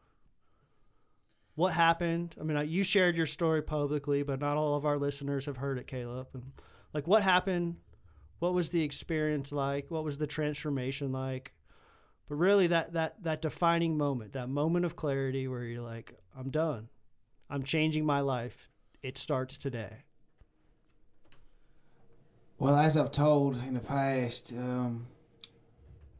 What 1.56 1.72
happened? 1.72 2.34
I 2.38 2.44
mean, 2.44 2.68
you 2.68 2.84
shared 2.84 3.16
your 3.16 3.26
story 3.26 3.62
publicly, 3.62 4.22
but 4.22 4.40
not 4.40 4.58
all 4.58 4.76
of 4.76 4.84
our 4.84 4.98
listeners 4.98 5.46
have 5.46 5.56
heard 5.56 5.78
it, 5.78 5.86
Caleb. 5.86 6.28
And 6.34 6.52
like, 6.92 7.06
what 7.06 7.22
happened? 7.22 7.76
What 8.38 8.52
was 8.52 8.70
the 8.70 8.82
experience 8.82 9.52
like? 9.52 9.90
What 9.90 10.04
was 10.04 10.18
the 10.18 10.26
transformation 10.26 11.12
like? 11.12 11.54
But 12.28 12.34
really, 12.36 12.66
that 12.66 12.92
that 12.92 13.22
that 13.22 13.40
defining 13.40 13.96
moment, 13.96 14.34
that 14.34 14.50
moment 14.50 14.84
of 14.84 14.96
clarity, 14.96 15.48
where 15.48 15.62
you're 15.62 15.82
like, 15.82 16.18
I'm 16.36 16.50
done. 16.50 16.88
I'm 17.48 17.62
changing 17.62 18.04
my 18.04 18.20
life. 18.20 18.68
It 19.02 19.16
starts 19.16 19.56
today. 19.56 20.04
Well, 22.58 22.76
as 22.76 22.96
I've 22.96 23.12
told 23.12 23.56
in 23.56 23.74
the 23.74 23.80
past, 23.80 24.52
um, 24.52 25.06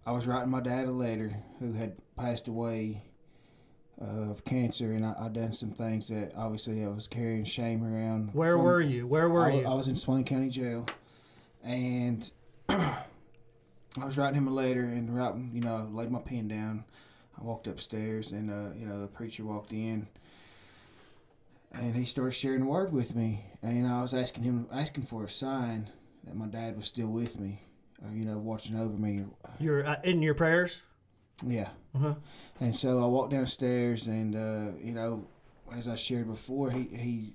I 0.07 0.13
was 0.13 0.27
writing 0.27 0.51
my 0.51 0.61
dad 0.61 0.87
a 0.87 0.93
letter 0.93 1.37
who 1.59 1.73
had 1.73 1.97
passed 2.17 2.49
away 2.49 3.03
of 3.99 4.45
cancer, 4.45 4.93
and 4.93 5.05
I, 5.05 5.15
I 5.19 5.29
done 5.29 5.53
some 5.53 5.71
things 5.71 6.09
that 6.09 6.33
obviously 6.37 6.85
I 6.85 6.89
was 6.89 7.07
carrying 7.07 7.45
shame 7.45 7.83
around. 7.83 8.35
Where 8.35 8.55
from- 8.55 8.65
were 8.65 8.81
you? 8.81 9.07
Where 9.07 9.29
were 9.29 9.47
I, 9.47 9.55
you? 9.55 9.67
I 9.67 9.75
was 9.75 9.89
in 9.89 9.97
Swain 9.97 10.25
County 10.25 10.49
Jail, 10.49 10.87
and 11.65 12.31
I 12.69 14.05
was 14.05 14.19
writing 14.19 14.37
him 14.37 14.49
a 14.49 14.53
letter 14.53 14.81
and 14.83 15.15
writing, 15.15 15.51
you 15.53 15.63
know, 15.63 15.77
I 15.77 15.83
laid 15.95 16.11
my 16.11 16.19
pen 16.21 16.49
down. 16.49 16.85
I 17.39 17.45
walked 17.45 17.67
upstairs, 17.67 18.33
and 18.33 18.51
uh, 18.51 18.75
you 18.79 18.87
know, 18.87 19.01
the 19.01 19.07
preacher 19.07 19.45
walked 19.45 19.73
in, 19.73 20.07
and 21.73 21.95
he 21.95 22.05
started 22.05 22.33
sharing 22.33 22.61
the 22.61 22.67
word 22.67 22.93
with 22.93 23.15
me, 23.15 23.45
and 23.63 23.87
I 23.87 24.03
was 24.03 24.15
asking 24.15 24.45
him, 24.45 24.67
asking 24.73 25.05
for 25.05 25.25
a 25.25 25.29
sign 25.29 25.91
that 26.25 26.35
my 26.35 26.47
dad 26.47 26.77
was 26.77 26.87
still 26.87 27.09
with 27.09 27.39
me, 27.39 27.61
or 28.03 28.15
you 28.15 28.25
know, 28.25 28.39
watching 28.39 28.77
over 28.77 28.97
me. 28.97 29.25
You're 29.59 29.87
uh, 29.87 29.97
in 30.03 30.23
your 30.23 30.35
prayers. 30.35 30.83
Yeah. 31.45 31.69
Uh-huh. 31.95 32.15
And 32.61 32.75
so 32.75 33.03
I 33.03 33.07
walked 33.07 33.31
downstairs, 33.33 34.07
and 34.07 34.35
uh, 34.35 34.73
you 34.83 34.93
know, 34.93 35.27
as 35.75 35.89
I 35.89 35.95
shared 35.97 36.27
before, 36.29 36.71
he 36.71 36.83
he 36.85 37.33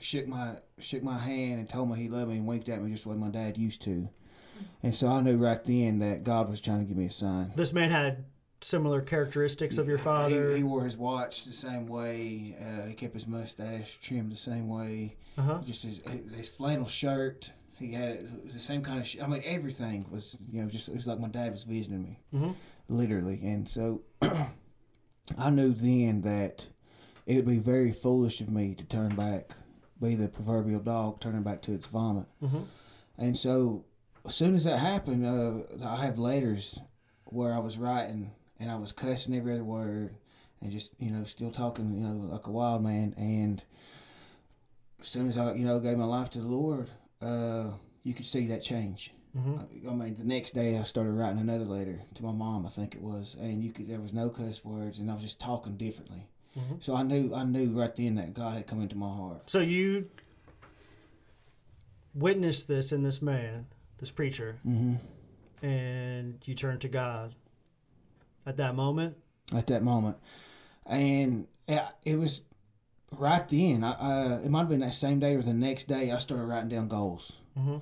shook 0.00 0.26
my 0.28 0.56
shook 0.78 1.02
my 1.02 1.18
hand 1.18 1.58
and 1.58 1.68
told 1.68 1.90
me 1.90 1.96
he 1.98 2.08
loved 2.08 2.30
me 2.30 2.36
and 2.38 2.46
winked 2.46 2.68
at 2.68 2.82
me 2.82 2.90
just 2.90 3.04
the 3.04 3.10
way 3.10 3.16
my 3.16 3.28
dad 3.28 3.58
used 3.58 3.82
to. 3.82 4.08
And 4.82 4.94
so 4.94 5.08
I 5.08 5.20
knew 5.20 5.36
right 5.36 5.62
then 5.64 5.98
that 6.00 6.24
God 6.24 6.48
was 6.50 6.60
trying 6.60 6.80
to 6.80 6.84
give 6.84 6.96
me 6.96 7.06
a 7.06 7.10
sign. 7.10 7.52
This 7.54 7.72
man 7.72 7.90
had 7.90 8.24
similar 8.60 9.00
characteristics 9.00 9.78
of 9.78 9.86
your 9.88 9.98
father. 9.98 10.50
He, 10.50 10.58
he 10.58 10.62
wore 10.64 10.82
his 10.84 10.96
watch 10.96 11.44
the 11.44 11.52
same 11.52 11.86
way. 11.86 12.56
Uh, 12.60 12.86
he 12.88 12.94
kept 12.94 13.14
his 13.14 13.26
mustache 13.26 13.98
trimmed 13.98 14.32
the 14.32 14.36
same 14.36 14.68
way. 14.68 15.16
uh-huh. 15.36 15.60
Just 15.64 15.84
his 15.84 16.00
his 16.34 16.48
flannel 16.48 16.86
shirt. 16.86 17.52
He 17.78 17.92
had 17.92 18.08
it 18.16 18.44
was 18.44 18.54
the 18.54 18.60
same 18.60 18.82
kind 18.82 18.98
of. 18.98 19.06
Sh- 19.06 19.18
I 19.22 19.26
mean, 19.28 19.42
everything 19.44 20.06
was 20.10 20.38
you 20.50 20.62
know 20.62 20.68
just 20.68 20.88
it 20.88 20.94
was 20.96 21.06
like 21.06 21.20
my 21.20 21.28
dad 21.28 21.52
was 21.52 21.62
visiting 21.64 22.02
me, 22.02 22.18
Mhm. 22.34 22.54
Literally, 22.88 23.40
and 23.42 23.68
so 23.68 24.02
I 25.38 25.50
knew 25.50 25.72
then 25.72 26.22
that 26.22 26.68
it 27.26 27.36
would 27.36 27.46
be 27.46 27.58
very 27.58 27.92
foolish 27.92 28.40
of 28.40 28.48
me 28.50 28.74
to 28.74 28.84
turn 28.84 29.14
back, 29.14 29.52
be 30.00 30.14
the 30.14 30.28
proverbial 30.28 30.80
dog 30.80 31.20
turning 31.20 31.42
back 31.42 31.62
to 31.62 31.72
its 31.74 31.86
vomit, 31.86 32.26
Mhm. 32.42 32.64
and 33.18 33.36
so 33.36 33.84
as 34.24 34.34
soon 34.34 34.54
as 34.54 34.64
that 34.64 34.78
happened, 34.78 35.24
uh, 35.26 35.62
I 35.86 35.96
have 36.04 36.18
letters 36.18 36.80
where 37.26 37.54
I 37.54 37.58
was 37.58 37.78
writing 37.78 38.30
and 38.58 38.70
I 38.70 38.76
was 38.76 38.92
cussing 38.92 39.34
every 39.34 39.52
other 39.54 39.64
word 39.64 40.16
and 40.60 40.72
just 40.72 40.92
you 40.98 41.10
know 41.10 41.24
still 41.24 41.50
talking 41.52 41.94
you 41.94 42.00
know 42.00 42.26
like 42.32 42.46
a 42.46 42.50
wild 42.50 42.82
man 42.82 43.14
and 43.16 43.62
as 45.00 45.06
soon 45.08 45.28
as 45.28 45.36
I 45.38 45.52
you 45.54 45.64
know 45.64 45.78
gave 45.78 45.96
my 45.98 46.04
life 46.04 46.30
to 46.30 46.40
the 46.40 46.48
Lord, 46.48 46.90
uh, 47.22 47.70
you 48.02 48.14
could 48.14 48.26
see 48.26 48.46
that 48.48 48.62
change. 48.62 49.12
Mhm. 49.38 49.86
I, 49.86 49.90
I 49.90 49.94
mean, 49.94 50.14
the 50.14 50.24
next 50.24 50.52
day 50.54 50.78
I 50.78 50.82
started 50.82 51.12
writing 51.12 51.38
another 51.38 51.64
letter 51.64 52.00
to 52.14 52.22
my 52.24 52.32
mom, 52.32 52.66
I 52.66 52.68
think 52.70 52.94
it 52.94 53.00
was, 53.02 53.36
and 53.40 53.62
you 53.62 53.70
could 53.72 53.88
there 53.88 54.00
was 54.00 54.12
no 54.12 54.30
cuss 54.30 54.64
words, 54.64 54.98
and 54.98 55.10
I 55.10 55.14
was 55.14 55.22
just 55.22 55.38
talking 55.40 55.76
differently. 55.76 56.26
Mhm. 56.56 56.82
So 56.82 56.94
I 56.96 57.02
knew 57.02 57.34
I 57.34 57.44
knew 57.44 57.78
right 57.78 57.94
then 57.94 58.16
that 58.16 58.34
God 58.34 58.54
had 58.54 58.66
come 58.66 58.80
into 58.80 58.96
my 58.96 59.14
heart. 59.14 59.48
So 59.50 59.60
you 59.60 60.08
witnessed 62.14 62.66
this 62.68 62.90
in 62.92 63.02
this 63.02 63.22
man, 63.22 63.66
this 63.98 64.10
preacher, 64.10 64.56
hmm 64.62 64.94
and 65.60 66.38
you 66.44 66.54
turned 66.54 66.80
to 66.80 66.88
God 66.88 67.34
at 68.46 68.56
that 68.58 68.76
moment. 68.76 69.16
At 69.52 69.66
that 69.68 69.82
moment, 69.82 70.16
and 70.86 71.46
it 71.66 72.16
was 72.16 72.42
right 73.16 73.46
then. 73.48 73.82
I, 73.82 73.92
uh, 73.92 74.40
it 74.44 74.50
might 74.50 74.60
have 74.60 74.68
been 74.68 74.80
that 74.80 74.94
same 74.94 75.18
day 75.20 75.34
or 75.34 75.42
the 75.42 75.52
next 75.52 75.84
day. 75.84 76.12
I 76.12 76.18
started 76.18 76.44
writing 76.44 76.68
down 76.68 76.88
goals. 76.88 77.38
Mm-hmm. 77.58 77.78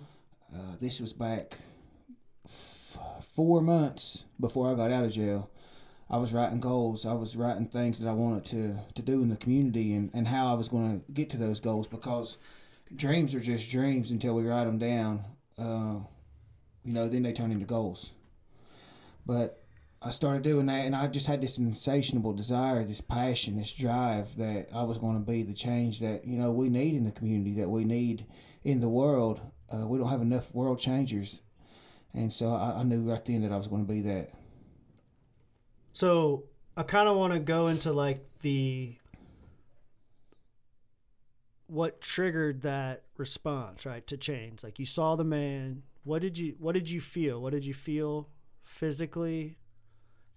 Uh, 0.55 0.77
this 0.79 1.01
was 1.01 1.13
back 1.13 1.59
f- 2.45 2.97
four 3.31 3.61
months 3.61 4.25
before 4.41 4.71
I 4.71 4.75
got 4.75 4.91
out 4.91 5.05
of 5.05 5.13
jail. 5.13 5.51
I 6.09 6.19
was 6.19 6.33
writing 6.33 6.61
goals. 6.61 7.05
I 7.05 7.15
was 7.15 7.37
writing 7.37 7.67
things 7.67 7.99
that 7.99 8.09
I 8.09 8.13
wanted 8.13 8.45
to, 8.47 8.79
to 8.95 9.03
do 9.03 9.23
in 9.23 9.29
the 9.29 9.37
community 9.37 9.93
and, 9.95 10.11
and 10.15 10.29
how 10.29 10.51
I 10.51 10.55
was 10.55 10.69
going 10.69 11.01
to 11.01 11.13
get 11.13 11.31
to 11.31 11.37
those 11.37 11.59
goals 11.59 11.89
because 11.89 12.39
dreams 12.95 13.35
are 13.35 13.41
just 13.41 13.71
dreams 13.71 14.13
until 14.13 14.35
we 14.35 14.45
write 14.45 14.65
them 14.65 14.79
down. 14.79 15.25
Uh, 15.59 16.01
you 16.85 16.93
know, 16.93 17.09
then 17.09 17.25
they 17.25 17.33
turn 17.33 17.51
into 17.51 17.67
goals. 17.67 18.13
But 19.27 19.65
I 20.01 20.11
started 20.11 20.45
doing 20.45 20.67
that 20.67 20.85
and 20.85 20.95
I 20.95 21.09
just 21.09 21.27
had 21.27 21.41
this 21.41 21.59
insatiable 21.59 22.33
desire, 22.33 22.85
this 22.85 23.01
passion, 23.01 23.57
this 23.57 23.73
drive 23.73 24.37
that 24.37 24.69
I 24.73 24.85
was 24.85 24.99
going 24.99 25.19
to 25.19 25.29
be 25.29 25.43
the 25.43 25.55
change 25.55 25.99
that, 26.01 26.25
you 26.25 26.39
know, 26.39 26.53
we 26.53 26.69
need 26.69 26.95
in 26.95 27.03
the 27.03 27.11
community, 27.11 27.55
that 27.55 27.69
we 27.69 27.85
need 27.85 28.27
in 28.63 28.79
the 28.79 28.89
world. 28.89 29.41
Uh, 29.73 29.87
we 29.87 29.99
don't 29.99 30.09
have 30.09 30.23
enough 30.23 30.55
world 30.55 30.79
changers. 30.79 31.43
And 32.15 32.33
so 32.33 32.51
I, 32.51 32.81
I 32.81 32.83
knew 32.83 33.03
right 33.11 33.25
then 33.25 33.43
that 33.43 33.53
I 33.53 33.57
was 33.57 33.67
going 33.67 33.87
to 33.87 33.93
be 33.93 34.01
that. 34.03 34.31
So 35.93 36.45
I 36.77 36.83
kind 36.83 37.09
of 37.09 37.17
want 37.17 37.33
to 37.33 37.39
go 37.39 37.67
into 37.67 37.93
like 37.93 38.25
the 38.43 38.97
what 41.69 42.01
triggered 42.01 42.63
that 42.63 43.03
response, 43.17 43.85
right, 43.85 44.07
to 44.07 44.17
change. 44.17 44.63
Like 44.63 44.79
you 44.79 44.87
saw 44.87 45.17
the 45.17 45.25
man. 45.25 45.83
What 46.05 46.23
did 46.23 46.39
you 46.39 46.55
What 46.59 46.73
did 46.73 46.89
you 46.89 47.01
feel? 47.01 47.41
What 47.41 47.53
did 47.53 47.65
you 47.65 47.75
feel 47.75 48.29
physically 48.63 49.59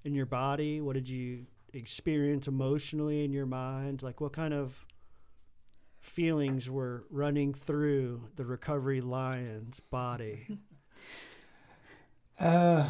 in 0.03 0.15
your 0.15 0.25
body? 0.25 0.82
What 0.82 0.93
did 0.93 1.07
you 1.07 1.45
experience 1.73 2.47
emotionally 2.47 3.23
in 3.23 3.32
your 3.32 3.45
mind? 3.45 4.01
Like 4.01 4.21
what 4.21 4.34
kind 4.34 4.53
of 4.53 4.86
feelings 6.10 6.70
were 6.70 7.05
running 7.10 7.53
through 7.53 8.24
the 8.36 8.45
recovery 8.45 9.01
lion's 9.01 9.80
body? 9.80 10.60
Uh, 12.41 12.89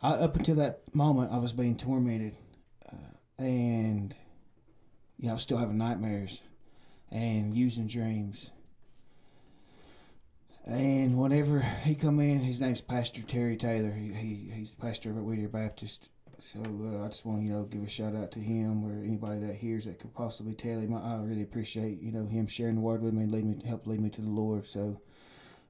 I, 0.00 0.10
up 0.10 0.36
until 0.36 0.54
that 0.54 0.94
moment, 0.94 1.32
I 1.32 1.38
was 1.38 1.52
being 1.52 1.76
tormented, 1.76 2.36
uh, 2.88 3.42
and 3.42 4.14
you 5.18 5.26
know, 5.26 5.30
I 5.30 5.32
was 5.32 5.42
still 5.42 5.58
having 5.58 5.78
nightmares 5.78 6.42
and 7.10 7.56
using 7.56 7.88
dreams. 7.88 8.52
And 10.64 11.18
whenever 11.18 11.58
he 11.58 11.96
come 11.96 12.20
in, 12.20 12.38
his 12.38 12.60
name's 12.60 12.80
Pastor 12.80 13.22
Terry 13.22 13.56
Taylor. 13.56 13.90
He, 13.90 14.12
he 14.12 14.50
he's 14.54 14.76
the 14.76 14.82
pastor 14.82 15.10
of 15.10 15.16
Whittier 15.16 15.48
Baptist. 15.48 16.08
So 16.38 16.60
uh, 16.60 17.04
I 17.04 17.08
just 17.08 17.24
want 17.24 17.42
you 17.42 17.52
know 17.52 17.64
give 17.64 17.82
a 17.82 17.88
shout 17.88 18.14
out 18.14 18.30
to 18.32 18.38
him 18.40 18.84
or 18.84 19.02
anybody 19.02 19.40
that 19.40 19.54
hears 19.54 19.86
that 19.86 19.98
could 19.98 20.14
possibly 20.14 20.54
tell 20.54 20.78
him. 20.78 20.94
I, 20.94 21.16
really 21.16 21.42
appreciate 21.42 22.00
you 22.00 22.12
know 22.12 22.26
him 22.26 22.46
sharing 22.46 22.76
the 22.76 22.80
word 22.80 23.02
with 23.02 23.14
me 23.14 23.22
and 23.22 23.32
lead 23.32 23.44
me 23.44 23.56
help 23.66 23.86
lead 23.86 24.00
me 24.00 24.10
to 24.10 24.20
the 24.20 24.28
Lord. 24.28 24.66
So, 24.66 25.00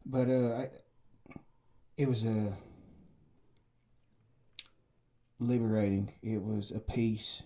but 0.05 0.29
uh, 0.29 0.55
I, 0.55 0.69
it 1.97 2.09
was 2.09 2.25
a 2.25 2.53
liberating. 5.39 6.13
It 6.23 6.43
was 6.43 6.71
a 6.73 6.81
peace. 6.81 7.43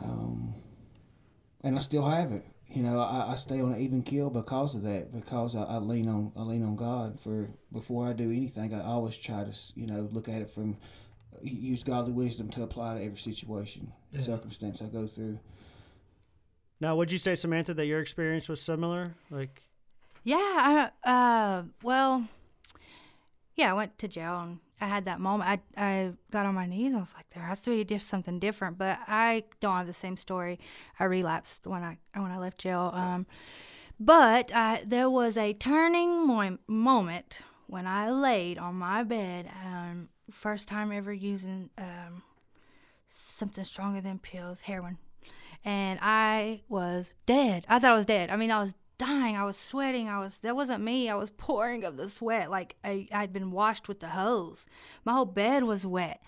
Um, 0.00 0.54
and 1.62 1.76
I 1.76 1.80
still 1.80 2.08
have 2.08 2.32
it. 2.32 2.44
You 2.68 2.82
know, 2.82 3.00
I, 3.00 3.32
I 3.32 3.34
stay 3.36 3.60
on 3.60 3.72
an 3.72 3.80
even 3.80 4.02
keel 4.02 4.28
because 4.28 4.74
of 4.74 4.82
that. 4.82 5.12
Because 5.12 5.56
I, 5.56 5.62
I 5.62 5.76
lean 5.78 6.08
on 6.08 6.32
I 6.36 6.42
lean 6.42 6.62
on 6.62 6.76
God 6.76 7.20
for 7.20 7.48
before 7.72 8.08
I 8.08 8.12
do 8.12 8.30
anything. 8.30 8.74
I 8.74 8.82
always 8.82 9.16
try 9.16 9.44
to 9.44 9.56
you 9.74 9.86
know 9.86 10.08
look 10.12 10.28
at 10.28 10.42
it 10.42 10.50
from 10.50 10.76
use 11.42 11.82
godly 11.82 12.12
wisdom 12.12 12.48
to 12.50 12.62
apply 12.62 12.94
to 12.98 13.04
every 13.04 13.18
situation, 13.18 13.92
Yeah. 14.10 14.20
circumstance 14.20 14.80
I 14.82 14.86
go 14.86 15.06
through. 15.06 15.38
Now, 16.80 16.96
would 16.96 17.10
you 17.10 17.18
say, 17.18 17.34
Samantha, 17.34 17.72
that 17.74 17.86
your 17.86 18.00
experience 18.00 18.48
was 18.48 18.60
similar? 18.60 19.14
Like, 19.30 19.62
Yeah, 20.24 20.90
I, 21.04 21.10
uh, 21.10 21.62
well, 21.82 22.28
yeah, 23.54 23.70
I 23.70 23.74
went 23.74 23.96
to 23.98 24.08
jail 24.08 24.40
and 24.40 24.58
I 24.80 24.86
had 24.86 25.06
that 25.06 25.20
moment. 25.20 25.48
I, 25.48 25.82
I 25.82 26.12
got 26.30 26.44
on 26.44 26.54
my 26.54 26.66
knees. 26.66 26.92
I 26.94 26.98
was 26.98 27.14
like, 27.14 27.28
there 27.30 27.42
has 27.44 27.60
to 27.60 27.70
be 27.70 27.82
diff- 27.84 28.02
something 28.02 28.38
different. 28.38 28.76
But 28.76 28.98
I 29.08 29.44
don't 29.60 29.76
have 29.76 29.86
the 29.86 29.94
same 29.94 30.16
story. 30.18 30.58
I 31.00 31.04
relapsed 31.04 31.66
when 31.66 31.82
I 31.82 31.96
when 32.14 32.30
I 32.30 32.38
left 32.38 32.58
jail. 32.58 32.90
Um, 32.92 33.26
but 33.98 34.54
I, 34.54 34.82
there 34.86 35.08
was 35.08 35.38
a 35.38 35.54
turning 35.54 36.26
mo- 36.26 36.58
moment 36.66 37.40
when 37.68 37.86
I 37.86 38.10
laid 38.10 38.58
on 38.58 38.74
my 38.74 39.02
bed. 39.02 39.50
Um, 39.64 40.10
first 40.30 40.68
time 40.68 40.92
ever 40.92 41.12
using 41.12 41.70
um, 41.78 42.22
something 43.08 43.64
stronger 43.64 44.00
than 44.00 44.18
pills, 44.18 44.60
heroin 44.60 44.98
and 45.66 45.98
I 46.00 46.62
was 46.68 47.12
dead. 47.26 47.66
I 47.68 47.78
thought 47.80 47.90
I 47.90 47.96
was 47.96 48.06
dead. 48.06 48.30
I 48.30 48.36
mean, 48.36 48.52
I 48.52 48.60
was 48.60 48.74
dying. 48.98 49.36
I 49.36 49.44
was 49.44 49.58
sweating. 49.58 50.08
I 50.08 50.20
was 50.20 50.38
that 50.38 50.56
wasn't 50.56 50.82
me. 50.82 51.10
I 51.10 51.16
was 51.16 51.30
pouring 51.36 51.84
of 51.84 51.96
the 51.96 52.08
sweat 52.08 52.50
like 52.50 52.76
I 52.84 53.08
I'd 53.12 53.32
been 53.32 53.50
washed 53.50 53.88
with 53.88 54.00
the 54.00 54.08
hose. 54.08 54.64
My 55.04 55.12
whole 55.12 55.26
bed 55.26 55.64
was 55.64 55.84
wet. 55.84 56.22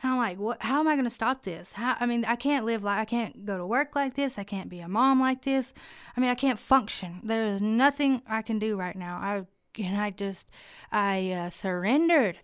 And 0.00 0.12
I'm 0.12 0.18
like, 0.18 0.38
what? 0.38 0.62
How 0.62 0.78
am 0.78 0.86
I 0.86 0.94
going 0.94 1.04
to 1.04 1.10
stop 1.10 1.42
this? 1.42 1.72
How? 1.72 1.96
I 1.98 2.06
mean, 2.06 2.24
I 2.24 2.36
can't 2.36 2.64
live 2.64 2.84
like 2.84 2.98
I 2.98 3.04
can't 3.04 3.44
go 3.44 3.58
to 3.58 3.66
work 3.66 3.94
like 3.94 4.14
this. 4.14 4.38
I 4.38 4.44
can't 4.44 4.70
be 4.70 4.80
a 4.80 4.88
mom 4.88 5.20
like 5.20 5.42
this. 5.42 5.74
I 6.16 6.20
mean, 6.20 6.30
I 6.30 6.36
can't 6.36 6.58
function. 6.58 7.20
There 7.24 7.44
is 7.44 7.60
nothing 7.60 8.22
I 8.26 8.42
can 8.42 8.58
do 8.58 8.76
right 8.76 8.96
now. 8.96 9.16
I 9.16 9.44
and 9.82 10.00
I 10.00 10.10
just 10.10 10.50
I 10.90 11.32
uh, 11.32 11.50
surrendered. 11.50 12.38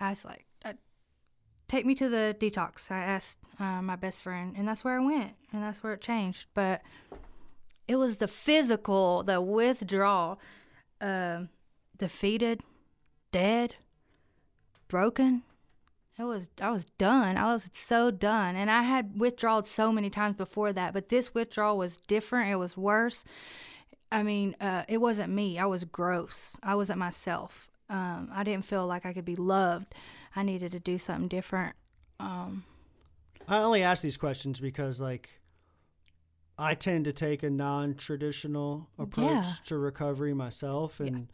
I 0.00 0.10
was 0.10 0.24
like, 0.24 0.44
uh, 0.64 0.74
take 1.68 1.86
me 1.86 1.94
to 1.96 2.08
the 2.08 2.36
detox. 2.38 2.90
I 2.90 2.98
asked 2.98 3.38
uh, 3.58 3.82
my 3.82 3.96
best 3.96 4.20
friend, 4.20 4.54
and 4.56 4.66
that's 4.66 4.84
where 4.84 5.00
I 5.00 5.04
went, 5.04 5.32
and 5.52 5.62
that's 5.62 5.82
where 5.82 5.92
it 5.92 6.00
changed. 6.00 6.46
But 6.54 6.82
it 7.86 7.96
was 7.96 8.16
the 8.16 8.28
physical, 8.28 9.22
the 9.22 9.40
withdrawal, 9.40 10.40
um 11.00 11.48
defeated, 11.96 12.60
dead, 13.32 13.76
broken. 14.88 15.42
It 16.18 16.24
was 16.24 16.48
I 16.60 16.70
was 16.70 16.84
done. 16.98 17.36
I 17.36 17.52
was 17.52 17.68
so 17.72 18.10
done, 18.10 18.54
and 18.56 18.70
I 18.70 18.82
had 18.82 19.18
withdrawn 19.18 19.64
so 19.64 19.90
many 19.90 20.10
times 20.10 20.36
before 20.36 20.72
that, 20.72 20.92
but 20.92 21.08
this 21.08 21.34
withdrawal 21.34 21.76
was 21.76 21.96
different. 21.96 22.52
It 22.52 22.56
was 22.56 22.76
worse. 22.76 23.24
I 24.12 24.22
mean, 24.22 24.54
uh, 24.60 24.84
it 24.86 24.98
wasn't 24.98 25.32
me. 25.32 25.58
I 25.58 25.66
was 25.66 25.84
gross. 25.84 26.56
I 26.62 26.76
wasn't 26.76 27.00
myself. 27.00 27.68
Um, 27.90 28.30
I 28.32 28.42
didn't 28.44 28.64
feel 28.64 28.86
like 28.86 29.04
I 29.06 29.12
could 29.12 29.24
be 29.24 29.36
loved. 29.36 29.94
I 30.34 30.42
needed 30.42 30.72
to 30.72 30.80
do 30.80 30.98
something 30.98 31.28
different. 31.28 31.74
Um, 32.18 32.64
I 33.46 33.58
only 33.58 33.82
ask 33.82 34.02
these 34.02 34.16
questions 34.16 34.58
because, 34.60 35.00
like, 35.00 35.40
I 36.58 36.74
tend 36.74 37.04
to 37.04 37.12
take 37.12 37.42
a 37.42 37.50
non-traditional 37.50 38.88
approach 38.98 39.28
Yeah. 39.30 39.52
to 39.66 39.76
recovery 39.78 40.32
myself, 40.34 41.00
and 41.00 41.28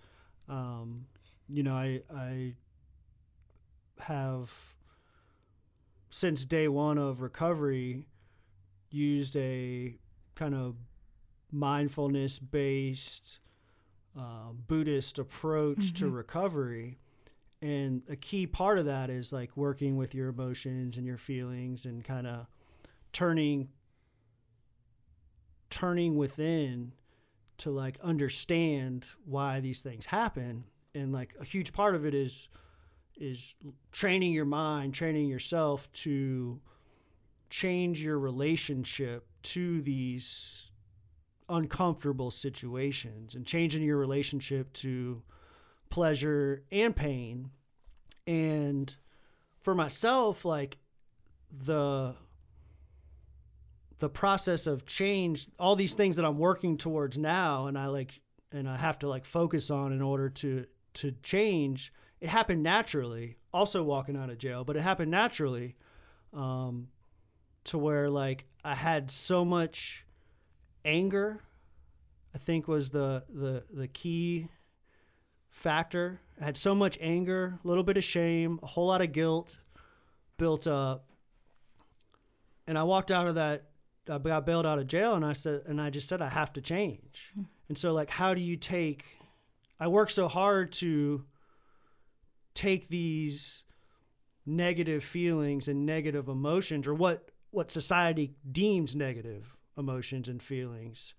um, 0.49 1.07
you 1.49 1.63
know, 1.63 1.75
I 1.75 2.03
I 2.13 2.55
have 4.01 4.75
since 6.11 6.45
day 6.45 6.67
one 6.69 6.99
of 6.99 7.21
recovery 7.21 8.09
used 8.91 9.37
a 9.37 9.99
kind 10.35 10.55
of 10.55 10.75
mindfulness-based 11.53 13.41
uh, 14.19 14.53
Buddhist 14.67 15.19
approach 15.19 15.93
to 15.95 16.09
recovery. 16.09 16.99
And 17.63 18.03
a 18.09 18.17
key 18.17 18.47
part 18.47 18.79
of 18.79 18.87
that 18.87 19.11
is 19.11 19.33
like 19.33 19.57
working 19.57 19.97
with 19.97 20.15
your 20.15 20.29
emotions 20.29 20.97
and 20.97 21.07
your 21.07 21.19
feelings 21.19 21.85
and 21.85 22.03
kind 22.03 22.27
of 22.27 22.47
turning 23.13 23.69
turning 25.69 26.17
within 26.17 26.93
to 27.59 27.71
like 27.71 27.99
understand 28.03 29.05
why 29.25 29.61
these 29.61 29.83
things 29.83 30.07
happen 30.07 30.65
and 30.95 31.13
like 31.13 31.35
a 31.41 31.45
huge 31.45 31.73
part 31.73 31.95
of 31.95 32.05
it 32.05 32.15
is 32.15 32.49
is 33.17 33.55
training 33.93 34.33
your 34.33 34.45
mind 34.45 34.95
training 34.95 35.29
yourself 35.29 35.91
to 35.93 36.61
change 37.51 38.03
your 38.03 38.19
relationship 38.19 39.27
to 39.43 39.81
these 39.83 40.70
uncomfortable 41.51 42.31
situations 42.31 43.35
and 43.35 43.45
changing 43.45 43.83
your 43.83 43.99
relationship 43.99 44.73
to 44.75 45.23
pleasure 45.91 46.63
and 46.71 46.95
pain. 46.95 47.51
And 48.27 48.95
for 49.61 49.75
myself 49.75 50.45
like 50.45 50.79
the 51.65 52.15
the 53.99 54.09
process 54.09 54.67
of 54.67 54.87
change 54.87 55.49
all 55.59 55.77
these 55.77 55.95
things 55.95 56.17
that 56.17 56.25
i'm 56.25 56.39
working 56.39 56.77
towards 56.77 57.19
now 57.19 57.67
and 57.67 57.79
i 57.79 57.87
like 57.87 58.21
and 58.53 58.69
i 58.69 58.77
have 58.77 58.99
to 58.99 59.09
like 59.09 59.25
focus 59.25 59.71
on 59.71 59.93
in 59.93 60.01
order 60.01 60.29
to 60.29 60.65
to 60.95 61.13
change 61.23 61.93
it 62.21 62.29
happened 62.29 62.63
naturally 62.63 63.37
also 63.53 63.83
walking 63.83 64.17
out 64.17 64.31
of 64.31 64.39
jail 64.39 64.65
but 64.65 64.77
it 64.77 64.81
happened 64.81 65.11
naturally 65.11 65.77
um 66.33 66.89
to 67.65 67.77
where 67.77 68.09
like 68.09 68.47
i 68.65 68.75
had 68.75 69.11
so 69.11 69.45
much 69.45 70.07
anger 70.85 71.41
i 72.35 72.39
think 72.39 72.69
was 72.69 72.91
the 72.91 73.25
the 73.29 73.65
the 73.71 73.89
key 73.89 74.49
factor. 75.51 76.21
I 76.41 76.45
had 76.45 76.57
so 76.57 76.75
much 76.75 76.97
anger 77.01 77.59
a 77.63 77.69
little 77.69 77.85
bit 77.85 77.97
of 77.97 78.05
shame 78.05 78.59
a 78.63 78.67
whole 78.67 78.87
lot 78.87 79.03
of 79.03 79.13
guilt 79.13 79.57
built 80.39 80.67
up. 80.67 81.07
And 82.67 82.79
i 82.79 82.83
walked 82.83 83.11
out 83.11 83.27
of 83.27 83.35
that 83.35 83.67
I 84.09 84.19
got 84.19 84.47
bailed 84.47 84.67
out 84.67 84.79
of 84.79 84.87
jail 84.87 85.15
and 85.15 85.25
I 85.25 85.35
said 85.35 85.63
and 85.67 85.81
I 85.81 85.91
just 85.91 86.09
said 86.09 86.23
I 86.23 86.29
have 86.29 86.53
to 86.55 86.61
change. 86.61 87.31
Hmm. 87.35 87.43
And 87.69 87.79
so 87.79 87.93
like 87.93 88.11
how 88.11 88.35
do 88.35 88.41
you 88.41 88.57
take 88.57 89.05
I 89.79 89.89
work 89.89 90.11
so 90.11 90.29
hard 90.29 90.73
to 90.75 91.25
take 92.55 92.89
these 92.89 93.65
negative 94.47 95.05
feelings 95.05 95.69
and 95.69 95.85
negative 95.85 96.29
emotions 96.29 96.87
or 96.87 96.95
what 96.95 97.31
what 97.51 97.71
society 97.71 98.35
deems 98.51 98.95
negative 98.95 99.57
emotions 99.81 100.29
and 100.29 100.43
feelings 100.43 101.15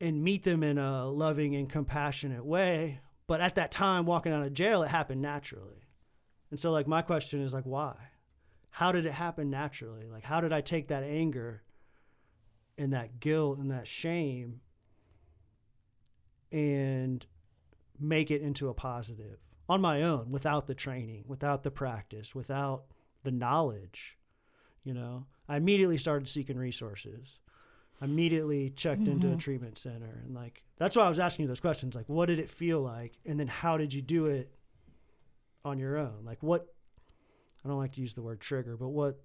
and 0.00 0.24
meet 0.24 0.42
them 0.42 0.64
in 0.64 0.78
a 0.78 1.06
loving 1.06 1.54
and 1.54 1.68
compassionate 1.70 2.44
way 2.44 3.00
but 3.28 3.40
at 3.40 3.54
that 3.54 3.70
time 3.70 4.04
walking 4.04 4.32
out 4.32 4.42
of 4.42 4.52
jail 4.52 4.82
it 4.82 4.88
happened 4.88 5.22
naturally 5.22 5.86
and 6.50 6.58
so 6.58 6.72
like 6.72 6.88
my 6.88 7.02
question 7.02 7.40
is 7.40 7.54
like 7.54 7.64
why 7.64 7.94
how 8.72 8.90
did 8.90 9.04
it 9.04 9.12
happen 9.12 9.50
naturally? 9.50 10.08
Like, 10.08 10.24
how 10.24 10.40
did 10.40 10.50
I 10.50 10.62
take 10.62 10.88
that 10.88 11.04
anger 11.04 11.62
and 12.78 12.94
that 12.94 13.20
guilt 13.20 13.58
and 13.58 13.70
that 13.70 13.86
shame 13.86 14.62
and 16.50 17.24
make 18.00 18.30
it 18.30 18.40
into 18.40 18.70
a 18.70 18.74
positive 18.74 19.40
on 19.68 19.82
my 19.82 20.02
own 20.02 20.30
without 20.30 20.66
the 20.66 20.74
training, 20.74 21.24
without 21.26 21.64
the 21.64 21.70
practice, 21.70 22.34
without 22.34 22.84
the 23.24 23.30
knowledge? 23.30 24.16
You 24.84 24.94
know, 24.94 25.26
I 25.48 25.56
immediately 25.56 25.98
started 25.98 26.28
seeking 26.28 26.56
resources. 26.56 27.38
I 28.00 28.06
immediately 28.06 28.70
checked 28.70 29.06
into 29.06 29.28
a 29.28 29.30
mm-hmm. 29.30 29.38
treatment 29.38 29.78
center. 29.78 30.22
And, 30.24 30.34
like, 30.34 30.62
that's 30.76 30.96
why 30.96 31.04
I 31.04 31.08
was 31.08 31.20
asking 31.20 31.44
you 31.44 31.48
those 31.48 31.60
questions. 31.60 31.94
Like, 31.94 32.08
what 32.08 32.26
did 32.26 32.38
it 32.38 32.50
feel 32.50 32.80
like? 32.80 33.18
And 33.24 33.38
then 33.38 33.48
how 33.48 33.76
did 33.76 33.94
you 33.94 34.02
do 34.02 34.26
it 34.26 34.50
on 35.64 35.78
your 35.78 35.96
own? 35.96 36.24
Like, 36.24 36.42
what 36.42 36.66
I 37.64 37.68
don't 37.68 37.78
like 37.78 37.92
to 37.92 38.00
use 38.00 38.14
the 38.14 38.22
word 38.22 38.40
trigger, 38.40 38.76
but 38.76 38.88
what 38.88 39.20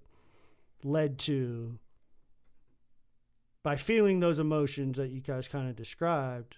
led 0.83 1.17
to 1.19 1.79
by 3.63 3.75
feeling 3.75 4.19
those 4.19 4.39
emotions 4.39 4.97
that 4.97 5.09
you 5.09 5.19
guys 5.19 5.47
kind 5.47 5.69
of 5.69 5.75
described, 5.75 6.57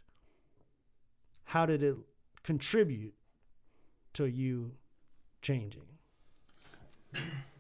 how 1.46 1.66
did 1.66 1.82
it 1.82 1.96
contribute 2.44 3.16
to 4.14 4.26
you 4.26 4.74
changing? 5.42 5.88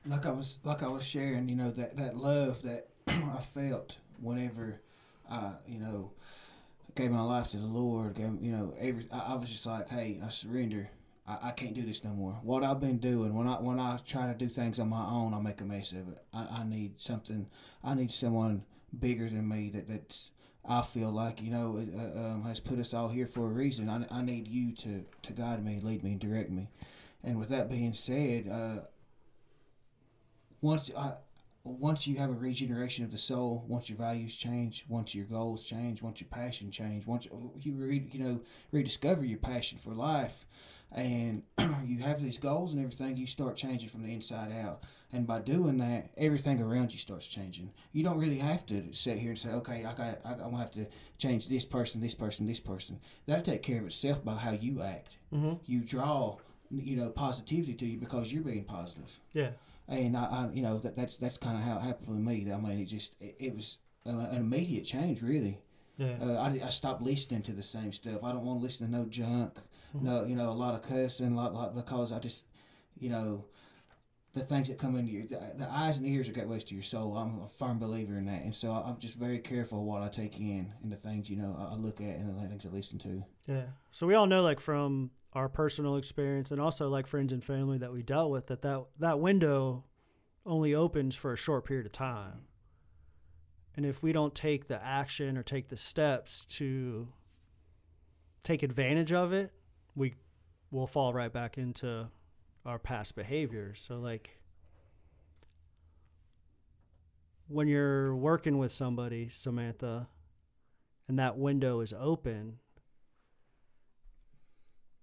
Like 0.05 0.25
I 0.25 0.31
was 0.31 0.59
like 0.63 0.83
I 0.83 0.87
was 0.87 1.05
sharing, 1.05 1.49
you 1.49 1.55
know, 1.55 1.71
that, 1.71 1.97
that 1.97 2.17
love 2.17 2.61
that 2.63 2.87
I 3.07 3.39
felt 3.41 3.97
whenever 4.21 4.81
I, 5.29 5.53
you 5.67 5.79
know, 5.79 6.11
gave 6.95 7.11
my 7.11 7.21
life 7.21 7.49
to 7.49 7.57
the 7.57 7.65
Lord, 7.65 8.15
gave, 8.15 8.41
you 8.41 8.51
know, 8.51 8.73
every 8.79 9.05
I, 9.11 9.33
I 9.33 9.35
was 9.35 9.49
just 9.49 9.65
like, 9.65 9.89
hey, 9.89 10.19
I 10.23 10.29
surrender. 10.29 10.89
I, 11.27 11.37
I 11.43 11.51
can't 11.51 11.73
do 11.73 11.83
this 11.83 12.03
no 12.03 12.11
more. 12.11 12.33
What 12.43 12.63
I've 12.63 12.79
been 12.79 12.97
doing 12.97 13.35
when 13.35 13.47
I 13.47 13.55
when 13.55 13.79
I 13.79 13.97
try 14.05 14.27
to 14.27 14.33
do 14.33 14.49
things 14.49 14.79
on 14.79 14.89
my 14.89 15.05
own, 15.05 15.33
I 15.33 15.39
make 15.39 15.61
a 15.61 15.65
mess 15.65 15.91
of 15.91 16.09
it. 16.09 16.23
I, 16.33 16.61
I 16.61 16.63
need 16.63 16.99
something. 16.99 17.47
I 17.83 17.93
need 17.93 18.11
someone 18.11 18.63
bigger 18.97 19.29
than 19.29 19.47
me 19.47 19.69
that 19.69 19.87
that's. 19.87 20.31
I 20.67 20.81
feel 20.81 21.09
like 21.09 21.41
you 21.41 21.51
know 21.51 21.83
uh, 21.97 22.19
um, 22.19 22.43
has 22.43 22.59
put 22.59 22.79
us 22.79 22.93
all 22.93 23.07
here 23.07 23.25
for 23.25 23.45
a 23.45 23.49
reason. 23.49 23.89
I, 23.89 24.05
I 24.11 24.21
need 24.21 24.47
you 24.47 24.73
to 24.75 25.05
to 25.23 25.33
guide 25.33 25.63
me, 25.63 25.79
lead 25.81 26.03
me, 26.03 26.15
direct 26.15 26.51
me. 26.51 26.69
And 27.23 27.39
with 27.39 27.49
that 27.49 27.69
being 27.69 27.93
said, 27.93 28.47
uh, 28.47 28.85
once 30.61 30.91
I 30.95 31.13
once 31.63 32.07
you 32.07 32.17
have 32.17 32.29
a 32.29 32.33
regeneration 32.33 33.03
of 33.03 33.11
the 33.11 33.17
soul, 33.17 33.65
once 33.67 33.89
your 33.89 33.97
values 33.97 34.35
change, 34.35 34.85
once 34.87 35.13
your 35.13 35.25
goals 35.25 35.63
change, 35.63 36.01
once 36.01 36.21
your 36.21 36.29
passion 36.29 36.71
change, 36.71 37.05
once 37.05 37.27
you 37.61 37.73
re, 37.73 38.07
you 38.11 38.19
know 38.19 38.41
rediscover 38.71 39.25
your 39.25 39.37
passion 39.37 39.77
for 39.77 39.93
life, 39.93 40.45
and 40.91 41.43
you 41.85 41.99
have 41.99 42.21
these 42.21 42.37
goals 42.37 42.73
and 42.73 42.81
everything, 42.81 43.17
you 43.17 43.27
start 43.27 43.55
changing 43.55 43.89
from 43.89 44.03
the 44.03 44.13
inside 44.13 44.51
out. 44.51 44.83
And 45.11 45.25
by 45.25 45.39
doing 45.39 45.77
that, 45.79 46.11
everything 46.17 46.61
around 46.61 46.93
you 46.93 46.99
starts 46.99 47.25
changing. 47.25 47.71
You 47.93 48.03
don't 48.03 48.19
really 48.19 48.37
have 48.37 48.65
to 48.67 48.93
sit 48.93 49.17
here 49.17 49.31
and 49.31 49.39
say, 49.39 49.49
okay, 49.49 49.83
I 49.83 49.93
got, 49.93 50.19
I, 50.23 50.33
I'm 50.33 50.51
gonna 50.51 50.57
have 50.57 50.71
to 50.71 50.85
change 51.17 51.47
this 51.47 51.65
person, 51.65 51.99
this 51.99 52.15
person, 52.15 52.45
this 52.45 52.59
person. 52.59 52.99
That'll 53.25 53.43
take 53.43 53.63
care 53.63 53.79
of 53.79 53.87
itself 53.87 54.23
by 54.23 54.35
how 54.35 54.51
you 54.51 54.81
act. 54.81 55.17
Mm-hmm. 55.33 55.53
You 55.65 55.81
draw, 55.81 56.37
you 56.71 56.95
know, 56.95 57.09
positivity 57.09 57.73
to 57.73 57.85
you 57.85 57.97
because 57.97 58.31
you're 58.31 58.43
being 58.43 58.65
positive 58.65 59.19
Yeah. 59.33 59.49
And 59.89 60.17
I, 60.17 60.23
I 60.23 60.49
you 60.53 60.61
know 60.61 60.77
that 60.79 60.95
that's 60.95 61.17
that's 61.17 61.37
kind 61.37 61.57
of 61.57 61.63
how 61.63 61.77
it 61.77 61.81
happened 61.81 62.09
with 62.09 62.19
me. 62.19 62.51
I 62.51 62.57
mean, 62.57 62.79
it 62.79 62.85
just 62.85 63.15
it, 63.19 63.35
it 63.39 63.55
was 63.55 63.77
uh, 64.05 64.11
an 64.31 64.37
immediate 64.37 64.85
change, 64.85 65.21
really. 65.21 65.59
Yeah. 65.97 66.15
Uh, 66.21 66.35
I, 66.35 66.65
I 66.65 66.69
stopped 66.69 67.01
listening 67.01 67.41
to 67.43 67.51
the 67.51 67.63
same 67.63 67.91
stuff. 67.91 68.23
I 68.23 68.31
don't 68.31 68.45
want 68.45 68.59
to 68.59 68.63
listen 68.63 68.85
to 68.85 68.91
no 68.91 69.05
junk, 69.05 69.59
no 69.93 70.23
you 70.23 70.35
know 70.35 70.49
a 70.49 70.53
lot 70.53 70.73
of 70.73 70.81
cussing, 70.81 71.33
a 71.33 71.35
lot, 71.35 71.53
lot 71.53 71.75
because 71.75 72.11
I 72.11 72.19
just 72.19 72.45
you 72.97 73.09
know 73.09 73.45
the 74.33 74.41
things 74.41 74.69
that 74.69 74.77
come 74.77 74.95
into 74.95 75.11
your 75.11 75.25
the, 75.25 75.41
the 75.57 75.67
eyes 75.69 75.97
and 75.97 76.05
ears 76.05 76.29
are 76.29 76.33
gateways 76.33 76.63
to 76.65 76.73
your 76.73 76.83
soul. 76.83 77.17
I'm 77.17 77.41
a 77.41 77.47
firm 77.47 77.79
believer 77.79 78.17
in 78.17 78.25
that, 78.25 78.43
and 78.43 78.53
so 78.53 78.71
I'm 78.71 78.97
just 78.97 79.15
very 79.15 79.39
careful 79.39 79.83
what 79.83 80.01
I 80.01 80.07
take 80.07 80.39
in 80.39 80.71
and 80.83 80.91
the 80.91 80.95
things 80.95 81.29
you 81.29 81.37
know 81.37 81.55
I, 81.59 81.73
I 81.73 81.75
look 81.75 81.99
at 81.99 82.17
and 82.17 82.29
the 82.29 82.47
things 82.47 82.65
I 82.65 82.69
listen 82.69 82.99
to. 82.99 83.23
Yeah. 83.47 83.63
So 83.91 84.07
we 84.07 84.13
all 84.13 84.27
know, 84.27 84.41
like 84.41 84.59
from 84.59 85.11
our 85.33 85.47
personal 85.47 85.95
experience, 85.95 86.51
and 86.51 86.59
also 86.59 86.89
like 86.89 87.07
friends 87.07 87.31
and 87.31 87.43
family 87.43 87.77
that 87.77 87.93
we 87.93 88.01
dealt 88.01 88.31
with, 88.31 88.47
that 88.47 88.61
that, 88.63 88.85
that 88.99 89.19
window 89.19 89.83
only 90.45 90.73
opens 90.73 91.15
for 91.15 91.33
a 91.33 91.37
short 91.37 91.65
period 91.65 91.85
of 91.85 91.91
time. 91.91 92.41
And 93.75 93.85
if 93.85 94.01
we 94.01 94.11
don't 94.11 94.33
take 94.33 94.67
the 94.67 94.83
action 94.83 95.37
or 95.37 95.43
take 95.43 95.69
the 95.69 95.77
steps 95.77 96.45
to 96.45 97.07
take 98.43 98.63
advantage 98.63 99.13
of 99.13 99.31
it, 99.31 99.51
we 99.95 100.15
will 100.71 100.87
fall 100.87 101.13
right 101.13 101.31
back 101.31 101.57
into 101.57 102.07
our 102.65 102.79
past 102.79 103.15
behaviors. 103.15 103.83
So, 103.87 103.99
like, 103.99 104.39
when 107.47 107.67
you're 107.67 108.15
working 108.15 108.57
with 108.57 108.71
somebody, 108.71 109.29
Samantha, 109.29 110.07
and 111.07 111.17
that 111.17 111.37
window 111.37 111.79
is 111.79 111.93
open, 111.97 112.59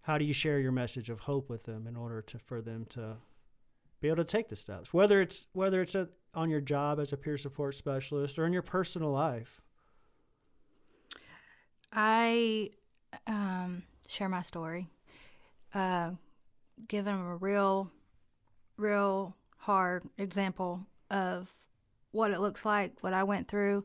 how 0.06 0.18
do 0.18 0.24
you 0.24 0.32
share 0.32 0.58
your 0.58 0.72
message 0.72 1.10
of 1.10 1.20
hope 1.20 1.48
with 1.48 1.64
them 1.64 1.86
in 1.86 1.96
order 1.96 2.22
to 2.22 2.38
for 2.38 2.60
them 2.60 2.86
to 2.90 3.16
be 4.00 4.08
able 4.08 4.16
to 4.16 4.24
take 4.24 4.48
the 4.48 4.56
steps 4.56 4.92
whether 4.92 5.20
it's 5.20 5.46
whether 5.52 5.80
it's 5.82 5.94
a, 5.94 6.08
on 6.34 6.50
your 6.50 6.60
job 6.60 7.00
as 7.00 7.12
a 7.12 7.16
peer 7.16 7.38
support 7.38 7.74
specialist 7.74 8.38
or 8.38 8.46
in 8.46 8.52
your 8.52 8.62
personal 8.62 9.10
life 9.10 9.62
I 11.96 12.70
um, 13.26 13.82
share 14.06 14.28
my 14.28 14.42
story, 14.42 14.88
uh, 15.74 16.10
give 16.88 17.06
them 17.06 17.20
a 17.20 17.36
real, 17.36 17.90
real 18.76 19.34
hard 19.56 20.04
example 20.18 20.86
of 21.10 21.50
what 22.12 22.30
it 22.30 22.40
looks 22.40 22.66
like, 22.66 22.92
what 23.00 23.14
I 23.14 23.24
went 23.24 23.48
through. 23.48 23.84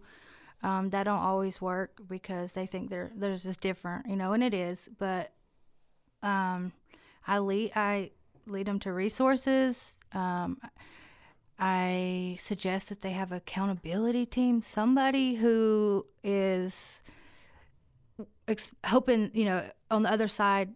Um, 0.61 0.89
that 0.91 1.05
don't 1.05 1.19
always 1.19 1.59
work 1.59 2.01
because 2.07 2.51
they 2.51 2.67
think 2.67 2.91
they're 2.91 3.11
there's 3.15 3.43
just 3.43 3.61
different, 3.61 4.05
you 4.07 4.15
know, 4.15 4.33
and 4.33 4.43
it 4.43 4.53
is. 4.53 4.89
But 4.99 5.31
um, 6.23 6.73
I 7.27 7.39
lead 7.39 7.71
I 7.75 8.11
lead 8.47 8.65
them 8.65 8.79
to 8.79 8.93
resources. 8.93 9.97
Um, 10.13 10.59
I 11.59 12.37
suggest 12.39 12.89
that 12.89 13.01
they 13.01 13.11
have 13.11 13.31
accountability 13.31 14.25
team, 14.25 14.61
somebody 14.61 15.35
who 15.35 16.05
is 16.23 17.03
ex- 18.47 18.73
hoping 18.85 19.31
you 19.33 19.45
know 19.45 19.63
on 19.89 20.03
the 20.03 20.11
other 20.11 20.27
side 20.27 20.73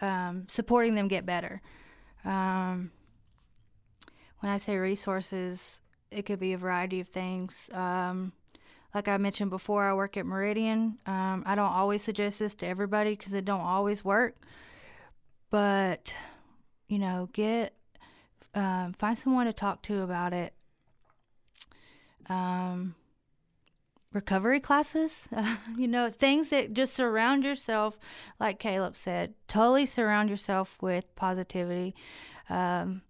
um, 0.00 0.46
supporting 0.48 0.94
them 0.94 1.08
get 1.08 1.24
better 1.24 1.62
um, 2.26 2.90
when 4.40 4.52
i 4.52 4.58
say 4.58 4.76
resources 4.76 5.80
it 6.12 6.26
could 6.26 6.38
be 6.38 6.52
a 6.52 6.58
variety 6.58 7.00
of 7.00 7.08
things. 7.08 7.70
Um, 7.72 8.32
like 8.94 9.08
I 9.08 9.16
mentioned 9.16 9.50
before, 9.50 9.84
I 9.88 9.94
work 9.94 10.16
at 10.16 10.26
Meridian. 10.26 10.98
Um, 11.06 11.42
I 11.46 11.54
don't 11.54 11.72
always 11.72 12.02
suggest 12.02 12.38
this 12.38 12.54
to 12.56 12.66
everybody 12.66 13.16
because 13.16 13.32
it 13.32 13.44
don't 13.44 13.60
always 13.60 14.04
work. 14.04 14.36
But 15.50 16.14
you 16.88 16.98
know, 16.98 17.28
get 17.32 17.74
um, 18.54 18.92
find 18.98 19.16
someone 19.18 19.46
to 19.46 19.52
talk 19.52 19.82
to 19.82 20.02
about 20.02 20.32
it. 20.32 20.52
Um, 22.28 22.94
recovery 24.12 24.60
classes, 24.60 25.22
uh, 25.34 25.56
you 25.76 25.88
know, 25.88 26.10
things 26.10 26.50
that 26.50 26.72
just 26.72 26.94
surround 26.94 27.44
yourself, 27.44 27.98
like 28.38 28.58
Caleb 28.58 28.96
said, 28.96 29.34
totally 29.48 29.86
surround 29.86 30.30
yourself 30.30 30.76
with 30.80 31.14
positivity. 31.16 31.94
Um, 32.48 33.02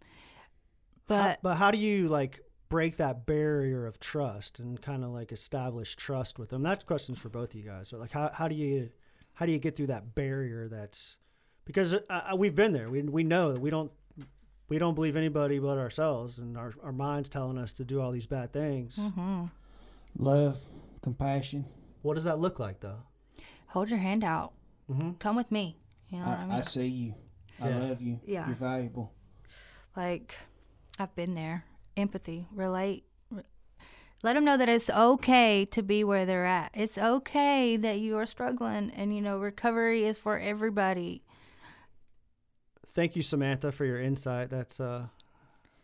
How- 1.08 1.16
but 1.28 1.38
but 1.42 1.54
how 1.56 1.70
do 1.70 1.78
you 1.78 2.08
like 2.08 2.40
break 2.72 2.96
that 2.96 3.26
barrier 3.26 3.86
of 3.86 4.00
trust 4.00 4.58
and 4.58 4.80
kind 4.80 5.04
of 5.04 5.10
like 5.10 5.30
establish 5.30 5.94
trust 5.94 6.38
with 6.38 6.48
them? 6.48 6.62
That's 6.62 6.82
questions 6.84 7.18
for 7.18 7.28
both 7.28 7.50
of 7.50 7.54
you 7.54 7.62
guys. 7.64 7.88
So 7.90 7.98
like 7.98 8.10
how 8.12 8.30
how 8.32 8.48
do 8.48 8.54
you 8.54 8.90
how 9.34 9.44
do 9.46 9.52
you 9.52 9.58
get 9.58 9.76
through 9.76 9.88
that 9.88 10.14
barrier 10.14 10.68
that's 10.68 11.16
because 11.64 11.94
uh, 11.94 11.98
uh, 12.08 12.34
we've 12.36 12.54
been 12.54 12.72
there. 12.72 12.88
We 12.90 13.02
we 13.02 13.24
know 13.24 13.52
that 13.52 13.60
we 13.60 13.70
don't 13.70 13.92
we 14.68 14.78
don't 14.78 14.94
believe 14.94 15.16
anybody 15.16 15.58
but 15.58 15.76
ourselves 15.78 16.38
and 16.38 16.56
our 16.56 16.72
our 16.82 16.92
minds 16.92 17.28
telling 17.28 17.58
us 17.58 17.72
to 17.74 17.84
do 17.84 18.00
all 18.00 18.10
these 18.10 18.26
bad 18.26 18.52
things. 18.52 18.96
mhm. 18.96 19.50
Love, 20.18 20.58
compassion. 21.02 21.64
What 22.02 22.14
does 22.14 22.24
that 22.24 22.38
look 22.40 22.58
like 22.58 22.80
though? 22.80 23.02
hold 23.68 23.88
your 23.88 23.98
hand 24.00 24.22
out. 24.22 24.52
Mhm. 24.90 25.18
Come 25.18 25.34
with 25.36 25.50
me. 25.50 25.78
You 26.10 26.18
know 26.18 26.26
I 26.26 26.34
I, 26.34 26.44
mean? 26.44 26.54
I 26.56 26.60
see 26.60 26.86
you. 26.88 27.14
I 27.60 27.70
love 27.70 28.02
you. 28.02 28.20
Yeah. 28.26 28.46
You're 28.46 28.56
valuable. 28.56 29.12
like 29.96 30.34
I've 30.98 31.14
been 31.14 31.34
there. 31.34 31.64
Empathy, 31.96 32.46
relate. 32.52 33.04
Let 34.22 34.34
them 34.34 34.44
know 34.44 34.56
that 34.56 34.68
it's 34.68 34.88
okay 34.88 35.64
to 35.72 35.82
be 35.82 36.04
where 36.04 36.24
they're 36.24 36.46
at. 36.46 36.70
It's 36.74 36.96
okay 36.96 37.76
that 37.76 37.98
you 37.98 38.16
are 38.18 38.26
struggling, 38.26 38.90
and 38.94 39.14
you 39.14 39.20
know 39.20 39.38
recovery 39.38 40.04
is 40.04 40.16
for 40.16 40.38
everybody. 40.38 41.24
Thank 42.86 43.16
you, 43.16 43.22
Samantha, 43.22 43.72
for 43.72 43.84
your 43.84 44.00
insight. 44.00 44.48
That's 44.48 44.78
uh, 44.78 45.06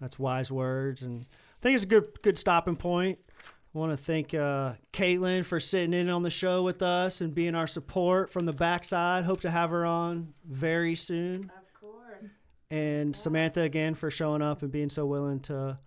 that's 0.00 0.18
wise 0.18 0.52
words, 0.52 1.02
and 1.02 1.22
I 1.22 1.56
think 1.62 1.74
it's 1.74 1.84
a 1.84 1.88
good 1.88 2.22
good 2.22 2.38
stopping 2.38 2.76
point. 2.76 3.18
I 3.74 3.78
want 3.78 3.92
to 3.92 3.96
thank 3.96 4.34
uh, 4.34 4.74
Caitlin 4.92 5.44
for 5.44 5.60
sitting 5.60 5.92
in 5.92 6.08
on 6.08 6.22
the 6.22 6.30
show 6.30 6.62
with 6.62 6.80
us 6.80 7.20
and 7.20 7.34
being 7.34 7.54
our 7.54 7.66
support 7.66 8.30
from 8.30 8.46
the 8.46 8.52
backside. 8.52 9.24
Hope 9.24 9.40
to 9.42 9.50
have 9.50 9.70
her 9.70 9.84
on 9.84 10.32
very 10.44 10.94
soon. 10.94 11.50
Of 11.56 11.80
course. 11.80 12.30
And 12.70 13.14
Samantha 13.14 13.60
again 13.60 13.94
for 13.94 14.10
showing 14.10 14.42
up 14.42 14.62
and 14.62 14.72
being 14.72 14.88
so 14.88 15.06
willing 15.06 15.40
to 15.40 15.78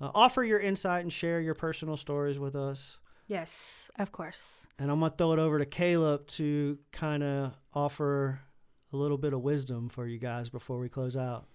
uh, 0.00 0.10
offer 0.14 0.42
your 0.42 0.58
insight 0.60 1.02
and 1.02 1.12
share 1.12 1.40
your 1.40 1.54
personal 1.54 1.96
stories 1.96 2.38
with 2.38 2.54
us. 2.56 2.98
Yes, 3.26 3.90
of 3.98 4.10
course. 4.10 4.66
And 4.78 4.90
I'm 4.90 5.00
gonna 5.00 5.14
throw 5.16 5.32
it 5.32 5.38
over 5.38 5.58
to 5.58 5.66
Caleb 5.66 6.26
to 6.28 6.78
kind 6.90 7.22
of 7.22 7.52
offer 7.74 8.40
a 8.92 8.96
little 8.96 9.18
bit 9.18 9.32
of 9.32 9.42
wisdom 9.42 9.88
for 9.88 10.06
you 10.06 10.18
guys 10.18 10.48
before 10.48 10.78
we 10.78 10.88
close 10.88 11.16
out. 11.16 11.46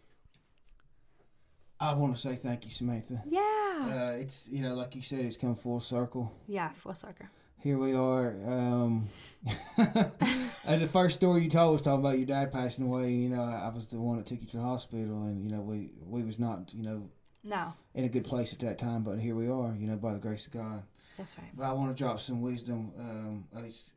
I 1.79 1.93
want 1.93 2.15
to 2.15 2.21
say 2.21 2.35
thank 2.35 2.63
you, 2.63 2.71
Samantha. 2.71 3.21
Yeah. 3.27 3.41
Uh, 3.41 4.17
it's 4.17 4.47
you 4.49 4.61
know, 4.61 4.75
like 4.75 4.95
you 4.95 5.01
said, 5.01 5.19
it's 5.19 5.37
come 5.37 5.55
full 5.55 5.79
circle. 5.79 6.31
yeah, 6.47 6.69
full 6.69 6.93
circle. 6.95 7.25
Here 7.61 7.77
we 7.77 7.93
are. 7.93 8.35
Um, 8.45 9.09
the 9.77 10.89
first 10.91 11.15
story 11.15 11.43
you 11.43 11.49
told 11.49 11.73
was 11.73 11.81
talking 11.81 11.99
about 11.99 12.17
your 12.17 12.27
dad 12.27 12.51
passing 12.51 12.85
away. 12.85 13.05
And, 13.05 13.23
you 13.23 13.29
know, 13.29 13.41
I, 13.41 13.65
I 13.65 13.69
was 13.69 13.87
the 13.87 13.99
one 13.99 14.17
that 14.17 14.27
took 14.27 14.39
you 14.39 14.47
to 14.47 14.57
the 14.57 14.63
hospital, 14.63 15.23
and 15.23 15.43
you 15.43 15.49
know, 15.49 15.61
we 15.61 15.89
we 16.05 16.23
was 16.23 16.39
not 16.39 16.73
you 16.73 16.83
know 16.83 17.09
No, 17.45 17.73
in 17.93 18.03
a 18.03 18.09
good 18.09 18.25
place 18.25 18.51
at 18.51 18.59
that 18.59 18.77
time, 18.77 19.03
but 19.03 19.19
here 19.19 19.35
we 19.35 19.47
are. 19.47 19.73
You 19.77 19.87
know, 19.87 19.95
by 19.95 20.13
the 20.13 20.19
grace 20.19 20.47
of 20.47 20.53
God. 20.53 20.83
that's 21.17 21.37
right. 21.37 21.47
But 21.55 21.65
I 21.65 21.73
want 21.73 21.95
to 21.95 22.03
drop 22.03 22.19
some 22.19 22.41
wisdom. 22.41 22.91
Um, 22.99 23.45
it's 23.63 23.93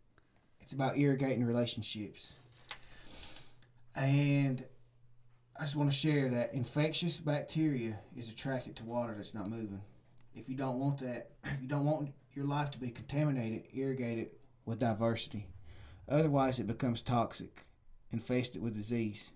it's 0.61 0.75
about 0.75 0.99
irrigating 0.99 1.45
relationships, 1.45 2.35
and 3.97 4.65
I 5.59 5.63
just 5.63 5.77
want 5.77 5.91
to 5.91 5.97
share 5.97 6.29
that 6.29 6.55
infectious 6.55 7.19
bacteria 7.19 7.99
is 8.17 8.31
attracted 8.31 8.77
to 8.77 8.85
water 8.85 9.15
that's 9.17 9.35
not 9.35 9.49
moving. 9.49 9.81
If 10.35 10.49
you 10.49 10.55
don't 10.55 10.79
want 10.79 10.99
that, 10.99 11.31
if 11.45 11.63
you 11.63 11.69
don't 11.69 11.85
want 11.85 12.13
your 12.35 12.45
life 12.47 12.71
to 12.73 12.79
be 12.79 12.91
contaminated, 12.91 13.65
irrigate 13.75 14.19
it 14.19 14.39
with 14.67 14.79
diversity. 14.79 15.49
Otherwise, 16.09 16.61
it 16.61 16.67
becomes 16.67 17.03
toxic, 17.03 17.67
infested 18.13 18.63
with 18.63 18.75
disease. 18.75 19.33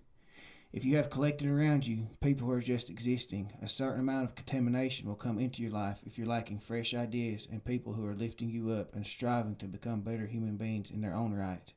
If 0.73 0.83
you 0.83 0.97
have 0.97 1.11
collected 1.11 1.47
around 1.47 1.85
you 1.85 2.07
people 2.19 2.47
who 2.47 2.53
are 2.53 2.59
just 2.59 2.89
existing, 2.89 3.53
a 3.61 3.67
certain 3.67 3.99
amount 3.99 4.23
of 4.25 4.33
contamination 4.33 5.07
will 5.07 5.13
come 5.13 5.37
into 5.37 5.61
your 5.61 5.71
life 5.71 5.99
if 6.03 6.17
you're 6.17 6.25
lacking 6.25 6.61
fresh 6.61 6.95
ideas 6.95 7.47
and 7.51 7.63
people 7.63 7.93
who 7.93 8.07
are 8.07 8.15
lifting 8.15 8.49
you 8.49 8.71
up 8.71 8.95
and 8.95 9.05
striving 9.05 9.55
to 9.57 9.67
become 9.67 10.01
better 10.01 10.25
human 10.25 10.57
beings 10.57 10.89
in 10.89 11.01
their 11.01 11.13
own 11.13 11.31
right. 11.31 11.71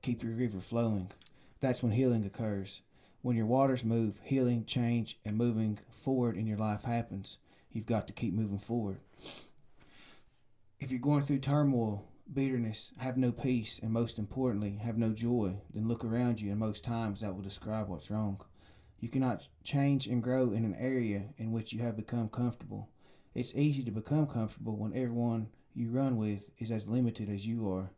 Keep 0.00 0.22
your 0.22 0.32
river 0.32 0.60
flowing. 0.60 1.12
That's 1.60 1.82
when 1.82 1.92
healing 1.92 2.24
occurs. 2.24 2.80
When 3.20 3.36
your 3.36 3.44
waters 3.44 3.84
move, 3.84 4.18
healing, 4.24 4.64
change, 4.64 5.18
and 5.26 5.36
moving 5.36 5.80
forward 5.90 6.34
in 6.34 6.46
your 6.46 6.56
life 6.56 6.84
happens. 6.84 7.36
You've 7.70 7.84
got 7.84 8.06
to 8.06 8.14
keep 8.14 8.32
moving 8.32 8.58
forward. 8.58 9.00
If 10.80 10.90
you're 10.90 11.00
going 11.00 11.20
through 11.20 11.40
turmoil, 11.40 12.08
bitterness, 12.32 12.92
have 12.98 13.16
no 13.16 13.32
peace, 13.32 13.78
and 13.82 13.92
most 13.92 14.18
importantly, 14.18 14.78
have 14.82 14.98
no 14.98 15.12
joy, 15.12 15.60
then 15.72 15.88
look 15.88 16.04
around 16.04 16.40
you, 16.40 16.50
and 16.50 16.58
most 16.58 16.84
times 16.84 17.20
that 17.20 17.34
will 17.34 17.42
describe 17.42 17.88
what's 17.88 18.10
wrong. 18.10 18.40
You 19.00 19.08
cannot 19.08 19.48
change 19.62 20.06
and 20.06 20.22
grow 20.22 20.52
in 20.52 20.64
an 20.64 20.76
area 20.78 21.30
in 21.36 21.52
which 21.52 21.72
you 21.72 21.80
have 21.80 21.96
become 21.96 22.28
comfortable. 22.28 22.90
It's 23.34 23.54
easy 23.54 23.82
to 23.84 23.90
become 23.90 24.26
comfortable 24.26 24.76
when 24.76 24.92
everyone 24.92 25.48
you 25.74 25.90
run 25.90 26.16
with 26.16 26.50
is 26.58 26.70
as 26.70 26.88
limited 26.88 27.28
as 27.28 27.46
you 27.46 27.70
are. 27.72 27.92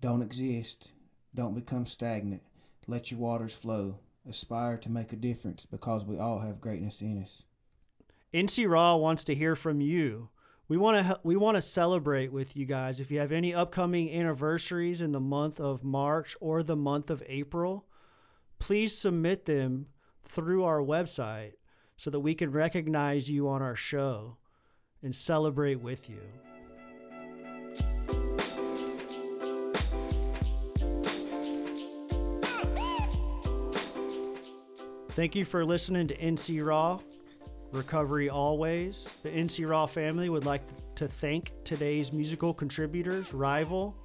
Don't 0.00 0.22
exist. 0.22 0.92
Don't 1.34 1.54
become 1.54 1.86
stagnant. 1.86 2.42
Let 2.86 3.10
your 3.10 3.20
waters 3.20 3.54
flow. 3.54 3.98
Aspire 4.28 4.76
to 4.78 4.90
make 4.90 5.12
a 5.12 5.16
difference 5.16 5.66
because 5.66 6.04
we 6.04 6.18
all 6.18 6.38
have 6.40 6.60
greatness 6.60 7.00
in 7.00 7.20
us. 7.20 7.44
NC 8.32 8.68
Raw 8.68 8.96
wants 8.96 9.24
to 9.24 9.34
hear 9.34 9.56
from 9.56 9.80
you. 9.80 10.28
We 10.66 10.78
want 10.78 11.06
to 11.06 11.20
we 11.22 11.36
want 11.36 11.56
to 11.56 11.60
celebrate 11.60 12.32
with 12.32 12.56
you 12.56 12.64
guys. 12.64 12.98
If 12.98 13.10
you 13.10 13.18
have 13.20 13.32
any 13.32 13.52
upcoming 13.54 14.10
anniversaries 14.10 15.02
in 15.02 15.12
the 15.12 15.20
month 15.20 15.60
of 15.60 15.84
March 15.84 16.36
or 16.40 16.62
the 16.62 16.76
month 16.76 17.10
of 17.10 17.22
April, 17.26 17.84
please 18.58 18.96
submit 18.96 19.44
them 19.44 19.88
through 20.24 20.64
our 20.64 20.80
website 20.80 21.52
so 21.98 22.08
that 22.10 22.20
we 22.20 22.34
can 22.34 22.50
recognize 22.50 23.30
you 23.30 23.48
on 23.48 23.60
our 23.60 23.76
show 23.76 24.38
and 25.02 25.14
celebrate 25.14 25.80
with 25.80 26.08
you. 26.08 26.20
Thank 35.10 35.36
you 35.36 35.44
for 35.44 35.64
listening 35.64 36.08
to 36.08 36.16
NC 36.16 36.64
Raw. 36.66 37.00
Recovery 37.74 38.30
Always. 38.30 39.04
The 39.22 39.30
NC 39.30 39.68
Raw 39.68 39.86
family 39.86 40.28
would 40.28 40.44
like 40.44 40.62
to 40.96 41.08
thank 41.08 41.50
today's 41.64 42.12
musical 42.12 42.54
contributors, 42.54 43.34
Rival, 43.34 43.96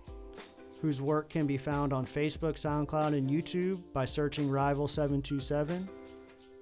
whose 0.82 1.02
work 1.02 1.30
can 1.30 1.46
be 1.46 1.58
found 1.58 1.94
on 1.94 2.06
Facebook, 2.06 2.56
SoundCloud, 2.56 3.18
and 3.18 3.30
YouTube 3.30 3.80
by 3.94 4.06
searching 4.06 4.50
Rival727, 4.50 5.88